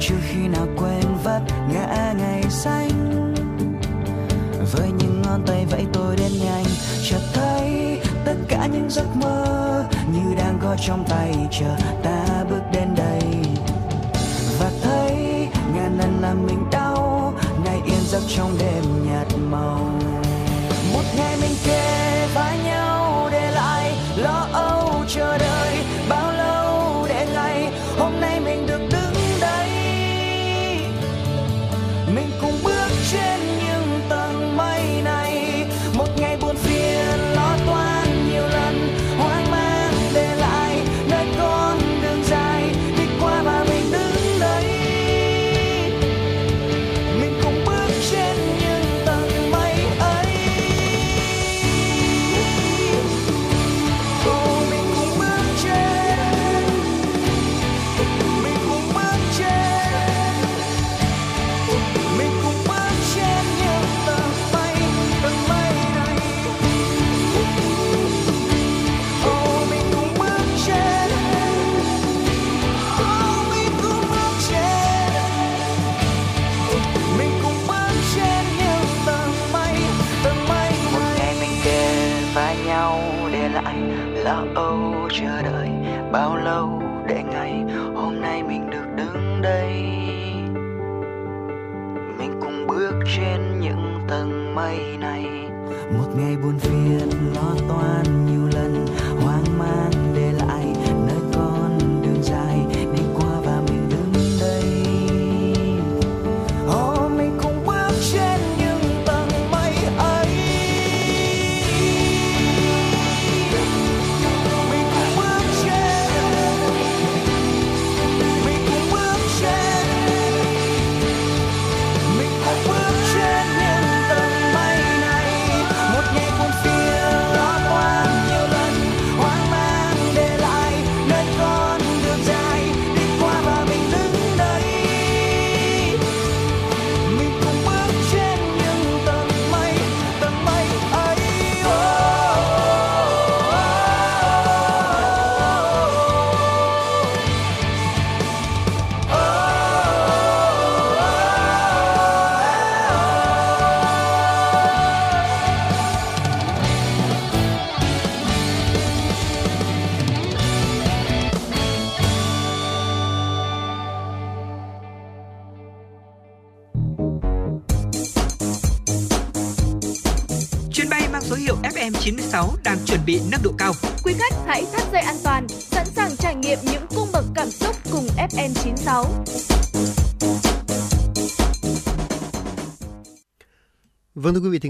[0.00, 1.42] Chưa khi nào quên vấp
[1.72, 3.34] ngã ngày xanh.
[4.72, 6.64] Với những ngón tay vẫy tôi đến nhanh,
[7.10, 12.62] chợt thấy tất cả những giấc mơ như đang có trong tay chờ ta bước
[12.72, 13.22] đến đây.
[14.58, 17.34] Và thấy ngàn lần làm mình đau,
[17.64, 19.90] ngày yên giấc trong đêm nhạt màu.
[20.92, 22.75] Một ngày mình kề vai nhau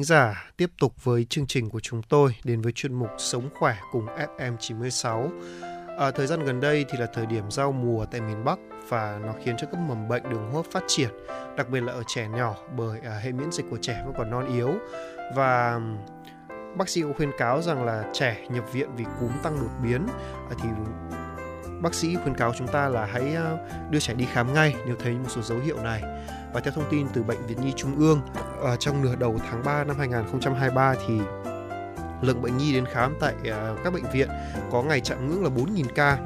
[0.06, 3.76] giả, tiếp tục với chương trình của chúng tôi đến với chuyên mục Sống khỏe
[3.92, 5.28] cùng FM96.
[5.98, 8.58] À, thời gian gần đây thì là thời điểm giao mùa tại miền Bắc
[8.88, 11.08] và nó khiến cho các mầm bệnh đường hô hấp phát triển,
[11.56, 14.30] đặc biệt là ở trẻ nhỏ bởi à, hệ miễn dịch của trẻ vẫn còn
[14.30, 14.70] non yếu
[15.34, 15.80] và
[16.76, 20.06] bác sĩ cũng khuyên cáo rằng là trẻ nhập viện vì cúm tăng đột biến
[20.50, 20.68] à, thì
[21.82, 23.56] bác sĩ khuyên cáo chúng ta là hãy à,
[23.90, 26.02] đưa trẻ đi khám ngay nếu thấy một số dấu hiệu này.
[26.52, 28.20] Và theo thông tin từ Bệnh viện Nhi Trung ương,
[28.64, 31.18] à, trong nửa đầu tháng 3 năm 2023 thì
[32.22, 34.28] lượng bệnh nhi đến khám tại à, các bệnh viện
[34.72, 36.18] có ngày chạm ngưỡng là 4.000 ca.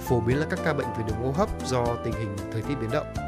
[0.00, 2.74] Phổ biến là các ca bệnh về đường hô hấp do tình hình thời tiết
[2.80, 3.27] biến động.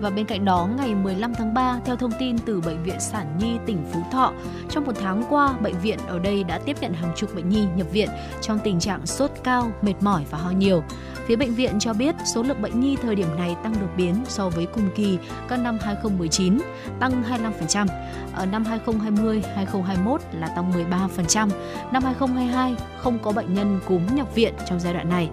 [0.00, 3.38] Và bên cạnh đó, ngày 15 tháng 3, theo thông tin từ Bệnh viện Sản
[3.38, 4.32] Nhi tỉnh Phú Thọ,
[4.70, 7.66] trong một tháng qua, bệnh viện ở đây đã tiếp nhận hàng chục bệnh nhi
[7.76, 8.08] nhập viện
[8.40, 10.82] trong tình trạng sốt cao, mệt mỏi và ho nhiều.
[11.26, 14.14] Phía bệnh viện cho biết số lượng bệnh nhi thời điểm này tăng đột biến
[14.28, 15.18] so với cùng kỳ
[15.48, 16.58] các năm 2019,
[17.00, 17.22] tăng
[17.68, 17.86] 25%.
[18.34, 21.48] Ở năm 2020, 2021 là tăng 13%.
[21.92, 25.30] Năm 2022 không có bệnh nhân cúm nhập viện trong giai đoạn này.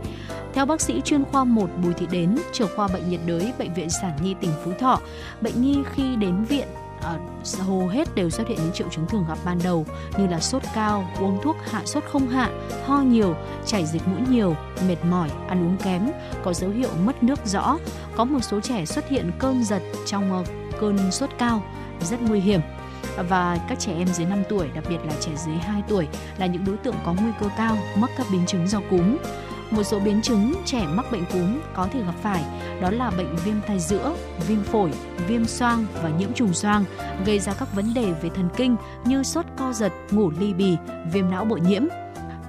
[0.57, 3.73] Theo bác sĩ chuyên khoa 1 Bùi Thị Đến, trưởng khoa bệnh nhiệt đới Bệnh
[3.73, 4.99] viện Sản Nhi tỉnh Phú Thọ,
[5.41, 6.67] bệnh nhi khi đến viện
[7.01, 7.17] À,
[7.59, 9.85] hầu hết đều xuất hiện những triệu chứng thường gặp ban đầu
[10.17, 12.49] như là sốt cao, uống thuốc hạ sốt không hạ,
[12.85, 13.35] ho nhiều,
[13.65, 14.55] chảy dịch mũi nhiều,
[14.88, 16.11] mệt mỏi, ăn uống kém,
[16.43, 17.77] có dấu hiệu mất nước rõ.
[18.15, 20.43] Có một số trẻ xuất hiện cơn giật trong ờ,
[20.79, 21.63] cơn sốt cao,
[22.01, 22.61] rất nguy hiểm
[23.29, 26.07] và các trẻ em dưới 5 tuổi, đặc biệt là trẻ dưới 2 tuổi
[26.38, 29.17] là những đối tượng có nguy cơ cao mắc các biến chứng do cúm.
[29.72, 32.44] Một số biến chứng trẻ mắc bệnh cúm có thể gặp phải
[32.81, 34.15] đó là bệnh viêm tai giữa,
[34.48, 34.91] viêm phổi,
[35.27, 36.84] viêm xoang và nhiễm trùng xoang,
[37.26, 38.76] gây ra các vấn đề về thần kinh
[39.06, 40.77] như sốt co giật, ngủ ly bì,
[41.11, 41.84] viêm não bội nhiễm.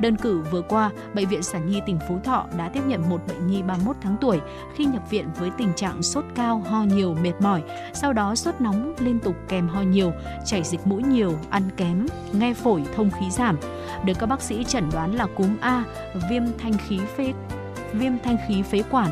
[0.00, 3.20] Đơn cử vừa qua, Bệnh viện Sản Nhi tỉnh Phú Thọ đã tiếp nhận một
[3.28, 4.40] bệnh nhi 31 tháng tuổi
[4.74, 7.62] khi nhập viện với tình trạng sốt cao, ho nhiều, mệt mỏi,
[7.94, 10.12] sau đó sốt nóng liên tục kèm ho nhiều,
[10.46, 13.56] chảy dịch mũi nhiều, ăn kém, nghe phổi, thông khí giảm.
[14.04, 15.84] Được các bác sĩ chẩn đoán là cúm A,
[16.30, 17.32] viêm thanh khí phế
[17.92, 19.10] viêm thanh khí phế quản,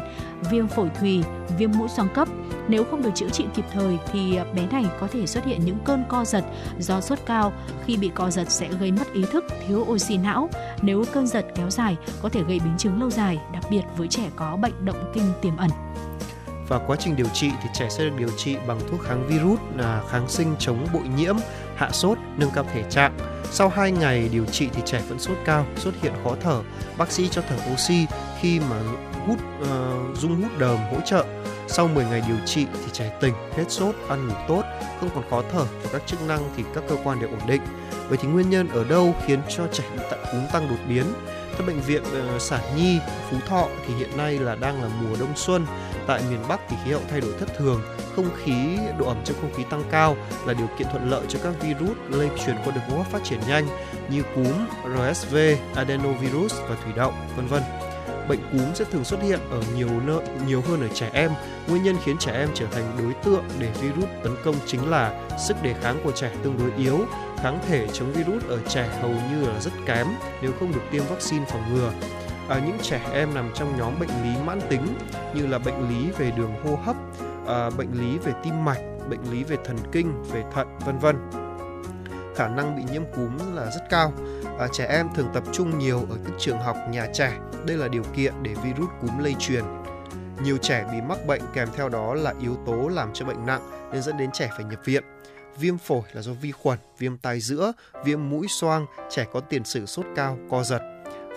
[0.51, 1.23] viêm phổi thùy,
[1.59, 2.29] viêm mũi xoang cấp.
[2.69, 5.79] Nếu không được chữa trị kịp thời thì bé này có thể xuất hiện những
[5.85, 6.45] cơn co giật
[6.79, 7.53] do sốt cao.
[7.85, 10.49] Khi bị co giật sẽ gây mất ý thức, thiếu oxy não.
[10.83, 14.09] Nếu cơn giật kéo dài có thể gây biến chứng lâu dài, đặc biệt với
[14.09, 15.71] trẻ có bệnh động kinh tiềm ẩn.
[16.69, 19.61] Và quá trình điều trị thì trẻ sẽ được điều trị bằng thuốc kháng virus,
[19.77, 21.37] là kháng sinh chống bội nhiễm,
[21.77, 23.17] hạ sốt, nâng cao thể trạng.
[23.51, 26.63] Sau 2 ngày điều trị thì trẻ vẫn sốt cao, xuất hiện khó thở.
[26.99, 28.07] Bác sĩ cho thở oxy
[28.41, 28.77] khi mà
[29.27, 31.25] hút uh, dung hút đờm hỗ trợ.
[31.69, 34.63] Sau 10 ngày điều trị thì trẻ tỉnh, hết sốt, ăn ngủ tốt,
[35.01, 37.63] không còn khó thở và các chức năng thì các cơ quan đều ổn định.
[38.09, 41.05] Vậy thì nguyên nhân ở đâu khiến cho trẻ bị tận cúm tăng đột biến?
[41.59, 42.03] Các bệnh viện
[42.37, 42.99] uh, Sản Nhi,
[43.31, 45.67] Phú Thọ thì hiện nay là đang là mùa đông xuân.
[46.07, 47.83] Tại miền Bắc thì khí hậu thay đổi thất thường,
[48.17, 50.17] không khí độ ẩm trong không khí tăng cao
[50.47, 53.25] là điều kiện thuận lợi cho các virus lây truyền qua đường hô hấp phát
[53.25, 53.67] triển nhanh
[54.11, 54.53] như cúm,
[54.97, 55.37] RSV,
[55.75, 57.63] adenovirus và thủy đậu, vân vân.
[58.29, 61.31] Bệnh cúm sẽ thường xuất hiện ở nhiều nơi nhiều hơn ở trẻ em.
[61.69, 65.29] Nguyên nhân khiến trẻ em trở thành đối tượng để virus tấn công chính là
[65.47, 66.99] sức đề kháng của trẻ tương đối yếu,
[67.37, 70.07] kháng thể chống virus ở trẻ hầu như là rất kém
[70.43, 71.93] nếu không được tiêm vaccine phòng ngừa.
[72.49, 74.99] À, những trẻ em nằm trong nhóm bệnh lý mãn tính
[75.35, 76.97] như là bệnh lý về đường hô hấp,
[77.47, 78.81] à, bệnh lý về tim mạch,
[79.11, 81.17] bệnh lý về thần kinh, về thận, vân vân.
[82.37, 84.13] Khả năng bị nhiễm cúm là rất cao.
[84.59, 87.39] À, trẻ em thường tập trung nhiều ở các trường học, nhà trẻ.
[87.67, 89.65] Đây là điều kiện để virus cúm lây truyền.
[90.43, 93.91] Nhiều trẻ bị mắc bệnh kèm theo đó là yếu tố làm cho bệnh nặng
[93.93, 95.05] nên dẫn đến trẻ phải nhập viện.
[95.59, 97.73] Viêm phổi là do vi khuẩn, viêm tai giữa,
[98.05, 100.81] viêm mũi xoang, trẻ có tiền sử sốt cao, co giật,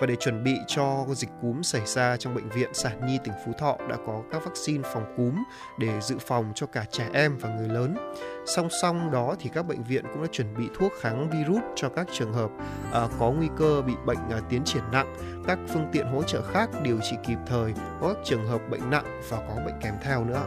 [0.00, 3.34] và để chuẩn bị cho dịch cúm xảy ra trong bệnh viện Sản Nhi tỉnh
[3.46, 5.34] Phú Thọ đã có các vaccine phòng cúm
[5.78, 8.14] để dự phòng cho cả trẻ em và người lớn.
[8.56, 11.88] Song song đó thì các bệnh viện cũng đã chuẩn bị thuốc kháng virus cho
[11.88, 12.50] các trường hợp
[12.92, 15.16] à, có nguy cơ bị bệnh à, tiến triển nặng,
[15.46, 18.90] các phương tiện hỗ trợ khác điều trị kịp thời có các trường hợp bệnh
[18.90, 20.42] nặng và có bệnh kèm theo nữa.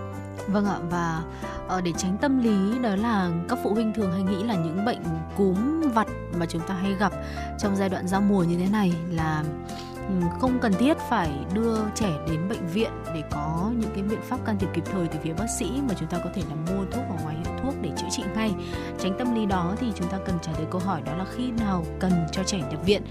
[0.48, 1.24] Vâng ạ và
[1.68, 4.86] ờ, để tránh tâm lý đó là các phụ huynh thường hay nghĩ là những
[4.86, 5.02] bệnh
[5.38, 6.08] cúm vặt
[6.40, 7.14] mà chúng ta hay gặp
[7.60, 9.44] trong giai đoạn giao mùa như thế này là
[10.08, 14.20] Ừ, không cần thiết phải đưa trẻ đến bệnh viện để có những cái biện
[14.22, 16.56] pháp can thiệp kịp thời từ phía bác sĩ mà chúng ta có thể là
[16.56, 18.54] mua thuốc ở ngoài hiệu thuốc để chữa trị ngay.
[19.00, 21.52] Tránh tâm lý đó thì chúng ta cần trả lời câu hỏi đó là khi
[21.52, 23.02] nào cần cho trẻ nhập viện.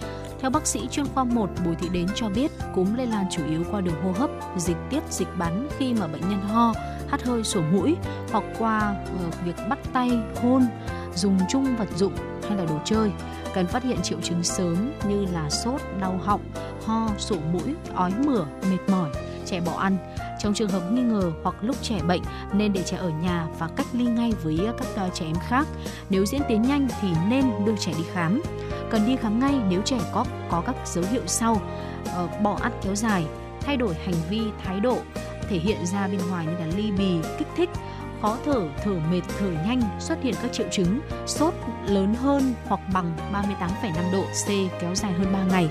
[0.40, 3.42] Theo bác sĩ chuyên khoa 1 Bùi Thị Đến cho biết, cúm lây lan chủ
[3.50, 6.72] yếu qua đường hô hấp, dịch tiết, dịch bắn khi mà bệnh nhân ho,
[7.08, 7.96] hắt hơi sổ mũi
[8.32, 10.10] hoặc qua ờ, việc bắt tay,
[10.42, 10.66] hôn,
[11.14, 12.12] dùng chung vật dụng
[12.48, 13.10] hay là đồ chơi
[13.54, 16.40] cần phát hiện triệu chứng sớm như là sốt, đau họng,
[16.86, 19.10] ho, sổ mũi, ói mửa, mệt mỏi,
[19.46, 19.96] trẻ bỏ ăn.
[20.38, 22.22] Trong trường hợp nghi ngờ hoặc lúc trẻ bệnh
[22.52, 25.66] nên để trẻ ở nhà và cách ly ngay với các trẻ em khác.
[26.10, 28.42] Nếu diễn tiến nhanh thì nên đưa trẻ đi khám.
[28.90, 31.60] Cần đi khám ngay nếu trẻ có có các dấu hiệu sau:
[32.14, 33.24] ờ, bỏ ăn kéo dài,
[33.60, 34.98] thay đổi hành vi, thái độ,
[35.48, 37.70] thể hiện ra bên ngoài như là ly bì, kích thích,
[38.22, 41.54] khó thở, thở mệt, thở nhanh, xuất hiện các triệu chứng sốt
[41.86, 44.48] lớn hơn hoặc bằng 38,5 độ C
[44.80, 45.68] kéo dài hơn 3 ngày,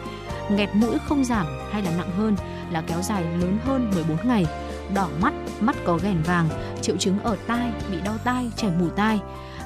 [0.51, 2.35] nghẹt mũi không giảm hay là nặng hơn
[2.71, 4.45] là kéo dài lớn hơn 14 ngày,
[4.93, 6.49] đỏ mắt, mắt có ghèn vàng,
[6.81, 9.19] triệu chứng ở tai, bị đau tai, chảy mù tai,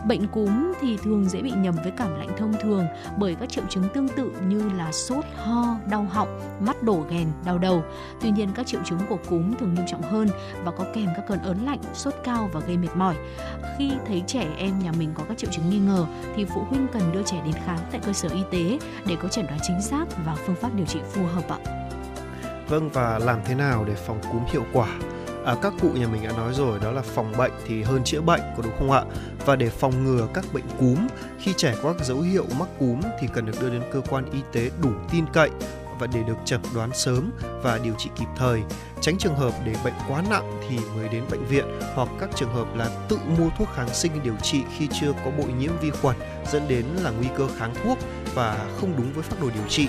[0.07, 2.85] Bệnh cúm thì thường dễ bị nhầm với cảm lạnh thông thường
[3.17, 7.27] bởi các triệu chứng tương tự như là sốt, ho, đau họng, mắt đổ ghèn,
[7.45, 7.83] đau đầu.
[8.21, 10.27] Tuy nhiên các triệu chứng của cúm thường nghiêm trọng hơn
[10.63, 13.15] và có kèm các cơn ớn lạnh, sốt cao và gây mệt mỏi.
[13.77, 16.05] Khi thấy trẻ em nhà mình có các triệu chứng nghi ngờ
[16.35, 19.27] thì phụ huynh cần đưa trẻ đến khám tại cơ sở y tế để có
[19.27, 21.59] chẩn đoán chính xác và phương pháp điều trị phù hợp ạ.
[22.67, 24.87] Vâng và làm thế nào để phòng cúm hiệu quả?
[25.45, 28.21] À, các cụ nhà mình đã nói rồi đó là phòng bệnh thì hơn chữa
[28.21, 29.03] bệnh có đúng không ạ?
[29.45, 31.07] Và để phòng ngừa các bệnh cúm
[31.39, 34.31] khi trẻ có các dấu hiệu mắc cúm thì cần được đưa đến cơ quan
[34.31, 35.49] y tế đủ tin cậy
[35.99, 37.31] và để được chẩn đoán sớm
[37.63, 38.61] và điều trị kịp thời.
[39.01, 41.65] Tránh trường hợp để bệnh quá nặng thì mới đến bệnh viện
[41.95, 45.31] hoặc các trường hợp là tự mua thuốc kháng sinh điều trị khi chưa có
[45.31, 46.15] bội nhiễm vi khuẩn
[46.51, 47.97] dẫn đến là nguy cơ kháng thuốc
[48.33, 49.87] và không đúng với phác đồ điều trị.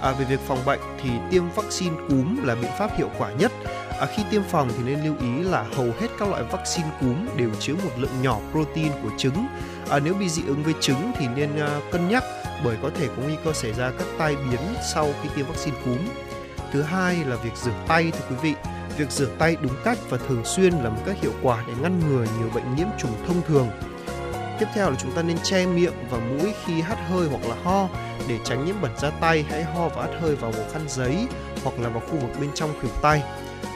[0.00, 3.52] À, về việc phòng bệnh thì tiêm vaccine cúm là biện pháp hiệu quả nhất.
[4.00, 7.26] À, khi tiêm phòng thì nên lưu ý là hầu hết các loại vaccine cúm
[7.36, 9.46] đều chứa một lượng nhỏ protein của trứng.
[9.90, 12.24] À, nếu bị dị ứng với trứng thì nên à, cân nhắc
[12.64, 14.60] bởi có thể có nguy cơ xảy ra các tai biến
[14.94, 15.98] sau khi tiêm vaccine cúm.
[16.72, 18.54] Thứ hai là việc rửa tay thưa quý vị.
[18.96, 22.00] Việc rửa tay đúng cách và thường xuyên là một cách hiệu quả để ngăn
[22.00, 23.68] ngừa nhiều bệnh nhiễm trùng thông thường.
[24.58, 27.56] tiếp theo là chúng ta nên che miệng và mũi khi hắt hơi hoặc là
[27.64, 27.88] ho
[28.28, 29.44] để tránh nhiễm bẩn ra tay.
[29.50, 31.26] Hãy ho và hắt hơi vào một khăn giấy
[31.64, 33.22] hoặc là vào khu vực bên trong khuỷu tay.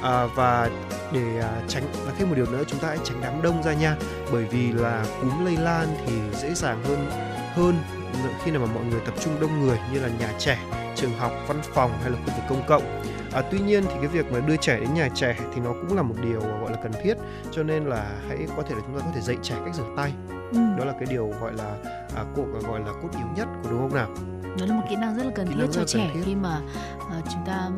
[0.05, 0.71] À, và
[1.13, 3.75] để à, tránh và thêm một điều nữa chúng ta hãy tránh đám đông ra
[3.75, 3.97] nha.
[4.33, 7.11] Bởi vì là cúm lây lan thì dễ dàng hơn
[7.55, 7.75] hơn
[8.45, 10.59] khi nào mà mọi người tập trung đông người như là nhà trẻ
[10.97, 13.03] trường học văn phòng hay là khu vực công cộng.
[13.33, 15.97] À, tuy nhiên thì cái việc mà đưa trẻ đến nhà trẻ thì nó cũng
[15.97, 17.15] là một điều gọi là cần thiết.
[17.51, 19.95] Cho nên là hãy có thể là chúng ta có thể dạy trẻ cách rửa
[19.97, 20.13] tay.
[20.53, 20.59] Ừ.
[20.79, 21.77] đó là cái điều gọi là
[22.17, 24.09] à, cột gọi là cốt yếu nhất của đúng không nào?
[24.59, 26.21] Đó là một kỹ năng rất là cần thiết cho cần trẻ thiết.
[26.25, 26.61] khi mà
[27.11, 27.71] ờ, chúng ta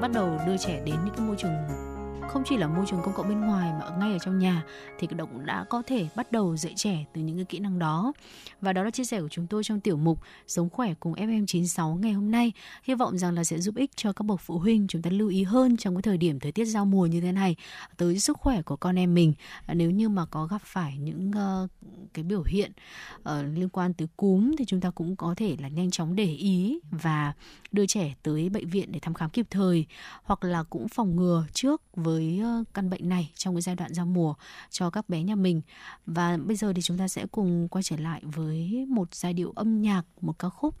[0.00, 1.86] bắt đầu đưa trẻ đến những cái môi trường
[2.28, 4.64] không chỉ là môi trường công cộng bên ngoài mà ngay ở trong nhà,
[4.98, 8.12] thì động đã có thể bắt đầu dạy trẻ từ những cái kỹ năng đó
[8.60, 11.94] và đó là chia sẻ của chúng tôi trong tiểu mục sống khỏe cùng FM96
[11.94, 12.52] ngày hôm nay.
[12.82, 15.28] Hy vọng rằng là sẽ giúp ích cho các bậc phụ huynh chúng ta lưu
[15.28, 17.56] ý hơn trong cái thời điểm thời tiết giao mùa như thế này
[17.96, 19.34] tới sức khỏe của con em mình.
[19.66, 21.30] À, nếu như mà có gặp phải những
[21.64, 21.70] uh,
[22.14, 22.72] cái biểu hiện
[23.20, 26.34] uh, liên quan tới cúm thì chúng ta cũng có thể là nhanh chóng để
[26.34, 27.32] ý và
[27.72, 29.86] đưa trẻ tới bệnh viện để thăm khám kịp thời
[30.22, 33.94] hoặc là cũng phòng ngừa trước với ờ, căn bệnh này trong cái giai đoạn
[33.94, 34.34] giao mùa
[34.70, 35.62] cho các bé nhà mình.
[36.06, 38.45] Và bây giờ thì chúng ta sẽ cùng quay trở lại với
[38.88, 40.74] một giai điệu âm nhạc, một ca khúc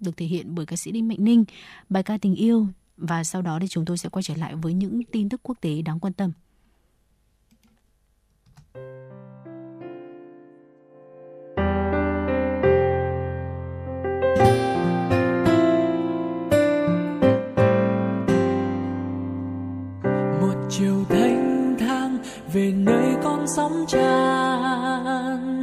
[0.00, 1.44] được thể hiện bởi ca sĩ Đinh Mạnh Ninh,
[1.88, 2.66] bài ca tình yêu
[2.96, 5.58] và sau đó thì chúng tôi sẽ quay trở lại với những tin tức quốc
[5.60, 6.32] tế đáng quan tâm.
[20.40, 22.18] một chiều thanh thang
[22.52, 25.59] về nơi con sóng tràn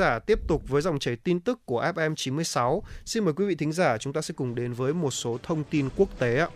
[0.00, 2.82] giả, tiếp tục với dòng chảy tin tức của FM 96.
[3.04, 5.64] Xin mời quý vị thính giả chúng ta sẽ cùng đến với một số thông
[5.64, 6.48] tin quốc tế ạ.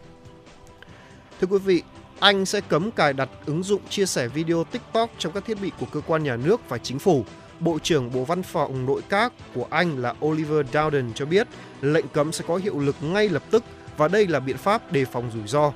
[1.41, 1.83] Thưa quý vị,
[2.21, 5.73] Anh sẽ cấm cài đặt ứng dụng chia sẻ video TikTok trong các thiết bị
[5.81, 7.25] của cơ quan nhà nước và chính phủ.
[7.61, 11.47] Bộ trưởng Bộ Văn phòng Nội các của Anh là Oliver Dowden cho biết
[11.81, 13.65] lệnh cấm sẽ có hiệu lực ngay lập tức
[13.97, 15.73] và đây là biện pháp đề phòng rủi ro.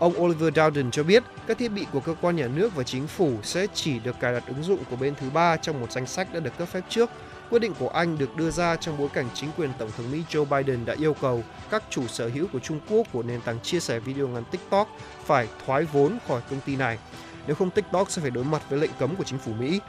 [0.00, 3.06] Ông Oliver Dowden cho biết, các thiết bị của cơ quan nhà nước và chính
[3.06, 6.06] phủ sẽ chỉ được cài đặt ứng dụng của bên thứ ba trong một danh
[6.06, 7.10] sách đã được cấp phép trước.
[7.50, 10.22] Quyết định của Anh được đưa ra trong bối cảnh chính quyền Tổng thống Mỹ
[10.30, 13.60] Joe Biden đã yêu cầu các chủ sở hữu của Trung Quốc của nền tảng
[13.60, 14.88] chia sẻ video ngắn TikTok
[15.24, 16.98] phải thoái vốn khỏi công ty này.
[17.46, 19.80] Nếu không, TikTok sẽ phải đối mặt với lệnh cấm của chính phủ Mỹ.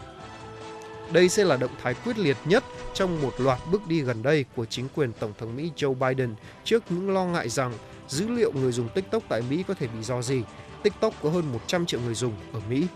[1.11, 2.63] Đây sẽ là động thái quyết liệt nhất
[2.93, 6.35] trong một loạt bước đi gần đây của chính quyền Tổng thống Mỹ Joe Biden
[6.63, 7.73] trước những lo ngại rằng
[8.11, 10.41] dữ liệu người dùng TikTok tại Mỹ có thể bị dò dỉ.
[10.83, 12.88] TikTok có hơn 100 triệu người dùng ở Mỹ.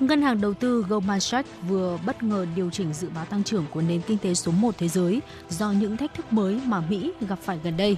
[0.00, 3.66] Ngân hàng đầu tư Goldman Sachs vừa bất ngờ điều chỉnh dự báo tăng trưởng
[3.70, 7.12] của nền kinh tế số 1 thế giới do những thách thức mới mà Mỹ
[7.28, 7.96] gặp phải gần đây.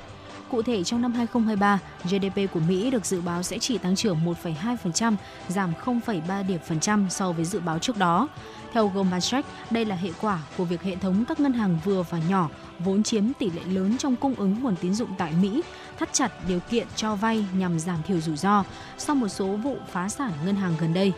[0.51, 4.19] Cụ thể trong năm 2023, GDP của Mỹ được dự báo sẽ chỉ tăng trưởng
[4.45, 5.17] 1,2%,
[5.49, 8.29] giảm 0,3 điểm phần trăm so với dự báo trước đó.
[8.73, 12.03] Theo Goldman Sachs, đây là hệ quả của việc hệ thống các ngân hàng vừa
[12.11, 15.63] và nhỏ vốn chiếm tỷ lệ lớn trong cung ứng nguồn tín dụng tại Mỹ,
[16.03, 18.65] thắt chặt điều kiện cho vay nhằm giảm thiểu rủi ro
[18.99, 21.13] sau một số vụ phá sản ngân hàng gần đây.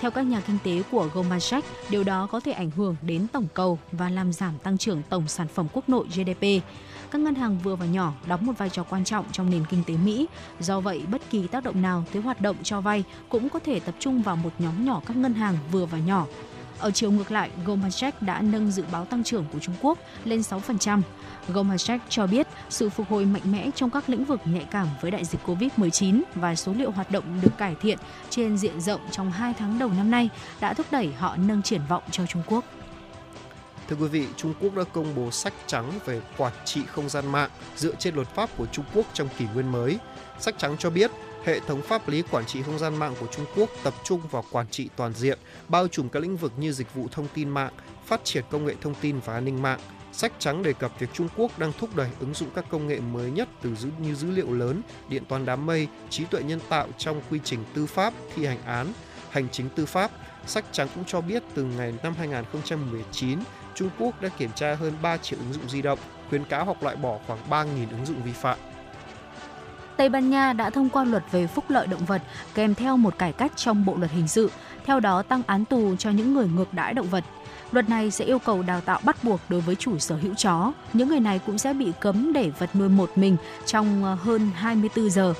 [0.00, 3.26] Theo các nhà kinh tế của Goldman Sachs, điều đó có thể ảnh hưởng đến
[3.32, 6.42] tổng cầu và làm giảm tăng trưởng tổng sản phẩm quốc nội GDP.
[7.10, 9.84] Các ngân hàng vừa và nhỏ đóng một vai trò quan trọng trong nền kinh
[9.86, 10.26] tế Mỹ.
[10.60, 13.80] Do vậy, bất kỳ tác động nào tới hoạt động cho vay cũng có thể
[13.80, 16.26] tập trung vào một nhóm nhỏ các ngân hàng vừa và nhỏ.
[16.78, 19.98] Ở chiều ngược lại, Goldman Sachs đã nâng dự báo tăng trưởng của Trung Quốc
[20.24, 21.02] lên 6%.
[21.48, 24.88] Goldman Sachs cho biết sự phục hồi mạnh mẽ trong các lĩnh vực nhạy cảm
[25.00, 27.98] với đại dịch COVID-19 và số liệu hoạt động được cải thiện
[28.30, 30.28] trên diện rộng trong 2 tháng đầu năm nay
[30.60, 32.64] đã thúc đẩy họ nâng triển vọng cho Trung Quốc.
[33.88, 37.32] Thưa quý vị, Trung Quốc đã công bố sách trắng về quản trị không gian
[37.32, 39.98] mạng dựa trên luật pháp của Trung Quốc trong kỷ nguyên mới.
[40.38, 41.10] Sách trắng cho biết
[41.48, 44.44] hệ thống pháp lý quản trị không gian mạng của Trung Quốc tập trung vào
[44.52, 45.38] quản trị toàn diện,
[45.68, 47.72] bao trùm các lĩnh vực như dịch vụ thông tin mạng,
[48.06, 49.80] phát triển công nghệ thông tin và an ninh mạng.
[50.12, 53.00] Sách trắng đề cập việc Trung Quốc đang thúc đẩy ứng dụng các công nghệ
[53.00, 56.60] mới nhất từ dữ như dữ liệu lớn, điện toán đám mây, trí tuệ nhân
[56.68, 58.92] tạo trong quy trình tư pháp, thi hành án,
[59.30, 60.10] hành chính tư pháp.
[60.46, 63.38] Sách trắng cũng cho biết từ ngày năm 2019,
[63.74, 65.98] Trung Quốc đã kiểm tra hơn 3 triệu ứng dụng di động,
[66.28, 68.58] khuyến cáo hoặc loại bỏ khoảng 3.000 ứng dụng vi phạm.
[69.98, 72.22] Tây Ban Nha đã thông qua luật về phúc lợi động vật
[72.54, 74.50] kèm theo một cải cách trong bộ luật hình sự,
[74.84, 77.24] theo đó tăng án tù cho những người ngược đãi động vật.
[77.72, 80.72] Luật này sẽ yêu cầu đào tạo bắt buộc đối với chủ sở hữu chó.
[80.92, 84.50] Những người này cũng sẽ bị cấm để vật nuôi một mình trong ờ, hơn
[84.54, 85.34] 24 giờ.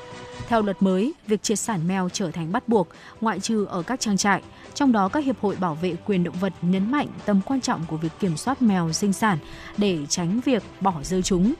[0.48, 2.88] Theo luật mới, việc triệt sản mèo trở thành bắt buộc,
[3.20, 4.42] ngoại trừ ở các trang trại.
[4.74, 7.84] Trong đó, các hiệp hội bảo vệ quyền động vật nhấn mạnh tầm quan trọng
[7.86, 9.38] của việc kiểm soát mèo sinh sản
[9.76, 11.54] để tránh việc bỏ rơi chúng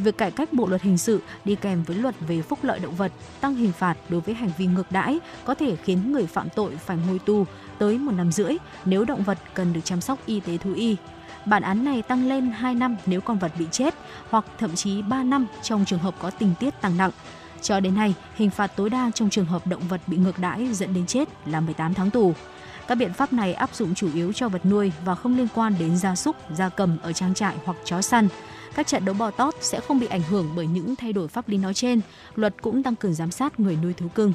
[0.00, 2.94] việc cải cách bộ luật hình sự đi kèm với luật về phúc lợi động
[2.94, 6.48] vật, tăng hình phạt đối với hành vi ngược đãi có thể khiến người phạm
[6.56, 7.44] tội phải ngồi tù
[7.78, 10.96] tới một năm rưỡi nếu động vật cần được chăm sóc y tế thú y.
[11.46, 13.94] Bản án này tăng lên 2 năm nếu con vật bị chết
[14.30, 17.10] hoặc thậm chí 3 năm trong trường hợp có tình tiết tăng nặng.
[17.62, 20.72] Cho đến nay, hình phạt tối đa trong trường hợp động vật bị ngược đãi
[20.72, 22.34] dẫn đến chết là 18 tháng tù.
[22.86, 25.74] Các biện pháp này áp dụng chủ yếu cho vật nuôi và không liên quan
[25.78, 28.28] đến gia súc, gia cầm ở trang trại hoặc chó săn.
[28.74, 31.48] Các trận đấu bò tót sẽ không bị ảnh hưởng bởi những thay đổi pháp
[31.48, 32.00] lý nói trên.
[32.34, 34.32] Luật cũng tăng cường giám sát người nuôi thú cưng.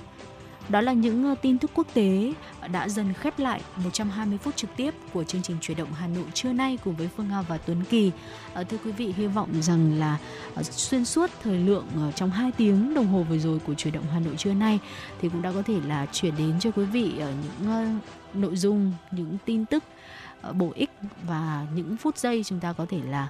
[0.70, 2.34] Đó là những ờ, tin tức quốc tế
[2.72, 6.26] đã dần khép lại 120 phút trực tiếp của chương trình chuyển động Hà Nội
[6.34, 8.12] trưa nay cùng với Phương Nga và Tuấn Kỳ.
[8.54, 10.18] Ờ, thưa quý vị, hy vọng rằng là
[10.56, 14.06] ờ, xuyên suốt thời lượng trong 2 tiếng đồng hồ vừa rồi của chuyển động
[14.14, 14.80] Hà Nội trưa nay
[15.22, 18.00] thì cũng đã có thể là chuyển đến cho quý vị ở những
[18.34, 19.84] nội dung, những tin tức
[20.54, 20.90] bổ ích
[21.28, 23.28] và những phút giây chúng ta có thể là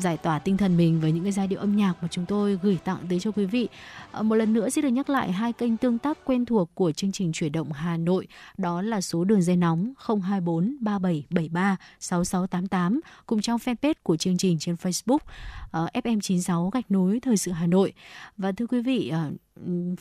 [0.00, 2.58] giải tỏa tinh thần mình với những cái giai điệu âm nhạc mà chúng tôi
[2.62, 3.68] gửi tặng tới cho quý vị.
[4.12, 6.92] Ờ, một lần nữa xin được nhắc lại hai kênh tương tác quen thuộc của
[6.92, 13.00] chương trình chuyển động Hà Nội, đó là số đường dây nóng 024 3773 6688
[13.26, 15.22] cùng trong fanpage của chương trình trên Facebook uh,
[15.70, 17.92] ờ, FM96 gạch nối thời sự Hà Nội.
[18.36, 19.34] Và thưa quý vị, uh,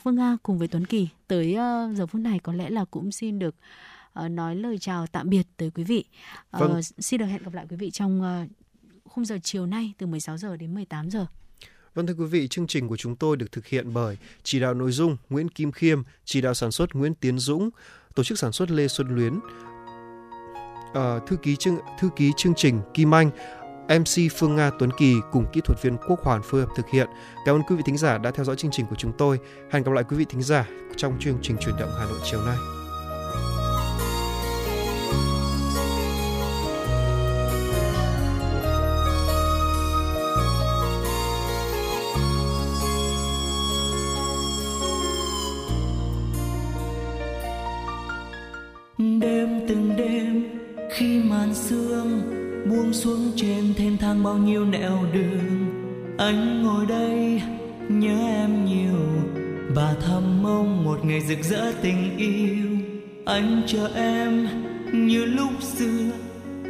[0.04, 3.12] Phương Nga cùng với Tuấn Kỳ tới uh, giờ phút này có lẽ là cũng
[3.12, 3.56] xin được
[4.26, 6.04] uh, nói lời chào tạm biệt tới quý vị.
[6.56, 6.84] Uh, vâng.
[6.84, 8.67] Xin được hẹn gặp lại quý vị trong uh,
[9.18, 11.26] khung giờ chiều nay từ 16 giờ đến 18 giờ.
[11.96, 14.74] Vâng thưa quý vị, chương trình của chúng tôi được thực hiện bởi chỉ đạo
[14.74, 17.70] nội dung Nguyễn Kim Khiêm, chỉ đạo sản xuất Nguyễn Tiến Dũng,
[18.16, 22.82] tổ chức sản xuất Lê Xuân Luyến, uh, thư ký chương thư ký chương trình
[22.94, 23.30] Kim Anh,
[23.88, 27.08] MC Phương Nga Tuấn Kỳ cùng kỹ thuật viên Quốc Hoàn phối hợp thực hiện.
[27.46, 29.40] Cảm ơn quý vị thính giả đã theo dõi chương trình của chúng tôi.
[29.72, 30.68] Hẹn gặp lại quý vị thính giả
[30.98, 32.77] trong chương trình chuyển động Hà Nội chiều nay.
[52.78, 55.66] Buông xuống trên thêm thang bao nhiêu nẻo đường.
[56.18, 57.42] Anh ngồi đây,
[57.90, 59.00] nhớ em nhiều,
[59.76, 62.68] và thầm mong một ngày rực rỡ tình yêu.
[63.26, 64.48] Anh chờ em
[64.94, 66.12] như lúc xưa,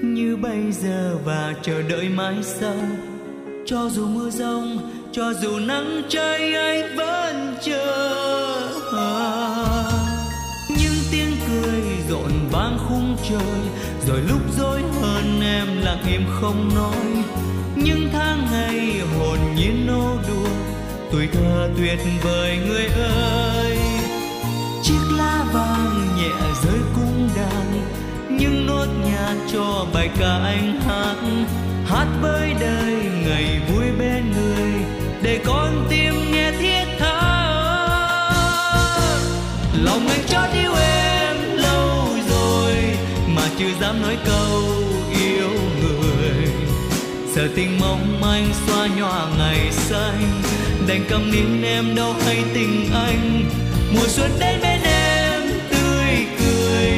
[0.03, 2.79] như bây giờ, và chờ đợi mãi sau.
[3.65, 4.77] Cho dù mưa rông,
[5.11, 8.13] cho dù nắng cháy, anh vẫn chờ.
[10.69, 13.59] Những tiếng cười rộn vang khung trời,
[14.07, 14.81] rồi lúc dối
[15.47, 17.23] em lặng im không nói.
[17.75, 20.49] Những tháng ngày hồn nhiên nô đùa,
[21.11, 23.77] tuổi thơ tuyệt vời người ơi.
[24.83, 26.29] Chiếc lá vàng nhẹ
[26.63, 27.89] rơi cung đàn
[28.37, 31.15] những nốt nhạc cho bài ca anh hát.
[31.87, 32.95] Hát với đời
[33.27, 34.71] ngày vui bên người,
[35.21, 37.21] để con tim nghe thiết tha
[39.83, 42.73] lòng anh cho yêu em lâu rồi,
[43.35, 44.76] mà chưa dám nói câu
[47.37, 50.41] giờ tình mong manh xoa nhòa ngày xanh.
[50.87, 53.49] Đành cầm nín em đâu hay tình anh.
[53.93, 56.89] Mùa xuân đến bên em, tươi cười.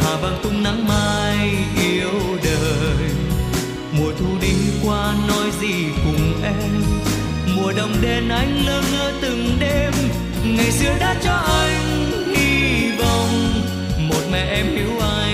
[0.00, 1.50] Hà vàng tung nắng mai
[1.82, 2.10] yêu
[2.44, 3.10] đời.
[3.92, 4.54] Mùa thu đi
[4.84, 5.74] qua nói gì
[6.04, 6.82] cùng em.
[7.56, 9.92] Mùa đông đến anh lơ ngơ từng đêm.
[10.44, 13.62] Ngày xưa đã cho anh hy vọng.
[14.08, 15.27] Một mẹ em hiểu anh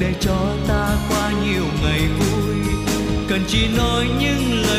[0.00, 2.56] để cho ta qua nhiều ngày vui.
[3.28, 4.77] Cần chỉ nói những lời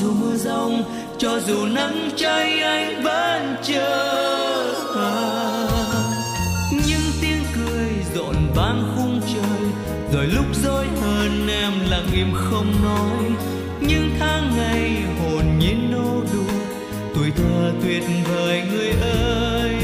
[0.00, 0.82] dù mưa rông,
[1.18, 4.16] cho dù nắng cháy anh vẫn chờ.
[6.72, 9.60] Những tiếng cười rộn vang khung trời,
[10.12, 13.30] rồi lúc dối hơn em lặng im không nói.
[13.80, 16.54] Những tháng ngày hồn nhiên nô đùa,
[17.14, 19.74] tuổi thơ tuyệt vời người ơi.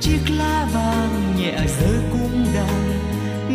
[0.00, 2.94] Chiếc lá vàng nhẹ rơi cung đàn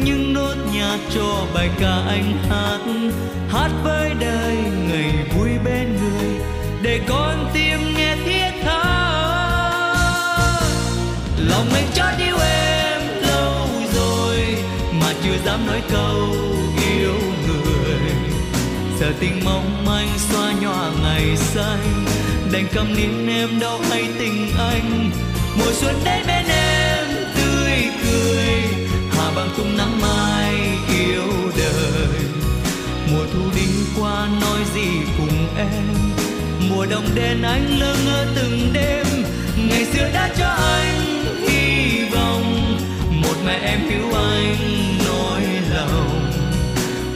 [0.05, 2.37] những nốt nhạc cho bài ca anh
[15.59, 16.35] dám nói câu
[16.89, 17.13] yêu
[17.47, 18.11] người.
[18.99, 22.05] Giờ tình mong manh xoa nhòa ngày xanh
[22.51, 25.11] đành cầm nín em đâu hay tình anh.
[25.57, 27.05] Mùa xuân đến bên em,
[27.35, 27.71] tươi
[28.03, 28.47] cười.
[29.11, 30.55] Hà bằng tung nắng mai
[30.99, 32.19] yêu đời.
[33.11, 33.67] Mùa thu đi
[33.99, 34.87] qua nói gì
[35.17, 35.87] cùng em.
[36.69, 39.05] Mùa đông đến anh lơ ngơ từng đêm.
[39.69, 42.77] Ngày xưa đã cho anh hy vọng.
[43.11, 44.98] Một mẹ em hiểu anh
[45.85, 46.31] lòng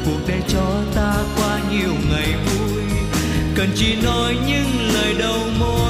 [0.06, 2.84] cuộc đời cho ta qua nhiều ngày vui,
[3.56, 5.83] cần chỉ nói những lời đầu môi.